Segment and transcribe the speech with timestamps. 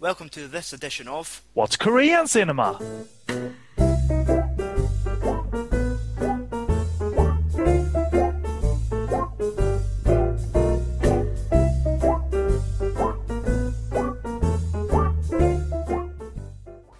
[0.00, 2.80] Welcome to this edition of What's Korean cinema?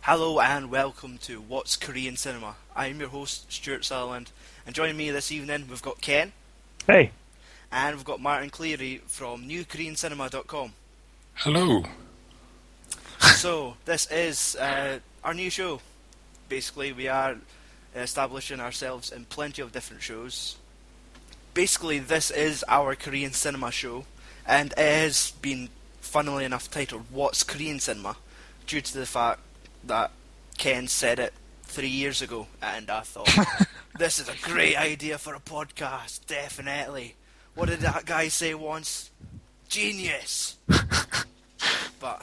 [0.03, 2.57] Hello and welcome to What's Korean Cinema.
[2.77, 4.30] I'm your host, Stuart Sutherland,
[4.67, 6.32] and joining me this evening we've got Ken
[6.87, 7.12] Hey,
[7.73, 10.75] and we've got Martin Cleary from NewKoreanCinema.com.
[11.37, 11.85] Hello.
[13.21, 15.80] So, this is uh, our new show.
[16.48, 17.37] Basically, we are
[17.95, 20.56] establishing ourselves in plenty of different shows.
[21.55, 24.05] Basically, this is our Korean cinema show,
[24.46, 25.69] and it has been,
[26.01, 28.16] funnily enough, titled What's Korean Cinema,
[28.66, 29.41] due to the fact
[29.84, 30.12] that
[30.59, 31.32] Ken said it
[31.65, 33.30] three years ago, and I thought,
[33.98, 37.16] this is a great idea for a podcast, definitely.
[37.55, 39.10] What did that guy say once?
[39.68, 40.57] Genius!
[42.01, 42.23] but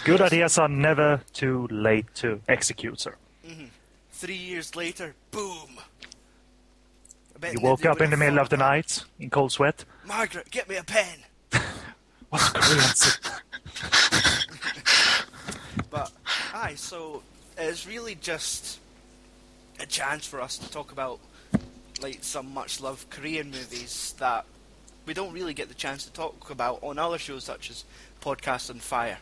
[0.00, 3.16] good ideas are never too late to execute, sir.
[3.46, 3.66] Mm-hmm.
[4.12, 5.78] three years later, boom!
[7.42, 9.84] You woke up in the middle of the night in cold sweat.
[10.06, 11.18] Margaret, get me a pen!
[12.28, 13.14] What's Korean?
[15.90, 16.12] But,
[16.54, 17.22] aye, so
[17.56, 18.78] it's really just
[19.80, 21.18] a chance for us to talk about
[22.02, 24.44] like some much loved Korean movies that
[25.06, 27.84] we don't really get the chance to talk about on other shows such as
[28.20, 29.18] Podcast on Fire.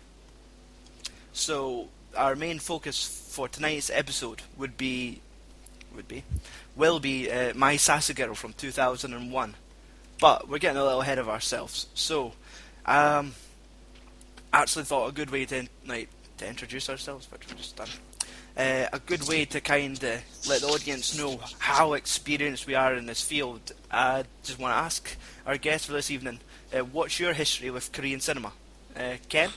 [1.33, 5.21] So our main focus for tonight's episode would be
[5.95, 6.25] would be
[6.77, 9.55] will be uh, My Sassy Girl from 2001.
[10.21, 11.87] But we're getting a little ahead of ourselves.
[11.95, 12.33] So
[12.87, 13.35] um
[14.53, 17.89] actually thought a good way to like to introduce ourselves, which we've just done.
[18.57, 22.95] Uh, a good way to kind of let the audience know how experienced we are
[22.95, 23.73] in this field.
[23.89, 26.41] I just want to ask our guest for this evening,
[26.75, 28.53] uh, what's your history with Korean cinema?
[28.97, 29.51] Uh, Ken?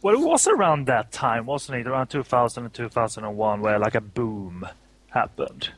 [0.00, 1.86] Well, it was around that time, wasn't it?
[1.88, 4.66] Around 2000 and 2001, where like a boom
[5.10, 5.70] happened,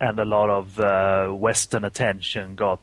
[0.00, 2.80] and a lot of uh, Western attention got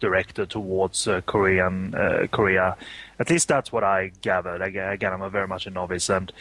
[0.00, 2.76] directed towards uh, Korean uh, Korea.
[3.18, 4.62] At least that's what I gathered.
[4.62, 6.32] Again, I'm a very much a novice, and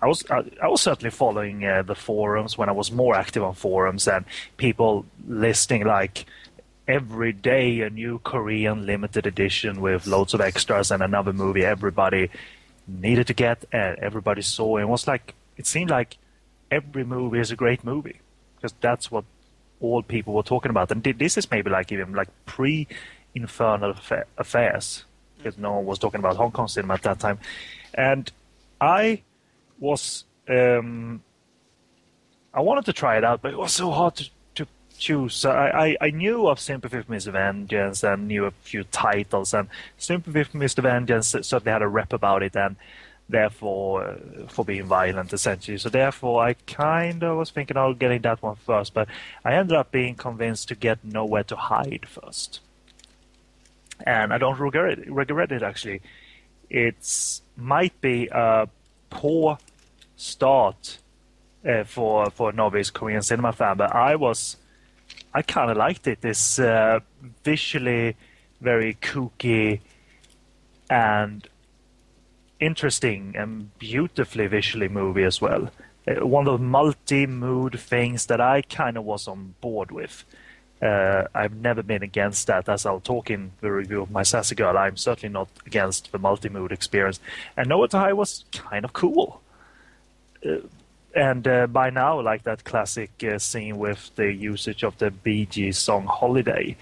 [0.00, 3.42] I was I, I was certainly following uh, the forums when I was more active
[3.42, 4.24] on forums and
[4.56, 6.24] people listing like
[6.86, 12.30] every day a new Korean limited edition with loads of extras and another movie everybody
[12.88, 14.76] needed to get and everybody saw.
[14.76, 16.16] And it was like it seemed like
[16.70, 18.20] every movie is a great movie
[18.56, 19.24] because that's what
[19.80, 20.90] all people were talking about.
[20.90, 22.88] And this is maybe like even like pre
[23.34, 23.94] Infernal
[24.36, 25.04] Affairs
[25.36, 27.38] because no one was talking about Hong Kong cinema at that time.
[27.94, 28.30] And
[28.80, 29.22] I
[29.78, 31.22] was um,
[32.52, 34.28] I wanted to try it out, but it was so hard to
[34.98, 35.44] choose.
[35.44, 37.32] I, I, I knew of Sympathy for Mr.
[37.32, 40.82] Vengeance and knew a few titles, and Sympathy for Mr.
[40.82, 42.76] Vengeance certainly had a rep about it, and
[43.28, 44.16] therefore uh,
[44.48, 45.78] for being violent essentially.
[45.78, 49.08] So therefore, I kind of was thinking of getting that one first, but
[49.44, 52.60] I ended up being convinced to get Nowhere to Hide first,
[54.04, 55.10] and I don't regret it.
[55.10, 56.02] Regret it actually.
[56.70, 58.68] It might be a
[59.10, 59.58] poor
[60.16, 60.98] start
[61.66, 64.56] uh, for for novice Korean cinema fan, but I was
[65.34, 66.20] I kind of liked it.
[66.20, 67.00] This uh,
[67.44, 68.16] visually
[68.60, 69.80] very kooky
[70.90, 71.46] and
[72.60, 75.70] interesting and beautifully visually movie as well.
[76.06, 80.24] Uh, one of the multi-mood things that I kind of was on board with.
[80.80, 84.54] Uh, I've never been against that, as I'll talk in the review of my Sassy
[84.54, 84.78] Girl.
[84.78, 87.18] I'm certainly not against the multi-mood experience.
[87.56, 89.40] And Noah was kind of cool.
[90.46, 90.58] Uh,
[91.18, 95.10] and uh, by now, like that classic uh, scene with the usage of the
[95.46, 96.76] Gees song "Holiday"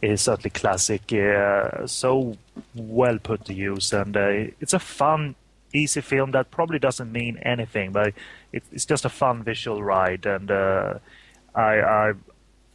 [0.00, 1.12] is certainly classic.
[1.12, 2.38] Uh, so
[2.74, 5.34] well put to use, and uh, it's a fun,
[5.74, 8.14] easy film that probably doesn't mean anything, but
[8.52, 10.24] it, it's just a fun visual ride.
[10.24, 10.94] And uh,
[11.54, 12.12] I, I,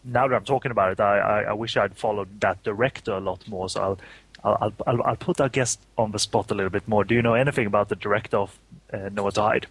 [0.04, 3.20] now that I'm talking about it, I, I, I wish I'd followed that director a
[3.20, 3.68] lot more.
[3.68, 4.00] So I'll.
[4.42, 7.04] I'll, I'll, I'll, put our guest on the spot a little bit more.
[7.04, 8.58] Do you know anything about the director of
[8.94, 9.68] uh, Noah Died?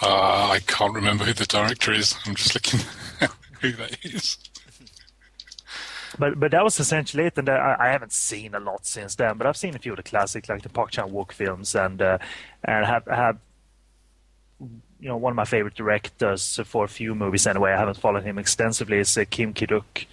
[0.00, 2.14] Uh, I can't remember who the director is.
[2.24, 2.80] I'm just looking
[3.60, 4.38] who that is.
[6.18, 9.14] But but that was essentially it, and uh, I, I haven't seen a lot since
[9.14, 9.36] then.
[9.36, 12.00] But I've seen a few of the classics, like the Park Chan Wook films, and
[12.00, 12.18] uh,
[12.64, 13.38] and have have
[14.60, 17.72] you know one of my favorite directors for a few movies anyway.
[17.72, 18.98] I haven't followed him extensively.
[18.98, 20.06] Is uh, Kim Ki-duk,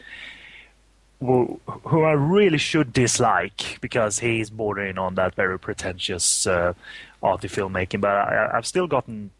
[1.20, 6.74] who, who I really should dislike because he's bordering on that very pretentious uh,
[7.24, 8.02] arty filmmaking.
[8.02, 9.32] But I, I've still gotten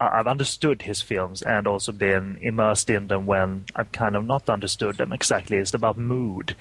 [0.00, 4.48] I've understood his films and also been immersed in them when I've kind of not
[4.48, 5.56] understood them exactly.
[5.56, 6.54] It's about mood.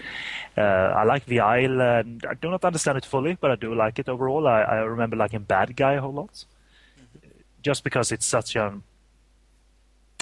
[0.57, 2.25] Uh, I like The Island.
[2.27, 4.47] I do not understand it fully, but I do like it overall.
[4.47, 6.45] I, I remember liking Bad Guy a whole lot,
[7.61, 8.81] just because it's such an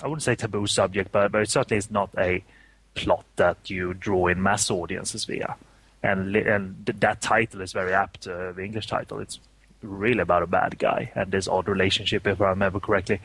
[0.03, 2.44] I wouldn't say taboo subject, but but it certainly is not a
[2.95, 5.56] plot that you draw in mass audiences via.
[6.03, 8.27] And and that title is very apt.
[8.27, 9.19] Uh, the English title.
[9.19, 9.39] It's
[9.85, 13.21] really about a bad guy and this odd relationship, if I remember correctly,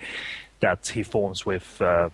[0.60, 2.10] that he forms with uh,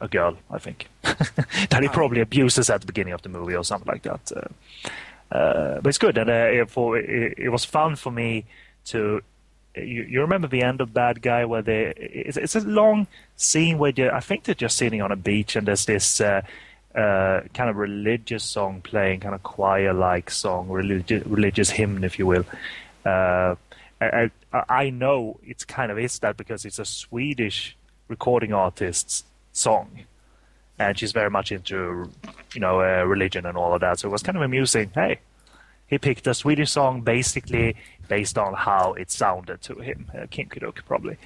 [0.00, 3.64] a girl, I think, that he probably abuses at the beginning of the movie or
[3.64, 4.32] something like that.
[4.34, 6.32] Uh, uh, but it's good, and uh,
[6.62, 8.44] it, for, it, it, was fun for me
[8.86, 9.20] to.
[9.74, 13.76] You, you, remember the end of Bad Guy where they it's, it's a long scene
[13.76, 16.40] where I think they're just sitting on a beach and there's this uh,
[16.94, 22.26] uh, kind of religious song playing, kind of choir-like song, religious religious hymn, if you
[22.26, 22.46] will.
[23.04, 23.56] Uh,
[24.00, 24.30] I,
[24.68, 27.76] I know it's kind of is that because it's a Swedish
[28.08, 30.00] recording artist's song,
[30.78, 32.10] and she's very much into
[32.54, 34.00] you know uh, religion and all of that.
[34.00, 34.90] So it was kind of amusing.
[34.94, 35.20] Hey,
[35.86, 37.76] he picked a Swedish song basically
[38.08, 41.16] based on how it sounded to him, uh, Kim Ki-duk probably.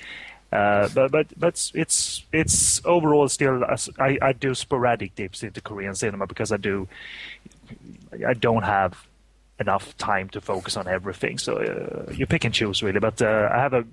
[0.52, 3.64] Uh, but but but it's it's overall still
[3.99, 6.88] I, I do sporadic dips into Korean cinema because I do
[8.26, 9.06] I don't have
[9.61, 11.39] enough time to focus on everything.
[11.39, 12.99] So uh, you pick and choose really.
[12.99, 13.85] But uh, I have a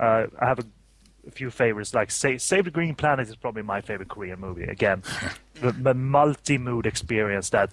[0.00, 0.64] uh, I have a,
[1.30, 1.94] few favorites.
[1.94, 4.64] Like Save, Save the Green Planet is probably my favorite Korean movie.
[4.64, 5.04] Again,
[5.54, 7.70] the, the multi mood experience that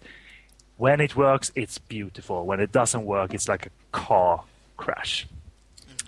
[0.77, 2.45] when it works, it's beautiful.
[2.45, 4.43] When it doesn't work, it's like a car
[4.77, 5.27] crash.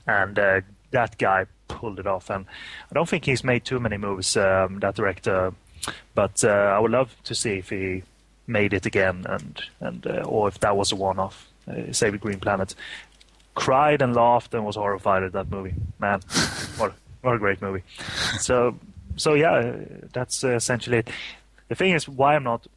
[0.05, 2.29] And uh, that guy pulled it off.
[2.29, 2.45] And
[2.89, 4.37] I don't think he's made too many movies.
[4.37, 5.53] Um, that director.
[6.13, 8.03] But uh, I would love to see if he
[8.51, 11.47] made it again, and and uh, or if that was a one-off.
[11.67, 12.75] Uh, Save the Green Planet.
[13.53, 15.73] Cried and laughed and was horrified at that movie.
[15.99, 16.21] Man,
[16.77, 17.83] what what a great movie.
[18.39, 18.77] So
[19.15, 19.75] so yeah,
[20.13, 21.09] that's uh, essentially it.
[21.67, 22.67] The thing is, why I'm not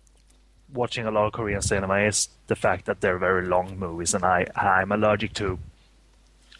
[0.73, 4.25] watching a lot of Korean cinema is the fact that they're very long movies, and
[4.25, 5.59] I I'm allergic to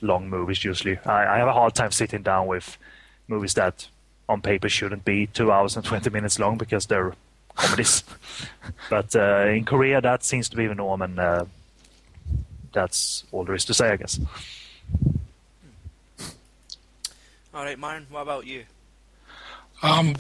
[0.01, 0.65] long movies.
[0.65, 2.79] Usually, I, I have a hard time sitting down with
[3.29, 3.89] movies that
[4.29, 7.15] on paper shouldn't be two hours and 20 minutes long because they're
[7.55, 8.05] comedies.
[8.91, 11.45] but uh, in Korea, that seems to be the norm, and uh,
[12.73, 14.21] that's all there is to say, I guess.
[17.55, 18.65] All right, Myron, what about you?
[19.83, 20.17] Um,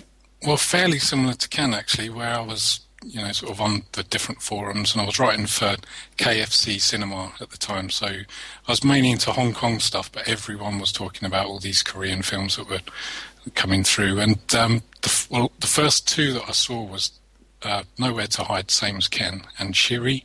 [0.47, 4.05] well, fairly similar to Ken, actually, where I was, you know, sort of on the
[4.05, 5.75] different forums, and I was writing for
[6.17, 8.25] KFC Cinema at the time, so I
[8.69, 12.57] was mainly into Hong Kong stuff, but everyone was talking about all these Korean films
[12.57, 12.81] that were
[13.55, 17.11] coming through, and um, the, well, the first two that I saw was
[17.65, 20.25] uh, Nowhere to Hide, same as Ken, and Shiri,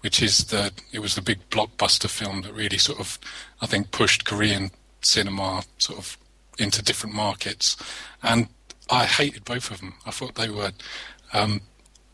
[0.00, 3.18] which is the it was the big blockbuster film that really sort of
[3.60, 4.70] I think pushed Korean
[5.00, 6.18] cinema sort of
[6.58, 7.76] into different markets,
[8.22, 8.48] and
[8.90, 9.94] I hated both of them.
[10.06, 10.72] I thought they were.
[11.32, 11.62] Um,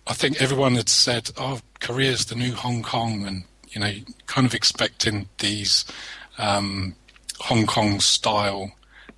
[0.06, 3.92] I think everyone had said, "Oh, Korea's the new Hong Kong," and you know,
[4.26, 5.84] kind of expecting these
[6.38, 6.94] um,
[7.40, 8.72] Hong Kong style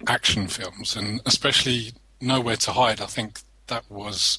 [0.07, 3.01] action films, and especially Nowhere to Hide.
[3.01, 4.39] I think that was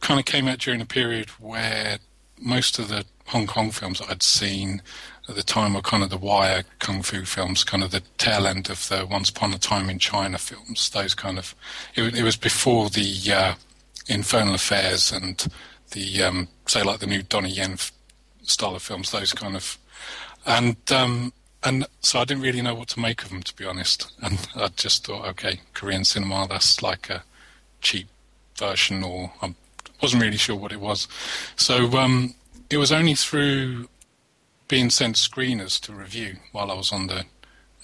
[0.00, 1.98] kind of came out during a period where
[2.40, 4.82] most of the Hong Kong films I'd seen
[5.28, 8.46] at the time were kind of the wire kung fu films, kind of the tail
[8.46, 10.90] end of the Once Upon a Time in China films.
[10.90, 11.54] Those kind of
[11.94, 13.54] it, it was before the uh,
[14.08, 15.46] Infernal Affairs and
[15.92, 17.76] the um, say like the new Donnie Yen
[18.42, 19.12] style of films.
[19.12, 19.78] Those kind of
[20.44, 21.32] and um,
[21.62, 24.10] and so I didn't really know what to make of them to be honest.
[24.22, 27.22] And I just thought, okay, Korean cinema, that's like a
[27.80, 28.08] cheap
[28.58, 29.54] version, or I'm
[30.02, 31.08] wasn't really sure what it was.
[31.56, 32.34] So um,
[32.70, 33.88] it was only through
[34.68, 37.24] being sent screeners to review while I was on the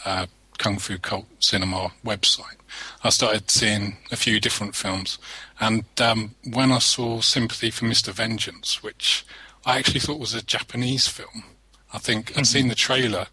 [0.05, 0.27] uh,
[0.59, 2.57] Kung Fu Cult Cinema website.
[3.03, 5.19] I started seeing a few different films,
[5.61, 8.13] and um, when I saw Sympathy for Mr.
[8.13, 9.25] Vengeance, which
[9.65, 11.45] I actually thought was a Japanese film,
[11.93, 12.41] I think mm-hmm.
[12.41, 13.27] I'd seen the trailer,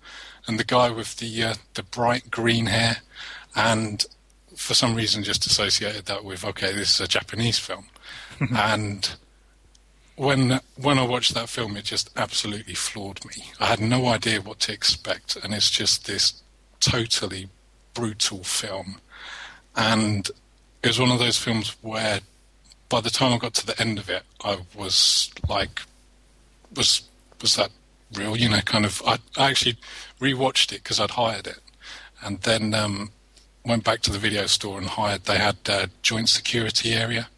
[0.47, 2.97] and the guy with the uh, the bright green hair,
[3.55, 4.05] and
[4.55, 7.85] for some reason just associated that with okay, this is a Japanese film.
[8.55, 9.15] and
[10.15, 13.51] when when I watched that film, it just absolutely floored me.
[13.59, 16.41] I had no idea what to expect, and it's just this
[16.79, 17.49] totally
[17.93, 18.99] brutal film.
[19.75, 20.29] And
[20.83, 22.19] it was one of those films where,
[22.89, 25.81] by the time I got to the end of it, I was like,
[26.75, 27.03] was
[27.41, 27.71] was that
[28.13, 28.37] real?
[28.37, 29.01] You know, kind of.
[29.05, 29.77] I, I actually
[30.19, 31.59] rewatched it because I'd hired it,
[32.23, 33.11] and then um,
[33.65, 35.25] went back to the video store and hired.
[35.25, 37.29] They had a joint security area.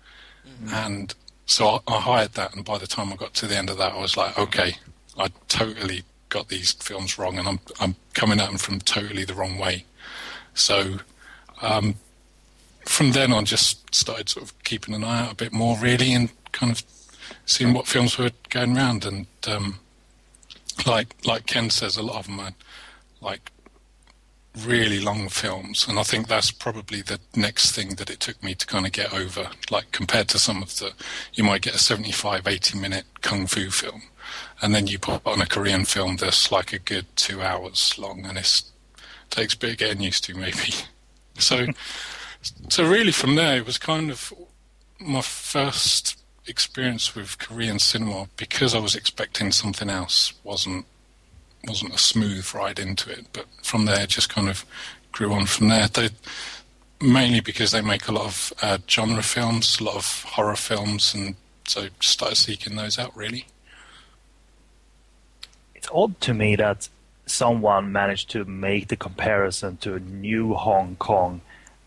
[0.72, 1.14] And
[1.46, 3.78] so I, I hired that, and by the time I got to the end of
[3.78, 4.78] that, I was like, okay,
[5.18, 9.34] I totally got these films wrong, and I'm I'm coming at them from totally the
[9.34, 9.86] wrong way.
[10.54, 11.00] So
[11.62, 11.96] um,
[12.86, 16.14] from then on, just started sort of keeping an eye out a bit more, really,
[16.14, 16.84] and kind of
[17.46, 19.06] seeing what films were going around.
[19.06, 19.80] And um,
[20.86, 22.54] like like Ken says, a lot of them are
[23.22, 23.52] like
[24.58, 28.56] really long films, and I think that's probably the next thing that it took me
[28.56, 29.50] to kind of get over.
[29.70, 30.94] Like compared to some of the,
[31.34, 34.04] you might get a 75, 80 minute kung fu film,
[34.62, 38.26] and then you put on a Korean film that's like a good two hours long,
[38.26, 38.62] and it
[39.30, 40.58] takes a bit of getting used to, maybe.
[41.38, 41.68] So,
[42.70, 44.32] so really from there, it was kind of
[45.02, 50.86] my first experience with Korean cinema because I was expecting something else wasn't
[51.68, 54.66] wasn't a smooth ride into it, but from there just kind of
[55.12, 55.88] grew on from there.
[55.88, 56.10] They,
[57.02, 61.14] mainly because they make a lot of uh, genre films, a lot of horror films,
[61.14, 61.36] and
[61.68, 63.48] so started seeking those out really.
[65.74, 66.90] It's odd to me that
[67.26, 71.42] someone managed to make the comparison to new Hong Kong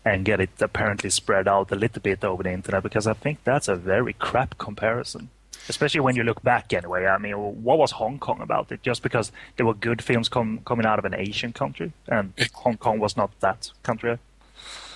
[0.05, 3.43] and get it apparently spread out a little bit over the internet because I think
[3.43, 5.29] that's a very crap comparison.
[5.69, 7.05] Especially when you look back, anyway.
[7.05, 8.81] I mean, what was Hong Kong about it?
[8.81, 12.51] Just because there were good films com- coming out of an Asian country, and it,
[12.53, 14.17] Hong Kong was not that country.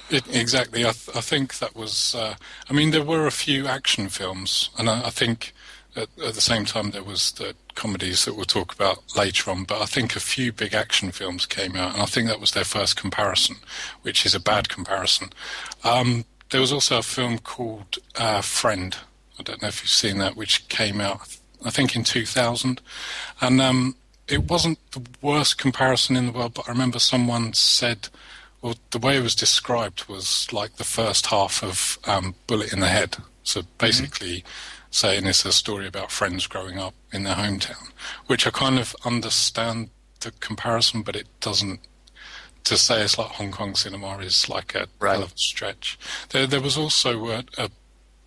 [0.09, 0.81] It, exactly.
[0.81, 2.15] I, th- I, think that was.
[2.15, 2.35] Uh,
[2.69, 5.53] I mean, there were a few action films, and I, I think
[5.95, 9.63] at, at, the same time there was the comedies that we'll talk about later on.
[9.63, 12.51] But I think a few big action films came out, and I think that was
[12.51, 13.57] their first comparison,
[14.01, 15.29] which is a bad comparison.
[15.83, 18.95] Um, there was also a film called uh, Friend
[19.39, 22.81] I don't know if you've seen that, which came out, I think, in 2000.
[23.41, 23.95] And um,
[24.27, 28.09] it wasn't the worst comparison in the world, but I remember someone said,
[28.61, 32.79] well, the way it was described was like the first half of um, Bullet in
[32.79, 33.17] the Head.
[33.43, 33.69] So mm-hmm.
[33.77, 34.47] basically, mm-hmm.
[34.91, 37.91] saying it's a story about friends growing up in their hometown,
[38.27, 39.89] which I kind of understand
[40.21, 41.79] the comparison, but it doesn't.
[42.65, 45.15] To say it's like Hong Kong cinema is like a right.
[45.15, 45.99] hell of a stretch.
[46.29, 47.69] There, there was also a, a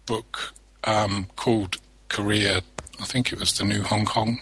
[0.05, 0.53] book
[0.87, 1.79] um, called
[2.09, 2.63] Korea.
[3.01, 4.41] I think it was the new Hong Kong.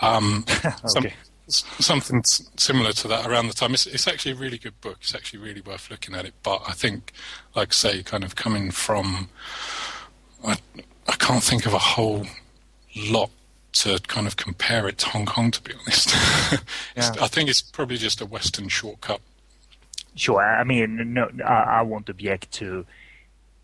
[0.00, 0.72] Um, okay.
[0.84, 1.06] some,
[1.78, 3.74] something similar to that around the time.
[3.74, 4.98] It's, it's, actually a really good book.
[5.00, 6.34] It's actually really worth looking at it.
[6.42, 7.12] But I think,
[7.54, 9.28] like I say, kind of coming from,
[10.44, 10.58] I,
[11.06, 12.26] I can't think of a whole
[12.96, 13.30] lot
[13.72, 15.50] to kind of compare it to Hong Kong.
[15.50, 16.10] To be honest,
[16.96, 17.12] yeah.
[17.20, 19.20] I think it's probably just a Western shortcut.
[20.14, 20.42] Sure.
[20.42, 22.84] I mean, no, I, I won't object to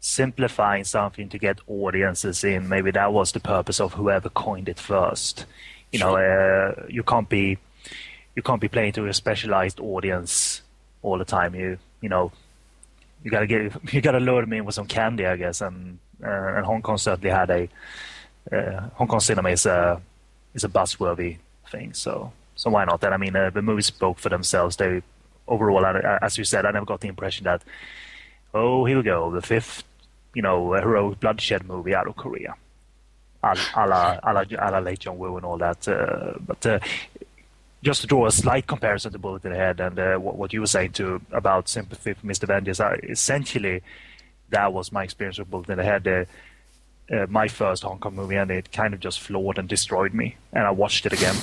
[0.04, 2.68] simplifying something to get audiences in.
[2.68, 5.46] Maybe that was the purpose of whoever coined it first.
[5.92, 6.10] You sure.
[6.10, 7.56] know, uh, you can't be
[8.36, 10.60] you can't be playing to a specialized audience
[11.02, 11.54] all the time.
[11.54, 12.32] You you know,
[13.22, 15.62] you gotta get you gotta lure them in with some candy, I guess.
[15.62, 17.68] And uh, and Hong Kong certainly had a
[18.52, 20.02] uh, Hong Kong cinema is a
[20.52, 21.38] is a buzzworthy
[21.70, 21.94] thing.
[21.94, 23.00] So so why not?
[23.00, 24.76] Then I mean, uh, the movies spoke for themselves.
[24.76, 25.00] They
[25.48, 27.62] overall, as you said, I never got the impression that
[28.52, 29.82] oh, here we go, the fifth
[30.34, 32.54] you know, a heroic bloodshed movie out of Korea,
[33.42, 33.54] a
[33.86, 35.86] la, a la, a la Late John Woo and all that.
[35.86, 36.78] Uh, but uh,
[37.82, 40.52] just to draw a slight comparison to Bullet in the Head and uh, what, what,
[40.52, 42.46] you were saying to about Sympathy for Mr.
[42.46, 43.82] Vengeance, essentially
[44.50, 46.08] that was my experience with Bullet in the Head.
[46.08, 46.24] Uh,
[47.14, 50.36] uh, my first Hong Kong movie, and it kind of just floored and destroyed me.
[50.54, 51.36] And I watched it again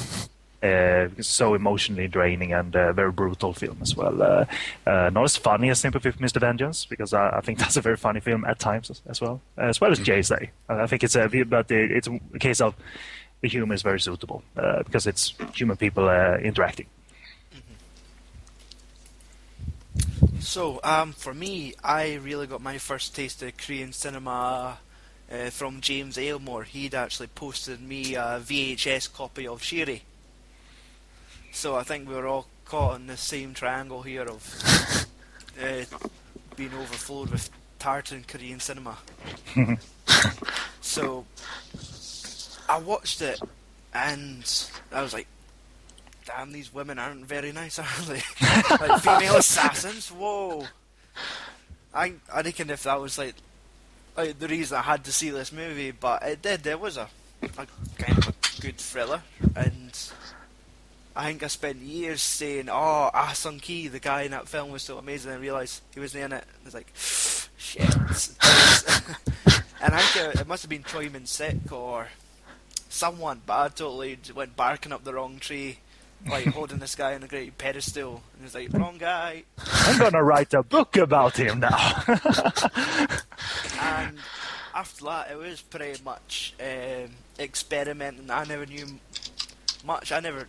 [0.63, 4.21] uh, so emotionally draining and uh, very brutal film as well.
[4.21, 4.45] Uh,
[4.85, 6.39] uh not as funny as Sympathy for Mr.
[6.39, 9.41] Vengeance because I, I, think that's a very funny film at times as, as well,
[9.57, 9.99] as well as.
[9.99, 10.51] Jay say.
[10.67, 12.75] I think it's a but it's a case of
[13.41, 16.85] the humor is very suitable uh, because it's human people uh, interacting.
[17.53, 17.73] Mm-hmm.
[20.39, 24.77] So, um, for me, I really got my first taste of Korean cinema
[25.31, 26.65] uh, from James Aylmore.
[26.65, 30.01] He'd actually posted me a VHS copy of Shiri.
[31.51, 35.05] So I think we were all caught in the same triangle here of
[35.61, 35.83] uh,
[36.55, 38.97] being overflowed with tartan Korean cinema.
[40.81, 41.25] so
[42.69, 43.39] I watched it
[43.93, 45.27] and I was like,
[46.25, 48.21] damn, these women aren't very nice, are they?
[48.87, 50.09] like female assassins?
[50.09, 50.65] Whoa.
[51.93, 53.35] I I reckon if that was like,
[54.15, 56.63] like the reason I had to see this movie, but it did.
[56.63, 57.09] There was a,
[57.43, 57.47] a
[57.97, 59.21] kind of a good thriller,
[59.55, 60.11] and
[61.15, 64.71] I think I spent years saying, "Oh, Ah Sung Ki, the guy in that film,
[64.71, 66.43] was so amazing." And I realised he wasn't in it.
[66.43, 67.83] I was like, "Shit!"
[69.81, 72.07] and I think it, it must have been Choi Min Sik or
[72.89, 75.79] someone, but I totally went barking up the wrong tree,
[76.29, 80.23] like holding this guy on a great pedestal, and he's like, "Wrong guy." I'm gonna
[80.23, 82.03] write a book about him now.
[83.81, 84.17] and
[84.73, 88.31] after that, it was pretty much um, experimenting.
[88.31, 88.87] I never knew
[89.83, 90.11] much.
[90.11, 90.47] I never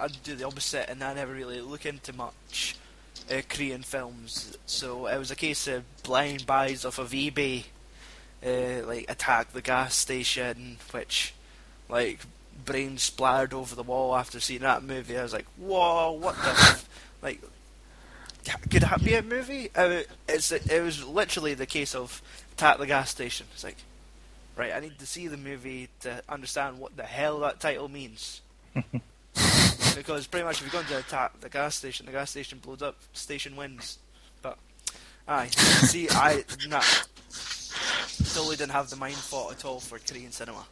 [0.00, 2.76] I'd do the opposite, and I never really look into much
[3.30, 4.56] uh, Korean films.
[4.66, 7.64] So it was a case of blind buys off of eBay,
[8.44, 11.34] uh, like Attack the Gas Station, which,
[11.88, 12.20] like,
[12.64, 15.18] brain splattered over the wall after seeing that movie.
[15.18, 16.88] I was like, whoa, what the, f-?
[17.22, 17.40] like,
[18.70, 19.70] could that be a movie?
[19.74, 22.22] Uh, it's it was literally the case of
[22.52, 23.46] Attack the Gas Station.
[23.52, 23.76] It's like,
[24.56, 28.40] right, I need to see the movie to understand what the hell that title means.
[29.96, 32.82] because pretty much if you're going to attack the gas station, the gas station blows
[32.82, 33.98] up, station wins.
[34.42, 34.58] But
[35.26, 36.82] aye, see, I nah,
[38.34, 40.64] totally didn't have the mind thought at all for Korean cinema.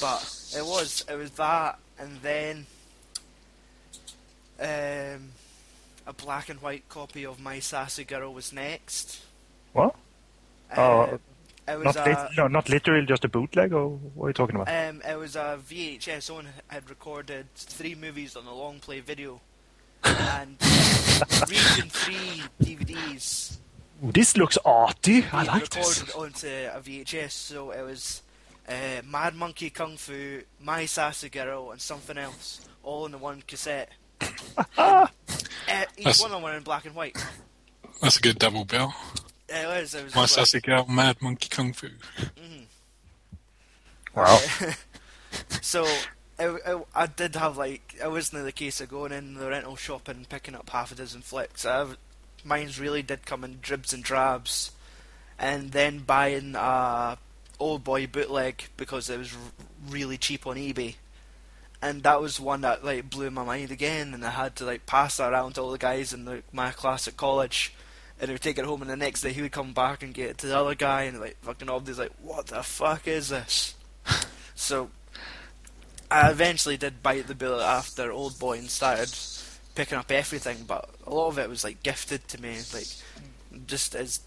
[0.00, 0.22] But
[0.56, 2.66] it was it was that, and then
[4.60, 5.30] um,
[6.06, 9.20] a black and white copy of My Sassy Girl was next.
[9.72, 9.94] What?
[10.74, 11.18] Uh, Oh,
[11.72, 14.34] it was Not a, lit- no, not literally just a bootleg, or what are you
[14.34, 14.68] talking about?
[14.68, 16.22] Um, it was a VHS.
[16.22, 19.40] Someone had recorded three movies on a long play video,
[20.04, 20.56] and
[21.48, 23.58] region three DVDs
[24.04, 25.24] Ooh, this looks arty.
[25.32, 26.14] I being like recorded this.
[26.14, 27.30] onto a VHS.
[27.32, 28.22] So it was
[28.68, 33.42] uh, Mad Monkey Kung Fu, My Sassy Girl, and something else, all in the one
[33.46, 33.90] cassette.
[34.78, 35.06] uh,
[35.96, 37.16] each That's- one of them were in black and white.
[38.00, 38.94] That's a good double bill.
[39.50, 39.94] It was.
[39.94, 41.88] It was My like- sassy girl, Mad Monkey Kung Fu.
[41.88, 42.62] Mm-hmm.
[44.14, 44.38] Wow.
[45.60, 45.84] so
[46.38, 49.76] it, it, I did have like it wasn't the case of going in the rental
[49.76, 51.64] shop and picking up half a dozen flicks.
[51.64, 51.86] I,
[52.44, 54.72] mine's really did come in dribs and drabs,
[55.38, 57.18] and then buying a
[57.58, 59.40] old boy bootleg because it was r-
[59.90, 60.96] really cheap on eBay.
[61.82, 64.86] And that was one that like blew my mind again, and I had to like
[64.86, 67.72] pass that around to all the guys in the, my class at college,
[68.20, 70.14] and he would take it home, and the next day he would come back and
[70.14, 73.08] get it to the other guy, and like fucking all these like, what the fuck
[73.08, 73.74] is this?
[74.56, 74.90] So
[76.10, 79.10] I eventually did bite the bullet after Old Boy and started
[79.74, 82.86] picking up everything, but a lot of it was like gifted to me, like
[83.66, 84.20] just as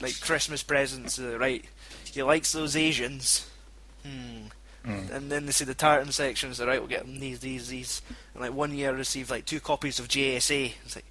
[0.00, 1.18] like Christmas presents.
[1.18, 1.62] Uh, right,
[2.10, 3.50] he likes those Asians.
[4.02, 4.46] Hmm.
[4.86, 5.10] Mm.
[5.10, 6.54] And then they see the tartan section.
[6.54, 8.02] So right, we'll get them these, these, these.
[8.32, 10.72] And like one year, I received like two copies of JSA.
[10.84, 11.04] It's like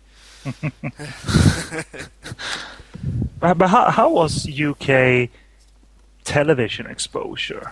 [3.40, 5.30] But, but how, how was UK
[6.24, 7.72] television exposure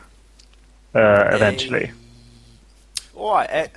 [0.94, 1.92] uh, eventually?
[3.16, 3.72] Oh, I- it,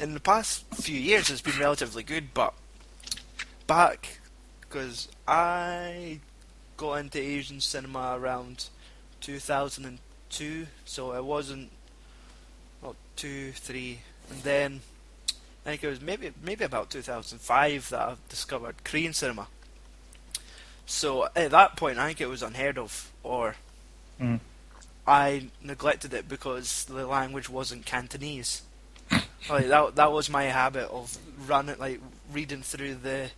[0.00, 2.54] in the past few years, it's been relatively good, but
[3.66, 4.18] back
[4.60, 6.20] because I
[6.76, 8.66] got into Asian cinema around
[9.20, 11.70] 2002, so it wasn't
[12.82, 14.80] well two, three, and then
[15.64, 19.48] I think it was maybe maybe about 2005 that I discovered Korean cinema.
[20.86, 23.54] So at that point, I think it was unheard of, or
[24.20, 24.40] Mm.
[25.06, 28.62] I neglected it because the language wasn't Cantonese.
[29.50, 31.16] like that, that was my habit of
[31.48, 32.00] running, like
[32.32, 33.30] reading through the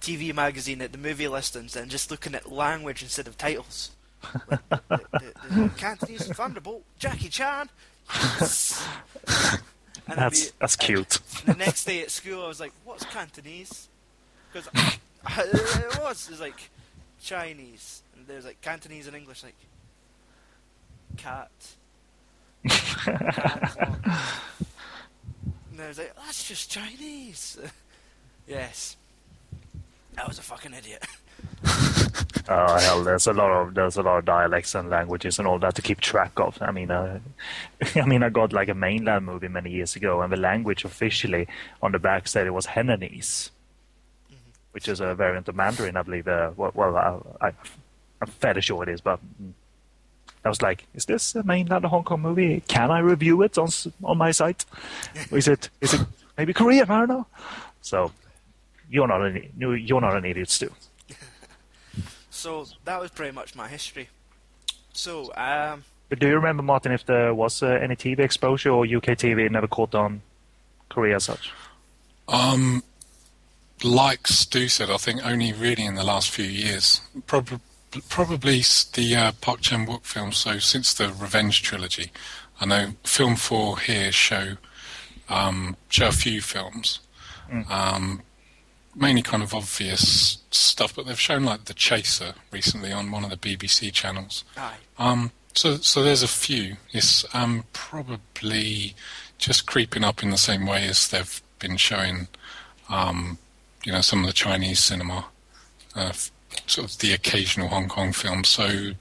[0.00, 3.90] TV magazine at the movie listings and just looking at language instead of titles.
[4.48, 7.70] Like, the, the, the Cantonese Thunderbolt, Jackie Chan.
[8.14, 8.86] Yes.
[10.08, 11.18] And That's that's cute.
[11.46, 13.88] the next day at school, I was like, "What's Cantonese?"
[14.52, 16.28] Because it was.
[16.28, 16.70] It was like
[17.20, 19.56] Chinese, and there's like Cantonese and English, like
[21.16, 21.50] cat.
[22.68, 23.76] cat
[25.76, 27.58] and I was like, "That's just Chinese."
[28.46, 28.96] yes,
[30.16, 31.04] I was a fucking idiot.
[32.48, 35.58] Oh hell, there's a lot of there's a lot of dialects and languages and all
[35.58, 36.56] that to keep track of.
[36.62, 37.18] I mean, uh,
[37.96, 41.48] I mean, I got like a mainland movie many years ago, and the language officially
[41.82, 43.50] on the back said it was Hainanese,
[44.70, 46.28] which is a variant of Mandarin, I believe.
[46.28, 46.96] Uh, well, well
[47.40, 47.52] I, I,
[48.22, 49.52] I'm fairly sure it is, but mm,
[50.44, 52.62] I was like, is this a mainland Hong Kong movie?
[52.68, 53.70] Can I review it on
[54.04, 54.64] on my site?
[55.32, 56.02] is it is it
[56.38, 56.88] maybe Korean?
[56.88, 57.26] I don't know.
[57.82, 58.12] So
[58.88, 60.70] you're not an you're not an idiot, Stu.
[62.36, 64.08] So that was pretty much my history.
[64.92, 68.84] So, um, But do you remember, Martin, if there was uh, any TV exposure or
[68.84, 70.22] UK TV never caught on
[70.88, 71.52] Korea as such?
[72.28, 72.82] Um,
[73.82, 77.00] like Stu said, I think only really in the last few years.
[77.26, 77.58] Probably,
[78.08, 78.62] probably
[78.94, 80.36] the uh, Park Chan Wook films.
[80.36, 82.12] So since the Revenge trilogy,
[82.60, 84.56] I know Film Four here show
[85.28, 87.00] um, show a few films,
[87.68, 88.22] um,
[88.96, 90.94] mainly kind of obvious stuff.
[90.94, 94.44] But they've shown like The Chaser recently on one of the BBC channels.
[94.56, 94.76] aye.
[94.98, 96.76] Um, so, so there's a few.
[96.92, 98.94] It's um, probably
[99.38, 102.28] just creeping up in the same way as they've been showing,
[102.88, 103.38] um,
[103.84, 105.26] you know, some of the Chinese cinema,
[105.94, 106.12] uh,
[106.66, 108.44] sort of the occasional Hong Kong film.
[108.44, 108.92] So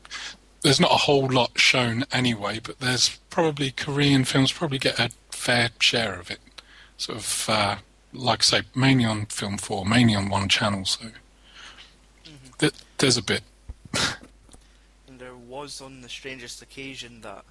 [0.61, 5.11] there's not a whole lot shown anyway, but there's probably Korean films probably get a
[5.31, 6.39] fair share of it.
[6.97, 7.75] Sort of uh,
[8.15, 10.85] like I say, mainly on Film Four, mainly on one channel.
[10.85, 11.05] So
[12.59, 13.41] th- there's a bit.
[15.07, 17.45] And there was on the strangest occasion that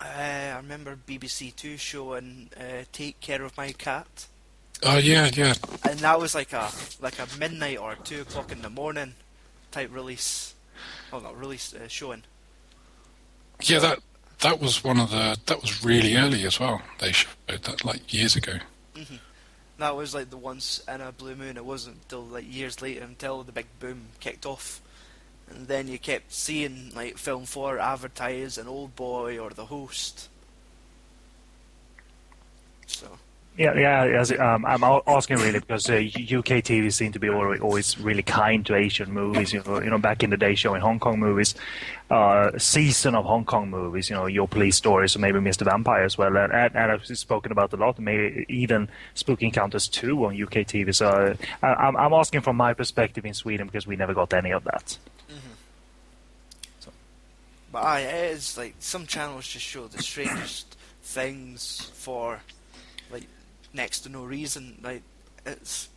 [0.00, 4.28] uh, I remember BBC Two showing uh, "Take Care of My Cat,"
[4.84, 5.54] Oh yeah, yeah.
[5.88, 9.14] and that was like a like a midnight or two o'clock in the morning
[9.70, 10.54] type release.
[11.12, 12.22] Oh, not release uh, showing.
[13.62, 13.98] Yeah, that
[14.42, 16.82] that was one of the that was really early as well.
[16.98, 18.58] They showed that like years ago.
[18.94, 19.16] Mm-hmm.
[19.78, 21.56] That was like the once in a blue moon.
[21.56, 24.80] It wasn't until like years later until the big boom kicked off,
[25.48, 30.28] and then you kept seeing like Film Four advertise an Old Boy or The Host.
[32.86, 33.18] So
[33.58, 34.54] Yeah, yeah.
[34.54, 38.74] Um, I'm asking really because uh, UK TV seem to be always, really kind to
[38.74, 39.52] Asian movies.
[39.52, 41.54] You know, you know, back in the day, showing Hong Kong movies,
[42.10, 44.08] uh, season of Hong Kong movies.
[44.08, 45.66] You know, Your Police Stories, or maybe Mr.
[45.66, 46.34] Vampire as well.
[46.34, 47.98] And, and, I've spoken about a lot.
[47.98, 50.94] Maybe even Spooky Encounters two on UK TV.
[50.94, 54.32] So uh, I, I'm, I'm asking from my perspective in Sweden because we never got
[54.32, 54.96] any of that.
[57.70, 62.40] But aye, it is like some channels just show the strangest things for
[63.72, 64.78] next to no reason.
[64.82, 65.02] Like
[65.46, 65.88] it's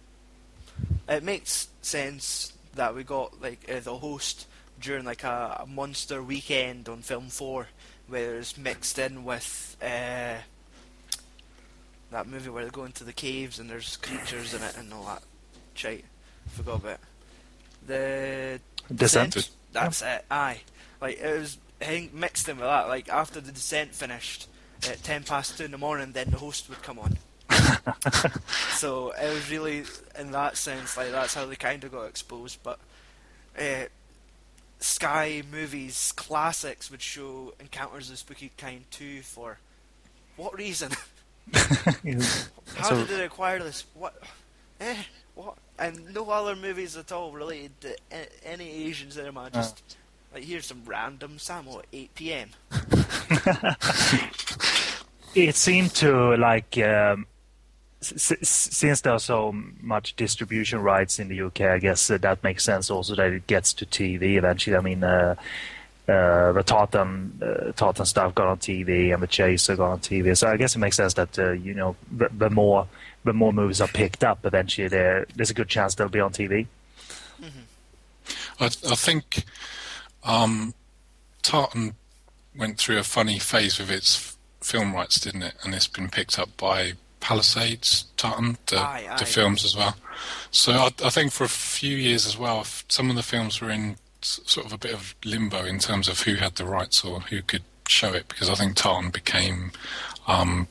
[1.07, 4.47] it makes sense that we got like uh, the host
[4.81, 7.67] during like a, a monster weekend on Film Four,
[8.07, 10.35] where it's mixed in with uh,
[12.11, 15.05] that movie where they go into the caves and there's creatures in it and all
[15.05, 15.23] that
[15.73, 16.05] shit.
[16.49, 16.99] Forgot about it.
[17.87, 19.49] the Descent.
[19.71, 20.25] That's it.
[20.29, 20.61] Aye,
[21.01, 22.87] like it was hang- mixed in with that.
[22.87, 24.47] Like after the descent finished
[24.87, 27.17] at ten past two in the morning, then the host would come on.
[28.73, 29.83] so it was really,
[30.19, 32.59] in that sense, like that's how they kind of got exposed.
[32.63, 32.79] But
[33.59, 33.85] uh,
[34.79, 39.59] Sky Movies classics would show Encounters of the Spooky Kind two for
[40.37, 40.91] what reason?
[41.53, 43.85] How So- did they acquire this?
[43.93, 44.15] What?
[44.79, 44.95] Eh?
[45.35, 45.55] What?
[45.77, 49.49] And no other movies at all related to a- any Asian cinema.
[49.53, 49.83] Just
[50.33, 52.49] like here's some random Sammo at 8 p.m.
[55.35, 57.27] it seemed to like um,
[58.05, 62.89] since there's so much distribution rights in the UK, I guess uh, that makes sense
[62.89, 64.75] also that it gets to TV eventually.
[64.75, 65.35] I mean, uh,
[66.07, 70.47] uh, the Tartan, uh, stuff got on TV and the Chaser got on TV, so
[70.47, 72.87] I guess it makes sense that uh, you know the, the more
[73.23, 76.31] the more movies are picked up, eventually there there's a good chance they'll be on
[76.31, 76.67] TV.
[78.59, 79.43] I, I think
[80.23, 80.73] um,
[81.41, 81.95] Tartan
[82.55, 85.55] went through a funny phase with its film rights, didn't it?
[85.63, 86.93] And it's been picked up by
[87.25, 89.17] Palisades, Tartan, the, Aye, aye.
[89.17, 89.95] the films as well.
[90.51, 93.71] So I, I think for a few years as well, some of the films were
[93.71, 97.21] in sort of a bit of limbo in terms of who had the rights or
[97.21, 99.71] who could show it, because I think Tartan became.
[100.27, 100.67] Um,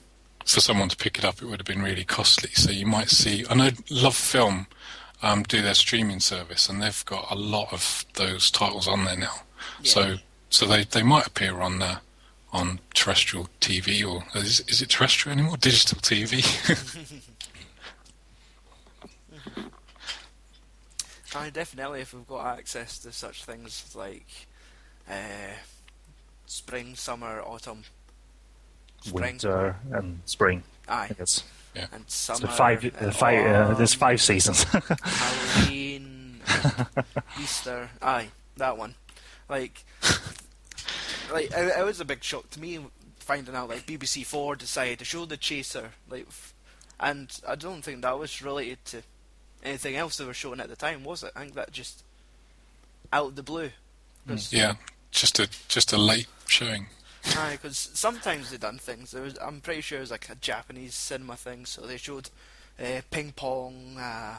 [0.47, 2.51] for someone to pick it up, it would have been really costly.
[2.53, 3.45] So you might see.
[3.51, 4.69] I know Love Film
[5.23, 9.17] um, do their streaming service, and they've got a lot of those titles on there
[9.17, 9.35] now.
[9.83, 10.17] So,
[10.51, 11.99] so they, they might appear on uh,
[12.55, 15.57] on terrestrial TV or is, is it terrestrial anymore?
[15.57, 16.41] Digital TV.
[21.37, 24.47] I definitely, if we've got access to such things like
[25.11, 25.57] uh,
[26.47, 27.83] spring, summer, autumn,
[29.03, 31.43] spring, Winter and spring, aye, I guess.
[31.75, 34.63] and So summer, five, uh, and five, uh, there's five seasons.
[34.63, 36.39] Halloween,
[37.43, 38.95] Easter, aye, that one.
[39.49, 39.85] Like,
[41.35, 42.79] like it, it was a big shock to me
[43.19, 46.27] finding out like BBC Four decided to show the Chaser, like,
[47.01, 49.03] and I don't think that was related to
[49.63, 51.33] anything else they were showing at the time, was it?
[51.35, 52.05] I think that just
[53.13, 53.71] out of the blue.
[54.27, 54.75] 'Cause- yeah,
[55.11, 56.87] just a just a late showing.
[57.37, 59.11] Aye, because sometimes they done things.
[59.13, 62.29] There was, I'm pretty sure it was like a Japanese cinema thing, so they showed
[62.79, 64.37] uh, ping pong, uh,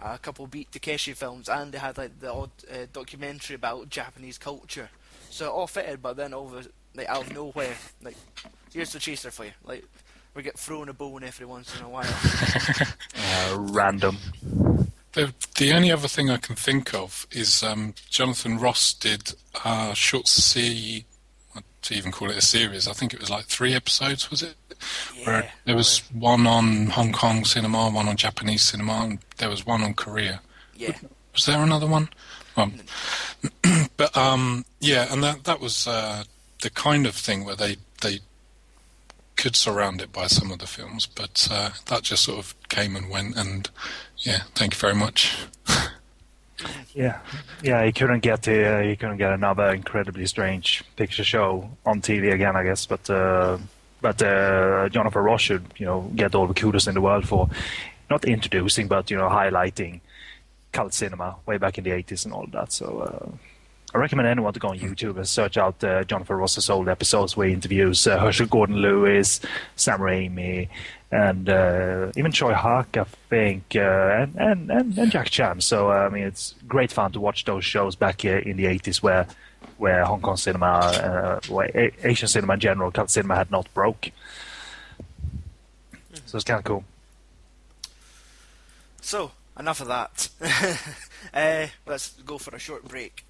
[0.00, 4.38] a couple Beat Takeshi films, and they had like the odd uh, documentary about Japanese
[4.38, 4.88] culture.
[5.34, 6.62] So it all fitted, but then over
[6.94, 8.14] like out of nowhere, like
[8.72, 9.50] here's the chaser for you.
[9.64, 9.84] Like
[10.32, 12.06] we get thrown a bone every once in a while.
[13.16, 14.16] uh, random.
[15.10, 19.92] The, the only other thing I can think of is um, Jonathan Ross did a
[19.96, 21.04] short C,
[21.82, 22.86] to even call it a series.
[22.86, 24.54] I think it was like three episodes, was it?
[25.24, 29.50] Where Yeah, there was one on Hong Kong cinema, one on Japanese cinema, and there
[29.50, 30.42] was one on Korea.
[30.76, 30.96] yeah,
[31.32, 32.08] Was there another one?
[32.56, 32.74] Um,
[33.96, 36.24] but um, yeah, and that that was uh,
[36.62, 38.20] the kind of thing where they they
[39.36, 42.96] could surround it by some of the films, but uh, that just sort of came
[42.96, 43.36] and went.
[43.36, 43.68] And
[44.18, 45.36] yeah, thank you very much.
[46.94, 47.18] Yeah,
[47.62, 47.84] yeah.
[47.84, 52.32] He couldn't get to, uh, he couldn't get another incredibly strange picture show on TV
[52.32, 52.86] again, I guess.
[52.86, 53.58] But uh,
[54.00, 57.48] but uh, Jonathan Ross should, you know, get all the kudos in the world for
[58.08, 60.00] not introducing, but you know, highlighting
[60.74, 62.72] cult cinema way back in the 80s and all that.
[62.72, 63.30] So uh,
[63.94, 67.36] I recommend anyone to go on YouTube and search out uh, Jonathan Ross's old episodes
[67.36, 69.40] where he interviews uh, Herschell Gordon Lewis,
[69.76, 70.68] Sam Raimi,
[71.12, 75.60] and uh, even Tsui Hark, I think, uh, and, and, and, and Jack Chan.
[75.60, 78.64] So, uh, I mean, it's great fun to watch those shows back uh, in the
[78.64, 79.26] 80s where
[79.78, 84.10] where Hong Kong cinema, uh, where Asian cinema in general, cult cinema had not broke.
[86.26, 86.84] So it's kind of cool.
[89.00, 90.28] So, enough of that.
[91.32, 93.24] uh, let's go for a short break.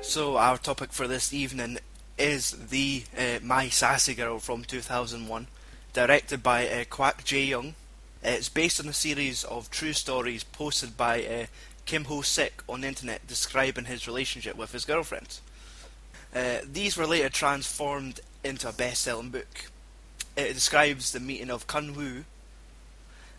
[0.00, 1.78] So, our topic for this evening
[2.16, 5.46] is the uh, My Sassy Girl from 2001,
[5.92, 7.74] directed by uh, Kwak Jae Young.
[8.22, 11.46] It's based on a series of true stories posted by uh,
[11.86, 15.38] Kim Ho Sik on the internet describing his relationship with his girlfriend.
[16.34, 19.70] Uh, these were later transformed into a best selling book.
[20.36, 22.24] It describes the meeting of Kun Woo,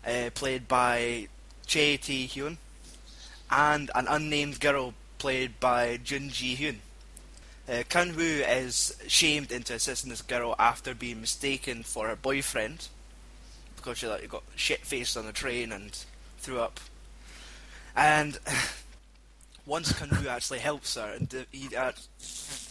[0.06, 1.28] uh, played by
[1.66, 2.56] Cha Tae Hyun,
[3.50, 6.76] and an unnamed girl played by Jun Ji Hyun.
[7.68, 12.88] Uh, Kun Woo is shamed into assisting this girl after being mistaken for her boyfriend
[13.80, 16.04] because she like got shit faced on the train and
[16.38, 16.78] threw up.
[17.96, 18.38] And
[19.66, 22.08] once Woo actually helps her, and de- he act-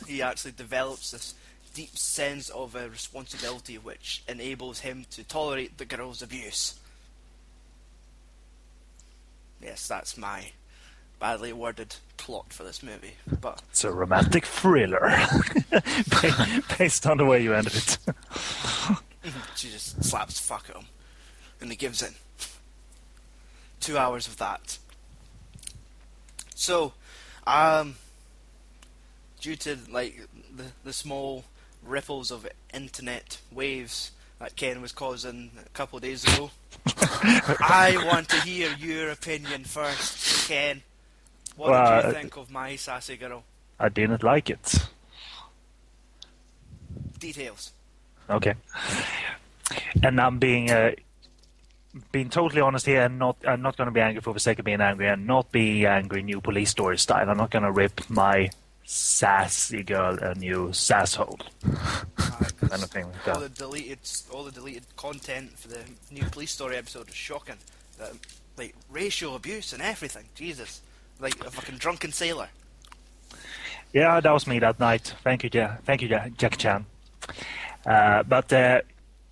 [0.08, 1.34] he actually develops this
[1.74, 6.80] deep sense of uh, responsibility, which enables him to tolerate the girl's abuse.
[9.62, 10.52] Yes, that's my
[11.20, 15.12] badly worded plot for this movie, but It's a romantic thriller
[16.78, 17.98] based on the way you ended it.
[19.56, 20.86] she just slaps fuck him,
[21.62, 22.14] and he gives in.
[23.80, 24.78] Two hours of that.
[26.56, 26.94] So,
[27.48, 27.96] um,
[29.40, 31.46] due to like the the small
[31.84, 36.52] ripples of internet waves that Ken was causing a couple of days ago,
[36.98, 40.84] I want to hear your opinion first, Ken.
[41.56, 43.44] What Well, did you think of my sassy girl?
[43.80, 44.76] I didn't like it.
[47.20, 47.72] Details.
[48.30, 48.54] Okay.
[50.04, 50.92] And I'm being uh,
[52.12, 54.60] being totally honest here, and not I'm not going to be angry for the sake
[54.60, 57.30] of being angry, and not be angry new police story style.
[57.30, 58.50] I'm not going to rip my
[58.84, 61.40] sassy girl a new sasshole
[62.16, 63.56] kind of thing like all that.
[63.56, 64.00] the deleted
[64.32, 65.80] all the deleted content for the
[66.12, 67.56] new police story episode is shocking.
[68.58, 70.26] Like racial abuse and everything.
[70.36, 70.82] Jesus,
[71.20, 72.50] like a fucking drunken sailor.
[73.94, 75.14] Yeah, that was me that night.
[75.24, 76.86] Thank you, ja- thank you, ja- Jack Chan.
[77.86, 78.82] Uh, but uh,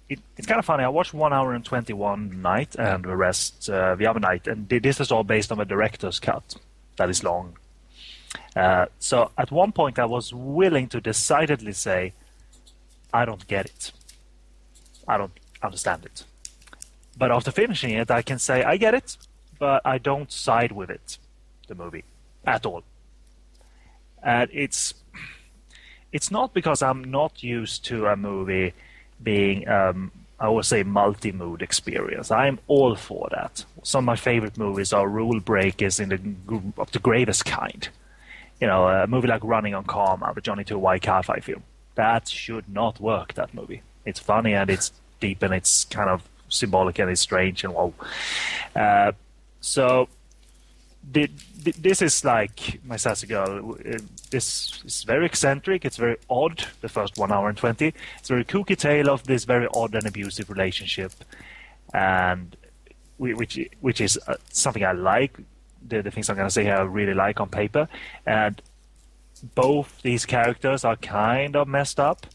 [0.09, 0.83] it, it's kind of funny.
[0.83, 4.67] I watched one hour and twenty-one night, and the rest uh, the other night, and
[4.69, 6.55] this is all based on the director's cut.
[6.97, 7.57] That is long.
[8.55, 12.13] Uh, so at one point, I was willing to decidedly say,
[13.13, 13.91] "I don't get it.
[15.07, 16.23] I don't understand it."
[17.17, 19.17] But after finishing it, I can say I get it,
[19.59, 21.17] but I don't side with it,
[21.67, 22.03] the movie,
[22.45, 22.83] at all
[24.23, 24.93] and it's
[26.11, 28.73] it's not because I'm not used to a movie
[29.21, 32.29] being um, I would say multi-mood experience.
[32.29, 33.65] I'm all for that.
[33.83, 37.87] Some of my favorite movies are rule breakers in the of the greatest kind.
[38.61, 41.63] You know, a movie like Running on Karma, the Johnnie To Wai Ka-fai film.
[41.95, 43.33] That should not work.
[43.33, 43.81] That movie.
[44.05, 47.93] It's funny and it's deep and it's kind of symbolic and it's strange and wow.
[48.75, 49.11] Uh,
[49.59, 50.07] so
[51.11, 53.77] this is like my sassy girl.
[54.29, 55.85] This is very eccentric.
[55.85, 56.65] It's very odd.
[56.81, 57.93] The first one hour and twenty.
[58.19, 61.13] It's a very kooky tale of this very odd and abusive relationship,
[61.93, 62.55] and
[63.17, 65.37] which which is uh, something I like.
[65.87, 67.87] The, the things I'm to say here I really like on paper,
[68.25, 68.61] and
[69.55, 72.25] both these characters are kind of messed up.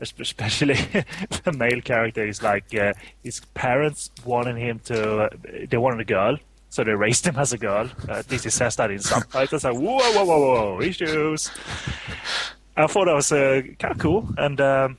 [0.00, 0.74] Especially
[1.44, 2.92] the male character is like uh,
[3.24, 5.22] his parents wanted him to.
[5.22, 5.28] Uh,
[5.68, 6.38] they wanted a girl,
[6.70, 7.90] so they raised him as a girl.
[8.08, 9.64] Uh, least he says that in subtitles.
[9.64, 10.38] Like, whoa, whoa, whoa,
[10.74, 11.50] whoa, issues.
[12.76, 14.98] I thought that was uh, kind of cool, and um,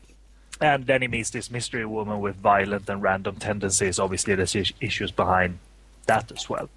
[0.60, 3.99] and then he meets this mystery woman with violent and random tendencies.
[3.99, 5.60] Obviously, there's is- issues behind
[6.08, 6.69] that as well,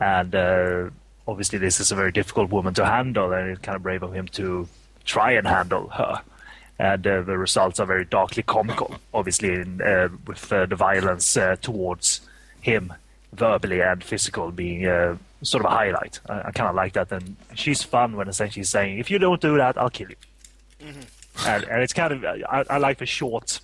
[0.00, 0.90] and uh,
[1.28, 4.14] obviously, this is a very difficult woman to handle, and it's kind of brave of
[4.14, 4.68] him to
[5.04, 6.22] try and handle her.
[6.78, 11.36] And uh, the results are very darkly comical, obviously, in, uh, with uh, the violence
[11.36, 12.22] uh, towards
[12.60, 12.92] him,
[13.32, 16.20] verbally and physical, being uh, sort of a highlight.
[16.28, 19.40] I, I kind of like that, and she's fun when essentially saying, "If you don't
[19.40, 20.16] do that, I'll kill you."
[21.46, 23.60] and, and it's kind of I, I like the short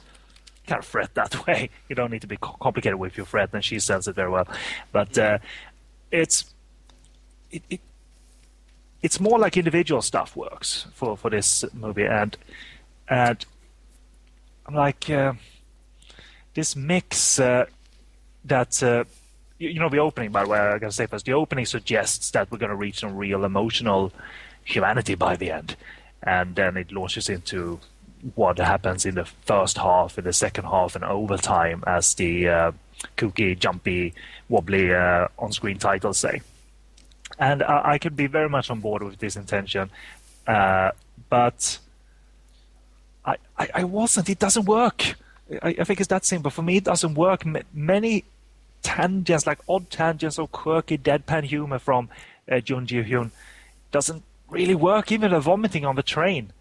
[0.67, 1.71] kind of threat that way.
[1.89, 4.47] You don't need to be complicated with your threat, and she sells it very well.
[4.93, 5.39] But uh,
[6.11, 6.45] it's
[7.51, 7.81] it, it,
[9.03, 12.37] it's more like individual stuff works for, for this movie, and
[13.09, 13.45] and
[14.67, 15.35] I'm like uh,
[16.55, 17.67] this mix uh,
[18.45, 18.83] that.
[19.59, 21.27] You, know the opening, by the way, I gotta say first.
[21.27, 24.13] The opening suggests that we're gonna reach some real emotional
[24.65, 25.77] humanity by the end,
[26.23, 27.81] and then it launches into
[28.35, 32.73] what happens in the first half, in the second half, and overtime as the uh,
[33.17, 34.15] kooky, jumpy,
[34.49, 36.41] wobbly uh, on-screen titles say.
[37.39, 39.91] And I, I could be very much on board with this intention,
[40.47, 40.93] uh,
[41.29, 41.79] but
[43.25, 44.29] I, I, I, wasn't.
[44.29, 45.15] It doesn't work.
[45.63, 46.51] I, I, think it's that simple.
[46.51, 47.47] For me, it doesn't work.
[47.47, 48.25] M- many
[48.83, 52.09] tangents, like odd tangents or quirky deadpan humor from
[52.51, 53.31] uh, Jun Ji Hyun,
[53.91, 55.13] doesn't really work.
[55.13, 56.53] Even the vomiting on the train,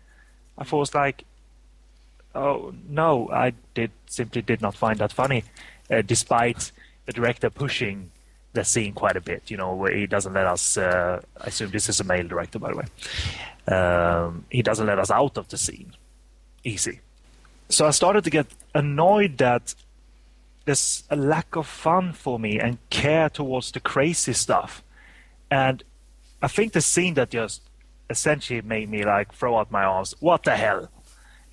[0.57, 1.25] I thought was like,
[2.35, 5.43] oh no, I did simply did not find that funny,
[5.91, 6.71] uh, despite
[7.05, 8.11] the director pushing
[8.53, 9.49] the scene quite a bit.
[9.49, 10.77] You know, where he doesn't let us.
[10.77, 13.73] Uh, I assume this is a male director, by the way.
[13.73, 15.93] Um, he doesn't let us out of the scene
[16.63, 16.99] easy.
[17.69, 19.75] So I started to get annoyed that
[20.67, 24.83] there's a lack of fun for me and care towards the crazy stuff.
[25.49, 25.81] And
[26.41, 27.61] I think the scene that just
[28.09, 30.13] essentially made me like throw out my arms.
[30.19, 30.89] What the hell?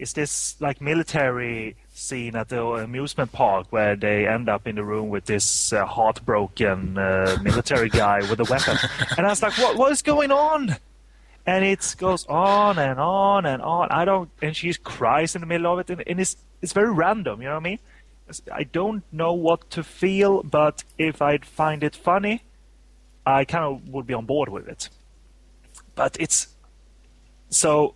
[0.00, 4.82] Is this like military scene at the amusement park where they end up in the
[4.82, 8.76] room with this uh, heartbroken uh, military guy with a weapon?
[9.16, 9.76] And I was like, what?
[9.76, 10.76] What is going on?
[11.46, 13.92] And it goes on and on and on.
[13.92, 16.92] I don't, and she cries in the middle of it, and, and it's it's very
[16.92, 17.40] random.
[17.40, 17.78] You know what I mean?
[18.50, 22.42] I don't know what to feel, but if I'd find it funny,
[23.26, 24.88] I kind of would be on board with it.
[25.94, 26.48] But it's
[27.50, 27.94] so.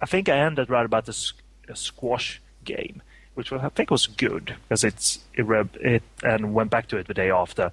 [0.00, 1.34] I think I ended right about the
[1.74, 3.02] squash game,
[3.34, 5.46] which I think was good because it's it,
[5.80, 7.70] it and went back to it the day after,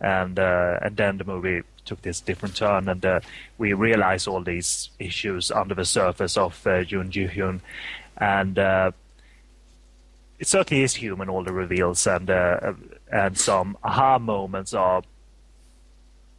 [0.00, 3.20] and uh, and then the movie took this different turn, and uh,
[3.58, 7.60] we realized all these issues under the surface of uh, Jun Ji Hyun,
[8.18, 8.92] and uh,
[10.40, 11.28] it certainly is human.
[11.28, 12.72] All the reveals and uh,
[13.12, 15.02] and some aha moments are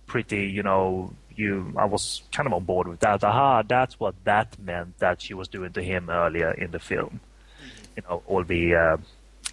[0.08, 3.24] pretty, you know, you I was kind of on board with that.
[3.24, 7.20] Aha, that's what that meant that she was doing to him earlier in the film.
[7.60, 7.94] Mm-hmm.
[7.96, 8.98] You know, all the uh,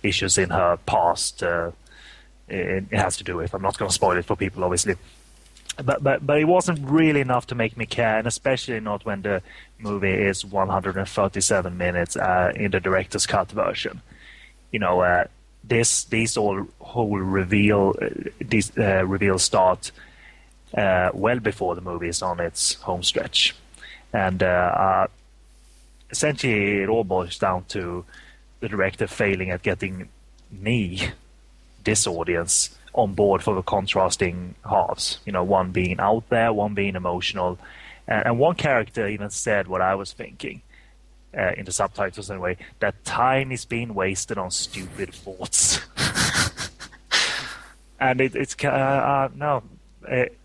[0.02, 1.42] issues in her past.
[1.42, 1.72] Uh,
[2.48, 3.54] it, it, has to do with.
[3.54, 4.94] I'm not going to spoil it for people, obviously.
[5.84, 9.20] But, but but it wasn't really enough to make me care, and especially not when
[9.20, 9.42] the
[9.78, 14.00] movie is 137 minutes uh, in the director's cut version.
[14.70, 15.24] You know, uh,
[15.64, 18.08] this these all whole reveal uh,
[18.40, 19.92] these uh, reveals start
[20.76, 23.54] uh, well before the movie is on its home stretch.
[24.12, 24.42] And
[26.10, 28.04] essentially, it all boils down to
[28.60, 30.08] the director failing at getting
[30.50, 31.10] me,
[31.84, 35.18] this audience, on board for the contrasting halves.
[35.26, 37.58] You know, one being out there, one being emotional.
[38.06, 40.62] And one character even said what I was thinking.
[41.38, 45.78] Uh, in the subtitles anyway, that time is being wasted on stupid thoughts.
[48.00, 49.62] and it, it's uh, uh, no,
[50.08, 50.36] it,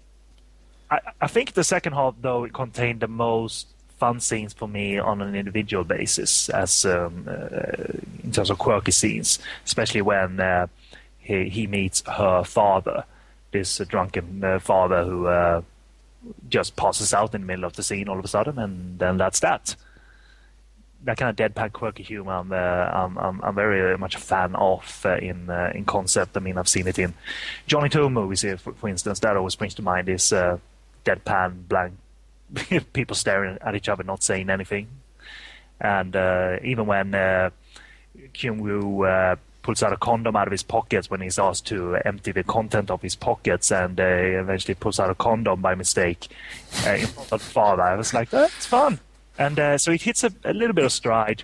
[0.92, 4.98] I, I think the second half though it contained the most fun scenes for me
[4.98, 10.68] on an individual basis, as um, uh, in terms of quirky scenes, especially when uh,
[11.20, 13.06] he he meets her father,
[13.52, 15.62] this uh, drunken uh, father who uh,
[16.50, 19.18] just passes out in the middle of the scene all of a sudden, and then
[19.18, 19.76] that's that.
[21.04, 24.56] That kind of deadpan, quirky humor, I'm, uh, I'm, I'm, I'm, very much a fan
[24.56, 26.38] of in in concept.
[26.38, 27.14] I mean, I've seen it in
[27.68, 29.20] Johnnie To movies, for, for instance.
[29.20, 30.34] That always brings to mind is
[31.04, 31.94] deadpan, blank
[32.94, 34.88] people staring at each other, not saying anything.
[35.80, 37.50] And uh, even when uh,
[38.34, 41.96] Kyung Woo uh, pulls out a condom out of his pockets when he's asked to
[42.06, 46.28] empty the content of his pockets, and uh, eventually pulls out a condom by mistake
[46.86, 49.00] uh, in front of the father, I was like, that's fun.
[49.38, 51.44] And uh, so it hits a, a, little bit of stride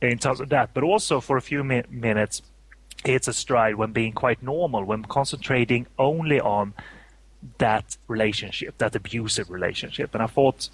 [0.00, 2.42] in terms of that, but also for a few mi- minutes,
[3.04, 6.74] it's a stride when being quite normal, when concentrating only on
[7.58, 10.14] that relationship, that abusive relationship.
[10.14, 10.68] And I thought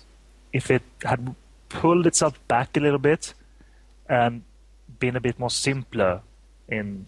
[0.52, 1.34] if it had
[1.68, 3.34] pulled itself back a little bit
[4.08, 4.42] and
[4.98, 6.22] been a bit more simpler
[6.68, 7.04] in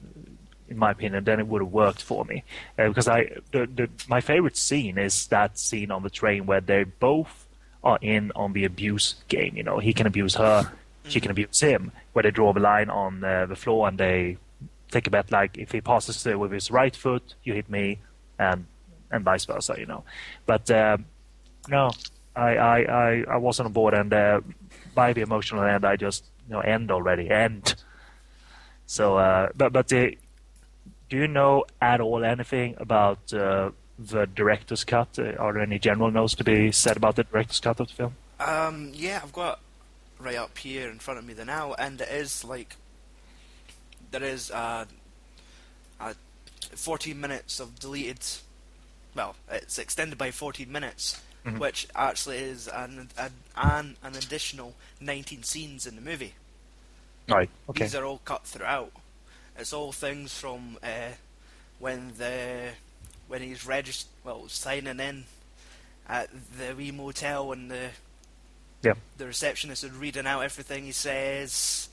[0.68, 2.42] in my opinion, then it would have worked for me.
[2.76, 6.60] Uh, because I, the, the, my favorite scene is that scene on the train where
[6.60, 7.45] they both
[7.86, 9.56] are in on the abuse game.
[9.56, 10.70] You know, he can abuse her,
[11.08, 11.92] she can abuse him.
[12.12, 14.38] Where they draw the line on uh, the floor and they
[14.90, 17.98] take a bet like if he passes with his right foot, you hit me,
[18.38, 18.66] and
[19.10, 20.04] and vice versa, you know.
[20.46, 20.98] But uh,
[21.68, 21.92] no,
[22.34, 24.40] I, I, I, I, wasn't on board, and uh,
[24.94, 27.74] by the emotional end, I just you know end already end.
[28.86, 30.10] So, uh, but but uh,
[31.08, 35.18] do you know at all anything about uh, the director's cut?
[35.18, 37.94] Uh, are there any general notes to be said about the director's cut of the
[37.94, 38.16] film?
[38.40, 39.60] Um, yeah, I've got
[40.18, 42.76] right up here in front of me the now, and it is like
[44.10, 44.84] there is uh,
[46.00, 46.14] uh,
[46.74, 48.20] 14 minutes of deleted.
[49.14, 51.58] Well, it's extended by 14 minutes, Mhm.
[51.58, 56.34] which actually is an, an an an additional 19 scenes in the movie.
[57.28, 57.48] Right.
[57.68, 57.84] Okay.
[57.84, 58.92] These are all cut throughout.
[59.58, 61.12] It's all things from uh,
[61.78, 62.70] when the
[63.28, 65.24] when he's regist- well signing in
[66.08, 67.88] at the wee motel and the
[68.82, 68.94] Yeah.
[69.18, 71.88] the receptionist is reading out everything he says,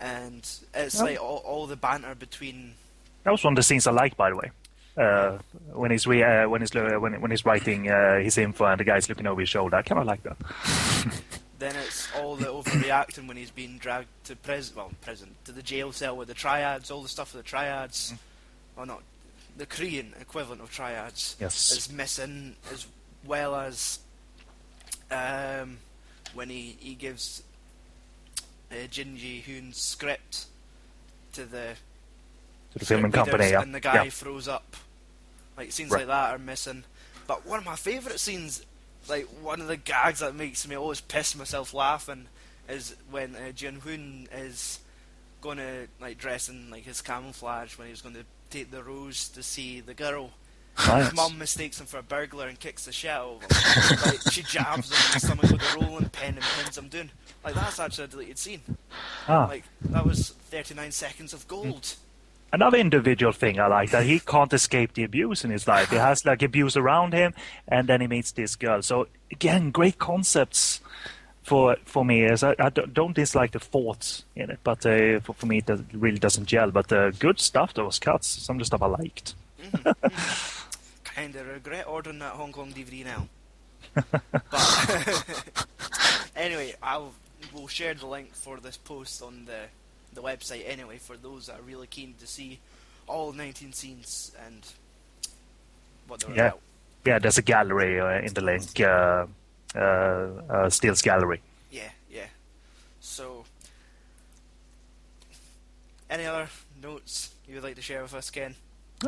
[0.00, 2.74] and it's like all, all the banter between.
[3.24, 4.50] That was one of the scenes I liked, by the way.
[4.96, 5.38] Uh,
[5.72, 8.80] when he's re- uh, when he's uh, when, when he's writing uh, his info and
[8.80, 10.36] the guy's looking over his shoulder, I kind of like that.
[11.58, 15.62] Then it's all the overreacting when he's being dragged to prison, well, prison to the
[15.62, 18.12] jail cell with the triads, all the stuff with the triads.
[18.76, 19.02] Well, not
[19.56, 21.36] the Korean equivalent of triads.
[21.40, 21.72] Yes.
[21.72, 22.86] is missing, as
[23.24, 23.98] well as
[25.10, 25.78] um,
[26.34, 27.42] when he, he gives
[28.70, 30.46] uh, Jin Ji Hoon's script
[31.32, 31.74] to the
[32.72, 33.62] To the filming company, yeah.
[33.62, 34.10] and the guy yeah.
[34.10, 34.76] throws up.
[35.56, 36.00] Like scenes Right.
[36.00, 36.84] like that are missing.
[37.26, 38.64] But one of my favourite scenes,
[39.08, 42.26] like one of the gags that makes me always piss myself laughing,
[42.68, 44.80] is when uh, Jin Hoon is
[45.40, 48.24] going to like dress in like his camouflage when he's going to
[48.56, 50.30] take the rose to see the girl.
[50.78, 51.06] Nice.
[51.06, 53.98] His mum mistakes him for a burglar and kicks the shit out of him.
[54.06, 57.10] like she jabs him in the stomach with a rolling pin and pins him down.
[57.44, 58.60] Like that's actually a deleted scene.
[59.28, 59.46] Ah.
[59.46, 61.94] Like that was 39 seconds of gold.
[62.52, 65.90] Another individual thing I like that he can't escape the abuse in his life.
[65.90, 67.34] He has like abuse around him,
[67.68, 68.82] and then he meets this girl.
[68.82, 70.80] So again, great concepts
[71.46, 72.24] for for me.
[72.24, 75.66] As I, I don't dislike the thoughts in it, but uh, for, for me it
[75.66, 76.70] does- really doesn't gel.
[76.70, 77.72] But uh, good stuff.
[77.74, 79.34] Those cuts, some of the stuff I liked.
[81.04, 83.28] Kinda regret ordering that Hong Kong DVD now.
[84.50, 85.66] but
[86.36, 87.12] anyway, I'll
[87.54, 89.60] we'll share the link for this post on the
[90.14, 92.58] the website anyway for those that are really keen to see
[93.06, 94.60] all 19 scenes and
[96.08, 96.46] what they're Yeah.
[96.48, 96.60] about.
[97.04, 98.80] Yeah, there's a gallery uh, in the link.
[98.80, 99.26] Uh,
[99.76, 101.40] uh, uh, Steele's gallery.
[101.70, 102.26] Yeah, yeah.
[103.00, 103.44] So,
[106.10, 106.48] any other
[106.82, 108.54] notes you would like to share with us, Ken?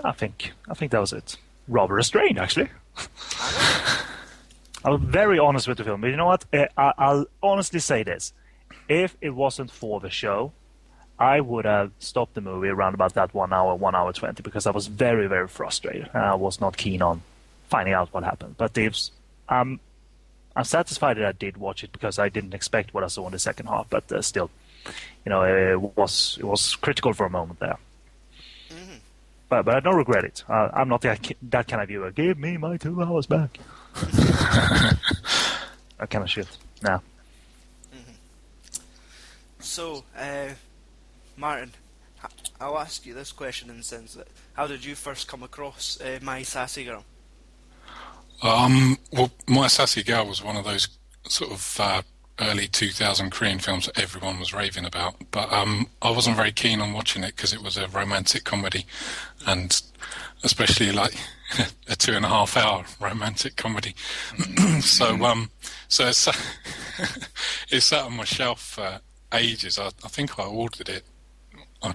[0.04, 1.36] I think I think that was it.
[1.66, 2.68] Rather restrained, actually.
[4.84, 6.44] I was very honest with the film, but you know what?
[6.52, 8.32] I, I'll honestly say this:
[8.88, 10.52] if it wasn't for the show,
[11.18, 14.66] I would have stopped the movie around about that one hour, one hour twenty, because
[14.66, 17.22] I was very, very frustrated and I was not keen on
[17.68, 18.54] finding out what happened.
[18.56, 18.96] But if
[19.48, 19.80] I'm,
[20.58, 23.32] I'm satisfied that I did watch it because I didn't expect what I saw in
[23.32, 23.88] the second half.
[23.88, 24.50] But uh, still,
[25.24, 27.78] you know, it was it was critical for a moment there.
[29.48, 30.42] But but I don't regret it.
[30.48, 32.10] Uh, I'm not that, that kind of viewer.
[32.10, 33.56] Give me my two hours back.
[33.94, 34.98] that
[36.10, 36.48] kind of shit.
[36.82, 37.02] No.
[39.60, 40.48] So, uh,
[41.36, 41.70] Martin,
[42.60, 46.00] I'll ask you this question in the sense that how did you first come across
[46.00, 47.04] uh, My Sassy Girl?
[48.42, 50.88] Um, well, My Sassy Girl was one of those
[51.28, 52.02] sort of uh,
[52.40, 56.80] early 2000 Korean films that everyone was raving about, but um, I wasn't very keen
[56.80, 58.86] on watching it because it was a romantic comedy,
[59.46, 59.80] and
[60.44, 61.14] especially like
[61.88, 63.94] a two and a half hour romantic comedy.
[64.80, 65.50] so, um,
[65.88, 66.40] so it sat,
[67.70, 69.00] it sat on my shelf for
[69.32, 69.78] ages.
[69.78, 71.04] I, I think I ordered it,
[71.82, 71.94] I,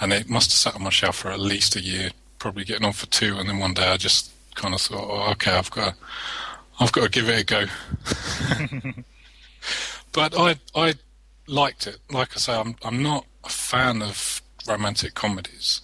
[0.00, 2.86] and it must have sat on my shelf for at least a year, probably getting
[2.86, 5.70] on for two, and then one day I just kind of thought, oh, okay, I've
[5.70, 5.94] got,
[6.78, 7.64] I've got to give it a go.
[10.12, 10.94] but I, I
[11.46, 11.98] liked it.
[12.10, 15.80] Like I say, I'm, I'm not a fan of romantic comedies,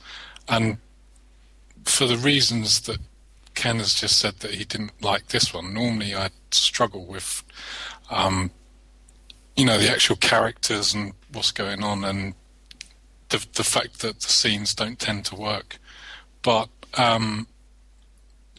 [0.48, 0.78] and
[1.84, 2.98] for the reasons that
[3.54, 5.72] Ken has just said that he didn't like this one.
[5.72, 7.44] Normally, I struggle with,
[8.10, 8.50] um,
[9.56, 12.34] you know, the actual characters and what's going on, and
[13.28, 15.78] the the fact that the scenes don't tend to work.
[16.42, 17.46] But um,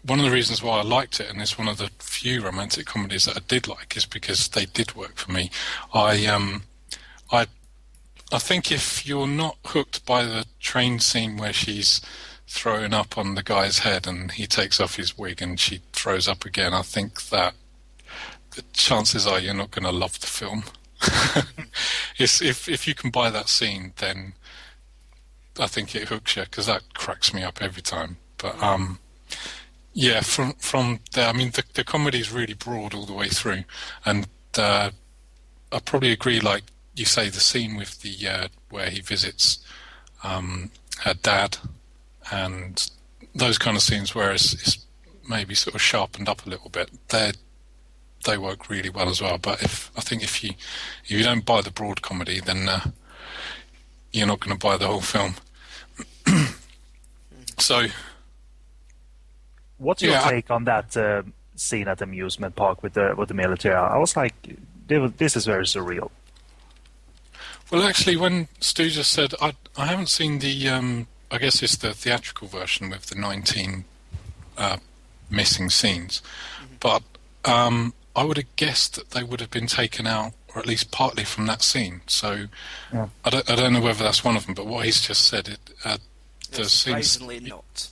[0.05, 2.85] one of the reasons why I liked it, and it's one of the few romantic
[2.85, 5.49] comedies that I did like, is because they did work for me.
[5.93, 6.63] I um,
[7.31, 7.47] I
[8.31, 12.01] I think if you're not hooked by the train scene where she's
[12.47, 16.27] throwing up on the guy's head and he takes off his wig and she throws
[16.27, 17.55] up again, I think that
[18.51, 20.63] the chances are you're not going to love the film.
[22.17, 24.33] if if you can buy that scene, then
[25.59, 28.17] I think it hooks you because that cracks me up every time.
[28.37, 28.99] But um,
[29.95, 33.29] yeah, from from there, I mean, the the comedy is really broad all the way
[33.29, 33.63] through,
[34.03, 34.27] and
[34.57, 34.91] uh,
[35.71, 36.41] I probably agree.
[36.41, 36.63] Like
[36.95, 39.59] you say, the scene with the uh, where he visits
[40.21, 40.69] um,
[41.05, 41.57] her dad,
[42.29, 42.91] and
[43.33, 44.85] those kind of scenes where it's, it's
[45.29, 46.91] maybe sort of sharpened up a little bit.
[47.07, 47.31] They
[48.25, 49.37] they work really well as well.
[49.37, 50.51] But if I think if you
[51.05, 52.81] if you don't buy the broad comedy, then uh,
[54.11, 55.35] you're not going to buy the whole film.
[57.57, 57.87] so,
[59.77, 61.23] What's your Yeah, take on that uh,
[61.55, 63.75] scene at the amusement park with the with the military?
[63.75, 64.33] I was like,
[64.87, 66.09] this is very surreal.
[67.71, 71.75] well, actually, when Stu just said, I I haven't seen the um, I guess it's
[71.77, 73.85] the theatrical version with the 19
[74.57, 74.77] uh,
[75.29, 76.21] missing scenes,
[76.79, 77.03] but
[77.43, 80.91] um, I would have guessed that they would have been taken out, or at least
[80.91, 82.01] partly from that scene.
[82.07, 82.45] So
[82.93, 83.09] Yeah.
[83.25, 85.47] I don't I don't know whether that's one of them, but what he's just said,
[85.49, 85.97] it, uh,
[86.51, 87.89] the It's scenes surprisingly not.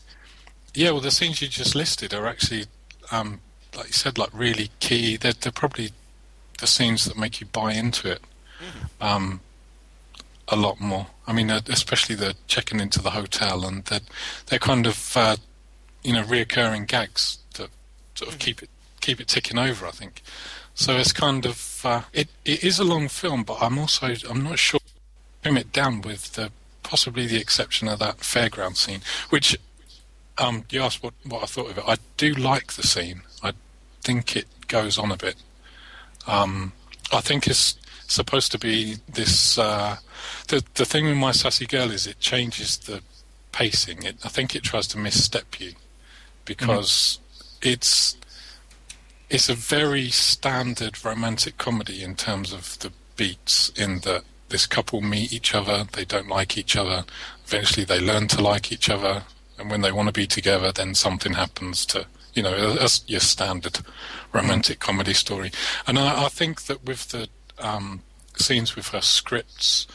[0.73, 2.65] Yeah, well, the scenes you just listed are actually,
[3.11, 3.41] um,
[3.75, 5.17] like you said, like really key.
[5.17, 5.91] They're, they're probably
[6.59, 8.21] the scenes that make you buy into it
[9.01, 9.41] um,
[10.47, 11.07] a lot more.
[11.27, 14.01] I mean, uh, especially the checking into the hotel and they're,
[14.47, 15.35] they're kind of, uh,
[16.03, 17.69] you know, reoccurring gags that
[18.15, 18.69] sort of keep it
[19.01, 19.85] keep it ticking over.
[19.85, 20.21] I think.
[20.75, 22.29] So it's kind of uh, it.
[22.45, 24.79] It is a long film, but I'm also I'm not sure
[25.41, 26.51] trim it down with the
[26.83, 29.57] possibly the exception of that fairground scene, which
[30.37, 31.83] um, you asked what, what I thought of it.
[31.87, 33.21] I do like the scene.
[33.41, 33.53] I
[34.01, 35.35] think it goes on a bit.
[36.27, 36.73] Um,
[37.11, 37.77] I think it's
[38.07, 39.57] supposed to be this.
[39.57, 39.97] Uh,
[40.47, 43.01] the the thing with my sassy girl is it changes the
[43.51, 44.03] pacing.
[44.03, 45.73] It, I think it tries to misstep you
[46.45, 47.19] because
[47.61, 48.17] it's
[49.29, 53.69] it's a very standard romantic comedy in terms of the beats.
[53.69, 57.05] In that this couple meet each other, they don't like each other.
[57.45, 59.23] Eventually, they learn to like each other,
[59.63, 63.21] and when they want to be together, then something happens to you know that's your
[63.21, 63.79] standard
[64.33, 65.51] romantic comedy story.
[65.87, 68.01] And I, I think that with the um,
[68.35, 69.87] scenes with her scripts,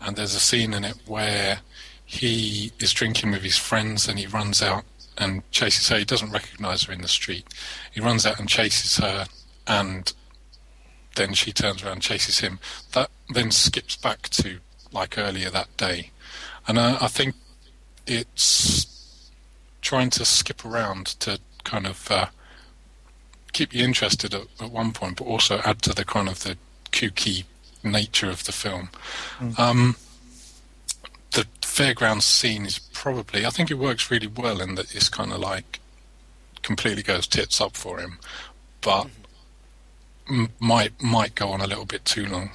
[0.00, 1.58] and there's a scene in it where
[2.04, 4.84] he is drinking with his friends and he runs out
[5.18, 5.98] and chases her.
[5.98, 7.46] He doesn't recognise her in the street.
[7.92, 9.26] He runs out and chases her,
[9.66, 10.12] and
[11.16, 12.60] then she turns around and chases him.
[12.92, 14.60] That then skips back to
[14.92, 16.12] like earlier that day,
[16.68, 17.34] and I, I think
[18.06, 18.95] it's
[19.86, 22.26] trying to skip around to kind of uh,
[23.52, 26.56] keep you interested at, at one point, but also add to the kind of the
[26.90, 27.44] kooky
[27.84, 28.88] nature of the film.
[29.56, 29.94] Um,
[31.32, 35.32] the fairground scene is probably, I think it works really well in that it's kind
[35.32, 35.78] of like
[36.62, 38.18] completely goes tits up for him,
[38.80, 39.06] but
[40.28, 42.50] m- might might go on a little bit too long.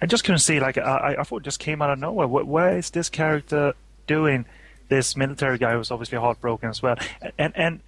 [0.00, 2.26] I just couldn't see like I, I- thought it just came out of nowhere.
[2.28, 3.74] Where, where is this character
[4.06, 4.46] doing?
[4.88, 6.96] This military guy was obviously heartbroken as well,
[7.38, 7.80] and and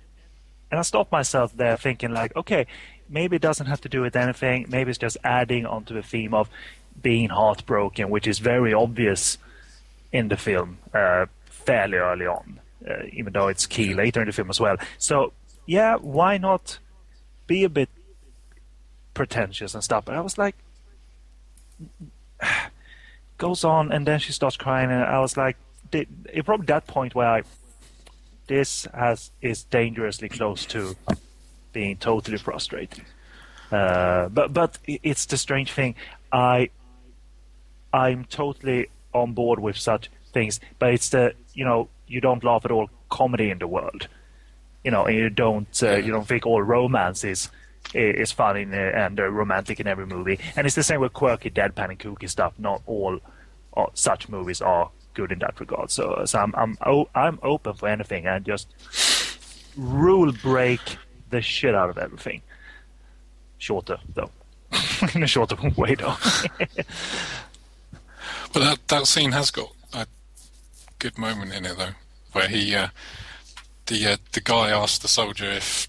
[0.71, 2.67] and I stopped myself there thinking like, okay,
[3.09, 4.67] maybe it doesn't have to do with anything.
[4.69, 6.51] Maybe it's just adding onto the theme of
[7.01, 9.39] being heartbroken, which is very obvious
[10.13, 14.33] in the film uh, fairly early on, uh, even though it's key later in the
[14.33, 14.77] film as well.
[14.99, 15.33] So
[15.67, 16.79] yeah, why not
[17.47, 17.89] be a bit
[19.15, 20.05] pretentious and stuff?
[20.05, 20.57] But I was like,
[23.39, 25.57] goes on, and then she starts crying, and I was like,
[25.93, 27.43] it, probably that point where I,
[28.47, 30.97] this has is dangerously close to
[31.73, 33.05] being totally frustrated.
[33.71, 35.95] Uh, but but it's the strange thing.
[36.33, 36.71] I
[37.93, 42.65] I'm totally on board with such things, but it's the you know you don't laugh
[42.65, 44.09] at all comedy in the world,
[44.85, 47.51] you know, and you don't uh, you don't think all romance is
[47.95, 51.13] is funny and, uh, and uh, romantic in every movie, and it's the same with
[51.13, 52.55] quirky, deadpan, and kooky stuff.
[52.59, 53.21] Not all
[53.77, 55.91] uh, such movies are good in that regard.
[55.91, 58.69] So so I'm I'm o- I'm open for anything and just
[59.77, 60.81] rule break
[61.31, 62.41] the shit out of everything.
[63.59, 64.31] Shorter though,
[65.15, 66.17] in a shorter way though.
[68.53, 70.07] But that that scene has got a
[70.99, 71.95] good moment in it though,
[72.33, 72.89] where he uh,
[73.87, 75.87] the uh, the guy asks the soldier if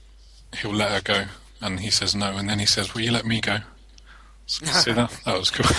[0.58, 1.26] he'll let her go,
[1.62, 3.60] and he says no, and then he says, "Will you let me go?"
[4.46, 5.12] So, see that?
[5.26, 5.72] That was cool.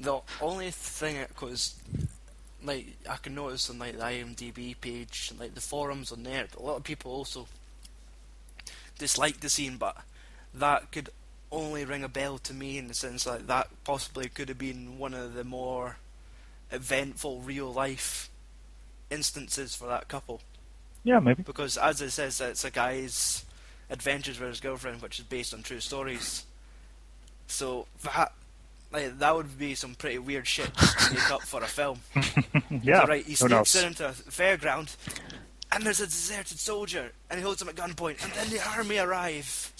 [0.00, 1.74] The only thing, because
[2.64, 6.46] like I can notice on like the IMDb page, and, like the forums on there,
[6.58, 7.46] a lot of people also
[8.98, 9.96] dislike the scene, but
[10.54, 11.10] that could
[11.52, 14.98] only ring a bell to me in the sense like that possibly could have been
[14.98, 15.96] one of the more
[16.70, 18.30] eventful real life
[19.10, 20.40] instances for that couple.
[21.02, 21.42] yeah, maybe.
[21.42, 23.44] because as it says, it's a guy's
[23.90, 26.44] adventures with his girlfriend, which is based on true stories.
[27.48, 28.32] So that,
[28.92, 32.00] like, that would be some pretty weird shit to make up for a film.
[32.82, 34.96] Yeah, So, right, he who sneaks in into a fairground,
[35.72, 38.98] and there's a deserted soldier, and he holds him at gunpoint, and then the army
[38.98, 39.72] arrive.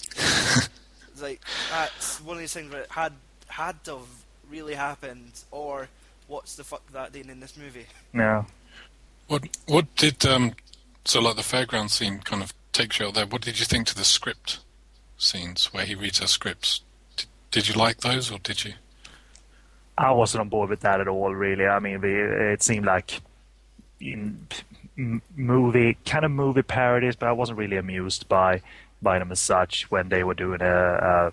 [1.23, 1.41] like
[1.71, 3.13] that's one of these things that had
[3.49, 4.07] had to have
[4.51, 5.89] really happened, or
[6.27, 7.87] what's the fuck that doing in this movie?
[8.13, 8.45] Yeah.
[9.29, 10.55] What what did um
[11.05, 13.27] so like the fairground scene kind of takes you out there?
[13.27, 14.59] What did you think to the script
[15.17, 16.81] scenes where he reads her scripts?
[17.17, 18.75] Did, did you like those or did you?
[20.01, 21.67] I wasn't on board with that at all, really.
[21.67, 23.21] I mean, it seemed like
[25.37, 28.63] movie kind of movie parodies, but I wasn't really amused by
[29.03, 31.33] by them as such when they were doing a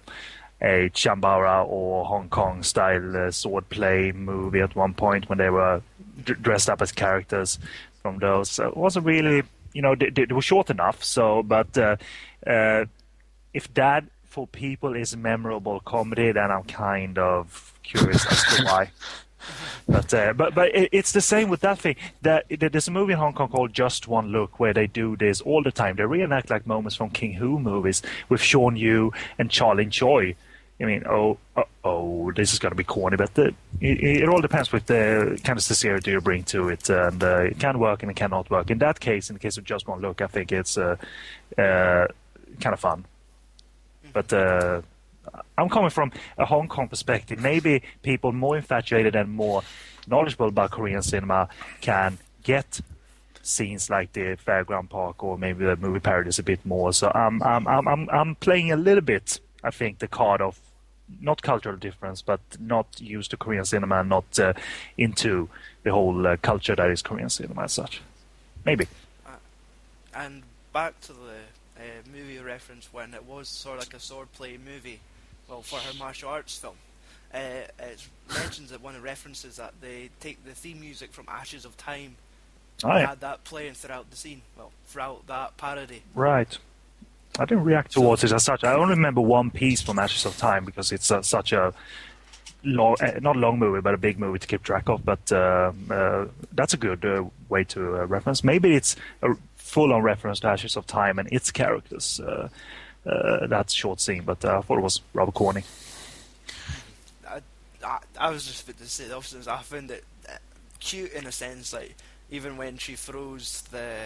[0.61, 5.49] a, a Chambara or Hong Kong style uh, swordplay movie at one point when they
[5.49, 5.81] were
[6.25, 7.59] d- dressed up as characters
[8.01, 8.49] from those.
[8.49, 9.43] So it wasn't really,
[9.73, 11.03] you know, they, they were short enough.
[11.03, 11.95] So, but uh,
[12.45, 12.85] uh,
[13.53, 18.91] if that for people is memorable comedy, then I'm kind of curious as to why.
[19.87, 21.95] But uh, but but it, it's the same with that thing.
[22.21, 25.39] That there's a movie in Hong Kong called Just One Look where they do this
[25.39, 25.95] all the time.
[25.95, 30.35] They reenact like moments from King Hu movies with Shawn Yue and Charlie Choi.
[30.79, 34.29] I mean, oh, oh, oh this is going to be corny, but the, it, it,
[34.29, 37.79] all depends with the kind of sincerity you bring to it, and uh, it can
[37.79, 38.69] work and it cannot work.
[38.69, 40.97] In that case, in the case of Just One Look, I think it's uh,
[41.57, 42.07] uh,
[42.59, 43.05] kind of fun.
[44.17, 44.81] But uh,
[45.59, 47.39] I'm coming from a Hong Kong perspective.
[47.39, 49.61] Maybe people more infatuated and more
[50.07, 51.49] knowledgeable about Korean cinema
[51.81, 52.81] can get
[53.43, 56.93] scenes like the Fairground Park or maybe the movie parodies a bit more.
[56.93, 59.39] So I'm I'm I'm I'm, playing a little bit.
[59.63, 60.59] I think the card of
[61.21, 64.53] not cultural difference, but not used to Korean cinema, not uh,
[64.97, 65.47] into
[65.83, 68.01] the whole uh, culture that is Korean cinema as such.
[68.65, 68.87] Maybe.
[69.27, 69.35] Uh,
[70.15, 70.41] and
[70.73, 71.26] back to the
[71.87, 74.99] uh, movie reference when it was sort of like a swordplay movie
[75.47, 76.75] well, for her martial arts film.
[77.33, 81.25] Uh, it mentions that one of the references that they take the theme music from
[81.27, 82.15] Ashes of Time
[82.83, 83.07] oh, yeah.
[83.07, 86.03] had that playing throughout the scene, well, throughout that parody.
[86.15, 86.57] Right.
[87.39, 88.63] I didn't react towards it as such.
[88.63, 91.73] I only remember one piece from Ashes of Time because it's uh, such a
[92.63, 95.05] long, uh, not a long movie, but a big movie to keep track of.
[95.05, 98.43] But uh, uh that's a good uh, way to uh, reference.
[98.43, 99.35] Maybe it's a
[99.77, 102.49] full-on reference to Ashes of Time and its characters uh,
[103.05, 105.61] that short scene, but uh, I thought it was rather corny.
[107.29, 107.41] I,
[107.85, 109.47] I, I was just about to say the opposite.
[109.47, 110.37] I found it uh,
[110.79, 111.95] cute in a sense, like
[112.31, 113.97] even when she throws the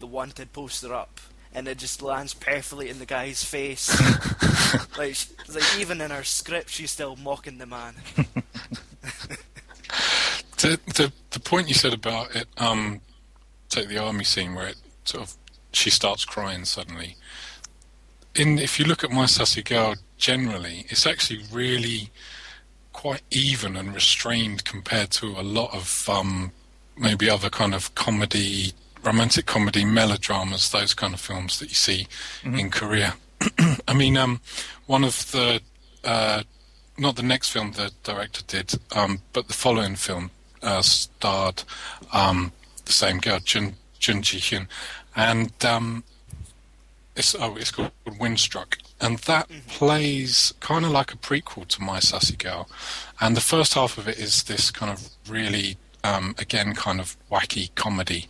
[0.00, 1.20] the wanted poster up
[1.54, 3.88] and it just lands perfectly in the guy's face.
[4.98, 5.16] like,
[5.48, 7.94] like even in her script, she's still mocking the man.
[10.56, 13.00] the, the the point you said about it, um,
[13.68, 15.36] take the army scene where it sort of
[15.72, 17.16] she starts crying suddenly
[18.34, 22.10] in if you look at my sassy girl generally, it's actually really
[22.92, 26.52] quite even and restrained compared to a lot of um,
[26.96, 28.72] maybe other kind of comedy,
[29.02, 32.06] romantic comedy, melodramas, those kind of films that you see
[32.42, 32.58] mm-hmm.
[32.58, 33.14] in Korea.
[33.88, 34.40] I mean, um,
[34.86, 35.60] one of the
[36.04, 36.42] uh,
[36.98, 40.30] not the next film the director did, um, but the following film
[40.62, 41.62] uh, starred
[42.12, 42.52] um,
[42.84, 44.66] the same girl, Jun Jun Ji Hyun,
[45.14, 46.02] and um,
[47.14, 49.68] it's oh, it's called Windstruck, and that mm-hmm.
[49.68, 52.68] plays kind of like a prequel to My Sassy Girl,
[53.20, 57.16] and the first half of it is this kind of really, um, again, kind of
[57.30, 58.28] wacky comedy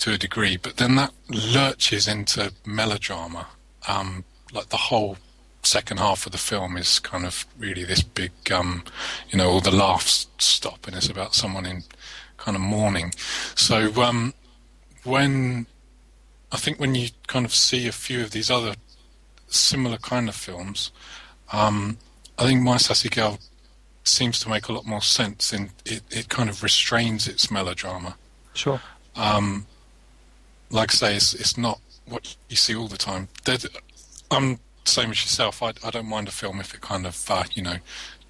[0.00, 3.46] to a degree, but then that lurches into melodrama.
[3.86, 5.16] Um, like the whole
[5.62, 8.84] second half of the film is kind of really this big, um,
[9.30, 11.84] you know, all the laughs stop, and it's about someone in
[12.36, 13.12] kind of mourning.
[13.54, 14.34] So um,
[15.04, 15.66] when
[16.50, 18.74] I think when you kind of see a few of these other
[19.48, 20.90] similar kind of films,
[21.52, 21.98] um,
[22.38, 23.38] I think My Sassy Girl
[24.04, 28.16] seems to make a lot more sense and it, it kind of restrains its melodrama.
[28.52, 28.80] Sure.
[29.16, 29.66] Um,
[30.70, 33.28] like I say, it's, it's not what you see all the time.
[34.30, 35.62] I'm the same as yourself.
[35.62, 37.76] I, I don't mind a film if it kind of, uh, you know,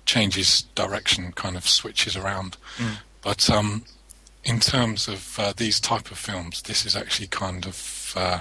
[0.06, 2.56] changes direction, kind of switches around.
[2.76, 2.98] Mm.
[3.22, 3.84] But um,
[4.44, 8.40] in terms of uh, these type of films, this is actually kind of uh,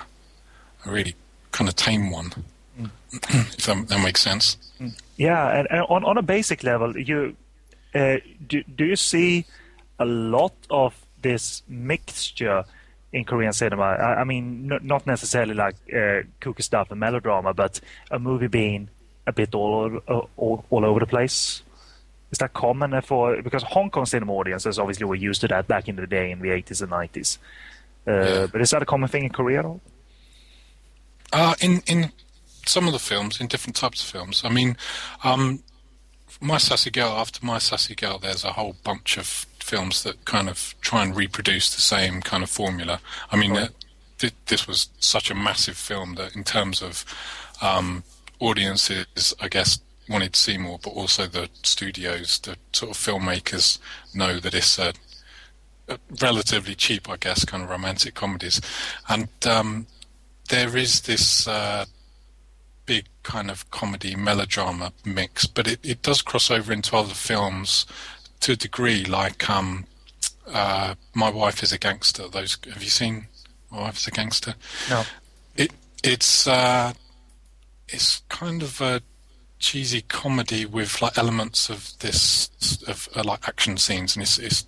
[0.86, 1.16] a really
[1.52, 2.34] kind of tame one,
[2.80, 2.90] mm.
[3.14, 4.58] if that, that, makes sense.
[4.80, 5.00] Mm.
[5.18, 7.36] Yeah, and, and, on on a basic level, you
[7.96, 9.46] uh, do do you see
[10.00, 12.66] a lot of this mixture
[13.14, 13.84] in Korean cinema?
[13.84, 17.80] I, I mean, n- not necessarily like uh, kooky stuff and melodrama, but
[18.12, 18.90] a movie being
[19.26, 21.64] a bit all all, all, all over the place.
[22.34, 25.88] Is that common for because Hong Kong cinema audiences obviously were used to that back
[25.88, 27.38] in the day in the 80s and 90s.
[28.08, 28.48] Uh, yeah.
[28.52, 29.82] But is that a common thing in Korea at all?
[31.32, 32.12] Uh, in in
[32.66, 34.42] some of the films, in different types of films.
[34.44, 34.78] I mean,
[35.24, 35.62] um,
[36.42, 37.12] My Sassy Girl.
[37.12, 39.28] After My Sassy Girl, there's a whole bunch of
[39.60, 43.00] films that kind of try and reproduce the same kind of formula.
[43.32, 43.70] I mean, right.
[43.70, 43.74] uh,
[44.18, 47.06] th- this was such a massive film that, in terms of
[47.62, 48.04] um,
[48.40, 49.80] audiences, I guess,
[50.10, 53.80] wanted to see more, but also the studios, the sort of filmmakers
[54.14, 54.94] know that it's a,
[55.88, 58.62] a relatively cheap, I guess, kind of romantic comedies.
[59.08, 59.88] And um,
[60.50, 61.86] there is this uh,
[62.86, 67.86] big kind of comedy melodrama mix, but it, it does cross over into other films
[68.42, 69.86] to a degree, like um,
[70.48, 72.28] uh, My Wife is a Gangster.
[72.28, 73.28] Those Have you seen
[73.72, 74.56] My Wife is a Gangster?
[74.90, 75.04] No.
[75.56, 75.72] It
[76.04, 76.48] It's.
[76.48, 76.94] Uh,
[77.94, 79.02] it's kind of a
[79.64, 82.50] cheesy comedy with like elements of this
[82.86, 84.68] of uh, like action scenes, and it's, it's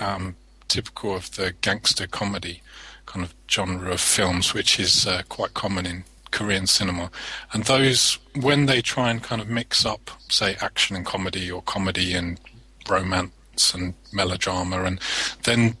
[0.00, 0.34] um,
[0.66, 2.62] typical of the gangster comedy
[3.04, 7.10] kind of genre of films, which is uh, quite common in Korean cinema.
[7.52, 11.60] And those, when they try and kind of mix up, say, action and comedy, or
[11.60, 12.40] comedy and
[12.88, 14.98] romance and melodrama, and
[15.42, 15.76] then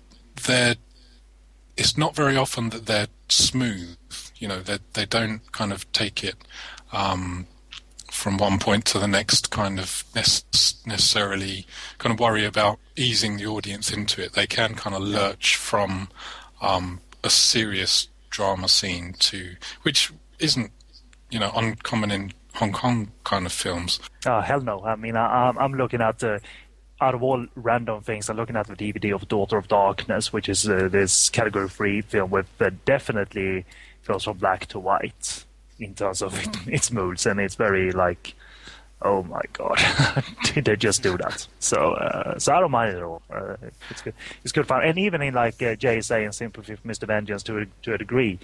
[0.46, 0.76] they're
[1.78, 3.96] it's not very often that they're smooth.
[4.36, 6.36] You know, they they don't kind of take it
[6.92, 7.46] um,
[8.14, 11.66] from one point to the next, kind of necessarily
[11.98, 14.32] kind of worry about easing the audience into it.
[14.32, 16.08] They can kind of lurch from
[16.62, 20.72] um, a serious drama scene to which isn't
[21.30, 24.00] you know uncommon in Hong Kong kind of films.
[24.26, 24.84] Oh hell no!
[24.84, 26.40] I mean, I, I'm looking at the
[27.00, 30.48] out of all random things, I'm looking at the DVD of Daughter of Darkness, which
[30.48, 33.66] is uh, this category three film with uh, definitely
[34.06, 35.44] goes from black to white
[35.78, 38.34] in terms of it, its moods, and it's very like,
[39.02, 39.78] oh my god,
[40.54, 41.46] did they just do that?
[41.58, 43.22] So, uh, so I don't mind it at all.
[43.30, 43.56] Uh,
[43.90, 47.06] it's good, it's good fun, and even in like uh, JSA and Sympathy for Mr.
[47.06, 48.38] Vengeance to a, to a degree,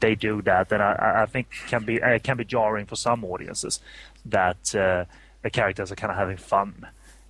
[0.00, 3.24] they do that, and I, I think can be uh, can be jarring for some
[3.24, 3.80] audiences
[4.24, 5.04] that uh,
[5.42, 6.86] the characters are kind of having fun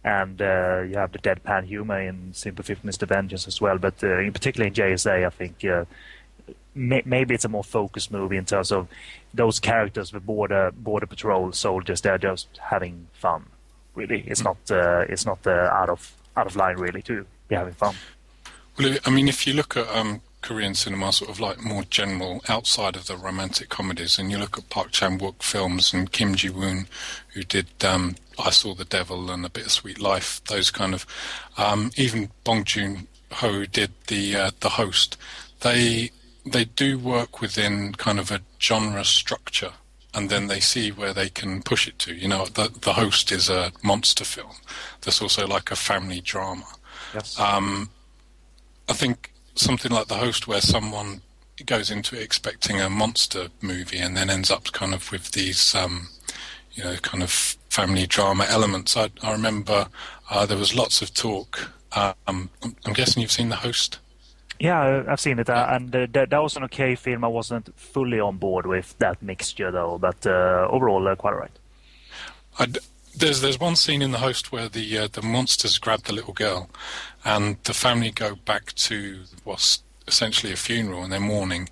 [0.07, 3.09] and uh, you have the deadpan humor in Sympathy for Mr.
[3.09, 3.77] Vengeance as well.
[3.77, 5.65] But uh, in particular in JSA, I think
[6.77, 8.89] may- maybe it's a more focused movie in terms of
[9.35, 12.01] those characters, the border border patrol soldiers.
[12.01, 13.47] They're just having fun.
[13.95, 17.57] Really, it's not uh, it's not uh, out of out of line really to be
[17.57, 17.95] having fun.
[18.79, 22.43] Well, I mean, if you look at um, Korean cinema, sort of like more general
[22.49, 26.35] outside of the romantic comedies, and you look at Park Chan Wook films and Kim
[26.35, 26.87] Ji Woon,
[27.33, 31.07] who did um, I Saw the Devil and A Bittersweet Life, those kind of,
[31.57, 35.17] um, even Bong Joon Ho did the uh, the Host.
[35.61, 36.11] They
[36.47, 39.73] they do work within kind of a genre structure,
[40.15, 42.15] and then they see where they can push it to.
[42.15, 44.57] You know, the the Host is a monster film.
[45.03, 46.67] There's also like a family drama.
[47.15, 47.39] Yes.
[47.39, 47.91] Um,
[48.89, 51.23] I think something like the host where someone
[51.65, 55.75] goes into it expecting a monster movie and then ends up kind of with these
[55.75, 56.09] um,
[56.73, 59.89] you know kind of family drama elements i, I remember
[60.31, 62.51] uh, there was lots of talk um,
[62.85, 63.99] i'm guessing you've seen the host
[64.59, 67.25] yeah, I've seen it, uh, and uh, that, that was an okay film.
[67.25, 71.59] I wasn't fully on board with that mixture, though, but uh, overall, uh, quite alright.
[72.59, 72.79] I'd,
[73.15, 76.35] there's there's one scene in the host where the uh, the monsters grab the little
[76.35, 76.71] girl,
[77.25, 81.69] and the family go back to what's essentially a funeral, and they're mourning,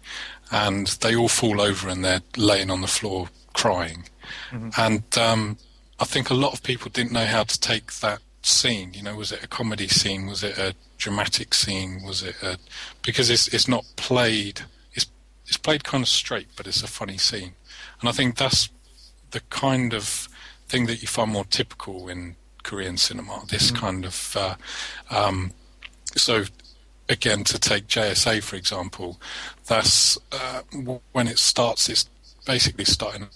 [0.50, 4.04] and they all fall over and they're laying on the floor crying,
[4.50, 4.70] mm-hmm.
[4.78, 5.58] and um,
[6.00, 8.92] I think a lot of people didn't know how to take that scene.
[8.94, 10.26] You know, was it a comedy scene?
[10.26, 12.02] Was it a dramatic scene?
[12.04, 12.58] Was it a
[13.02, 14.62] because it's it's not played.
[14.92, 15.06] It's
[15.46, 17.54] it's played kind of straight, but it's a funny scene,
[18.00, 18.68] and I think that's
[19.30, 20.28] the kind of
[20.68, 23.42] thing that you find more typical in Korean cinema.
[23.48, 23.76] This mm.
[23.76, 24.54] kind of uh,
[25.10, 25.52] um,
[26.16, 26.44] so
[27.08, 29.20] again to take JSA for example,
[29.66, 30.62] that's uh,
[31.12, 31.88] when it starts.
[31.88, 32.08] It's
[32.46, 33.28] basically starting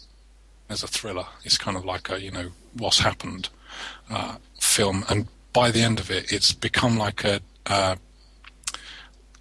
[0.69, 1.27] as a thriller.
[1.45, 3.49] It's kind of like a you know what's happened
[4.11, 7.97] uh, film, and by the end of it, it's become like a uh,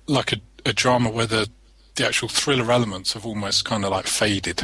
[0.07, 1.49] like a, a drama where the
[1.95, 4.63] the actual thriller elements have almost kind of like faded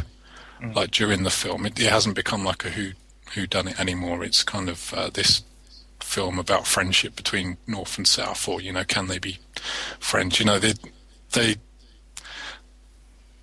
[0.60, 0.74] mm.
[0.74, 1.66] like during the film.
[1.66, 2.92] It, it, hasn't become like a who
[3.34, 4.24] who done it anymore.
[4.24, 5.42] It's kind of uh, this
[6.00, 9.38] film about friendship between North and South, or you know, can they be
[9.98, 10.38] friends?
[10.38, 10.74] You know, they
[11.32, 11.56] they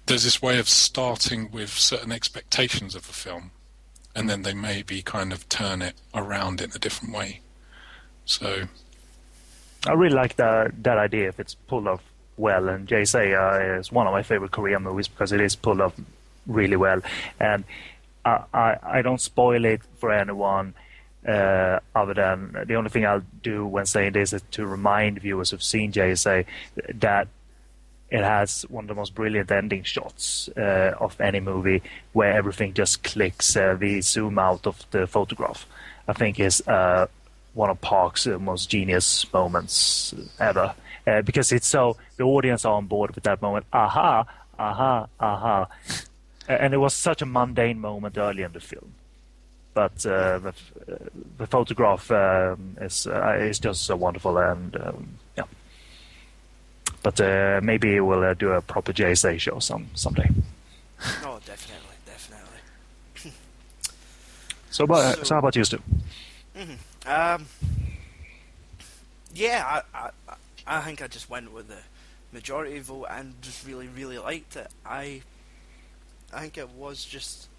[0.06, 3.52] there's this way of starting with certain expectations of a film,
[4.16, 7.42] and then they maybe kind of turn it around in a different way.
[8.26, 8.68] So,
[9.88, 12.02] I really like that that idea if it's pulled off
[12.38, 12.70] well.
[12.70, 15.94] And JSA uh, is one of my favorite Korean movies because it is pulled off
[16.48, 17.02] really well,
[17.40, 17.64] and
[18.26, 20.74] I, I, I don't spoil it for anyone.
[21.28, 25.52] Uh, other than the only thing I'll do when saying this is to remind viewers
[25.52, 26.46] who've seen JSA
[26.96, 27.28] that
[28.12, 31.82] it has one of the most brilliant ending shots uh, of any movie
[32.12, 33.56] where everything just clicks.
[33.56, 35.66] Uh, the zoom out of the photograph,
[36.10, 37.08] I think, is uh,
[37.54, 40.76] one of Park's uh, most genius moments ever.
[41.08, 43.66] Uh, because it's so the audience are on board with that moment.
[43.72, 44.26] Aha,
[44.60, 45.68] aha, aha
[46.50, 48.94] And it was such a mundane moment early in the film,
[49.74, 50.54] but uh, the,
[51.38, 55.08] the photograph um, is is just so wonderful, and um,
[55.38, 55.46] yeah.
[57.04, 60.30] But uh, maybe we'll uh, do a proper JSA show some someday.
[61.24, 62.60] Oh, definitely, definitely.
[64.70, 65.80] So, about, So- so how about you, Stu?
[67.08, 67.46] Um,
[69.34, 70.36] yeah, I, I, I-
[70.68, 71.80] I think I just went with the
[72.32, 74.68] majority vote and just really, really liked it.
[74.86, 75.24] I,
[76.32, 77.50] I think it was just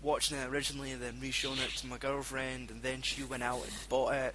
[0.00, 3.62] watching it originally and then re-showing it to my girlfriend, and then she went out
[3.64, 4.34] and bought it.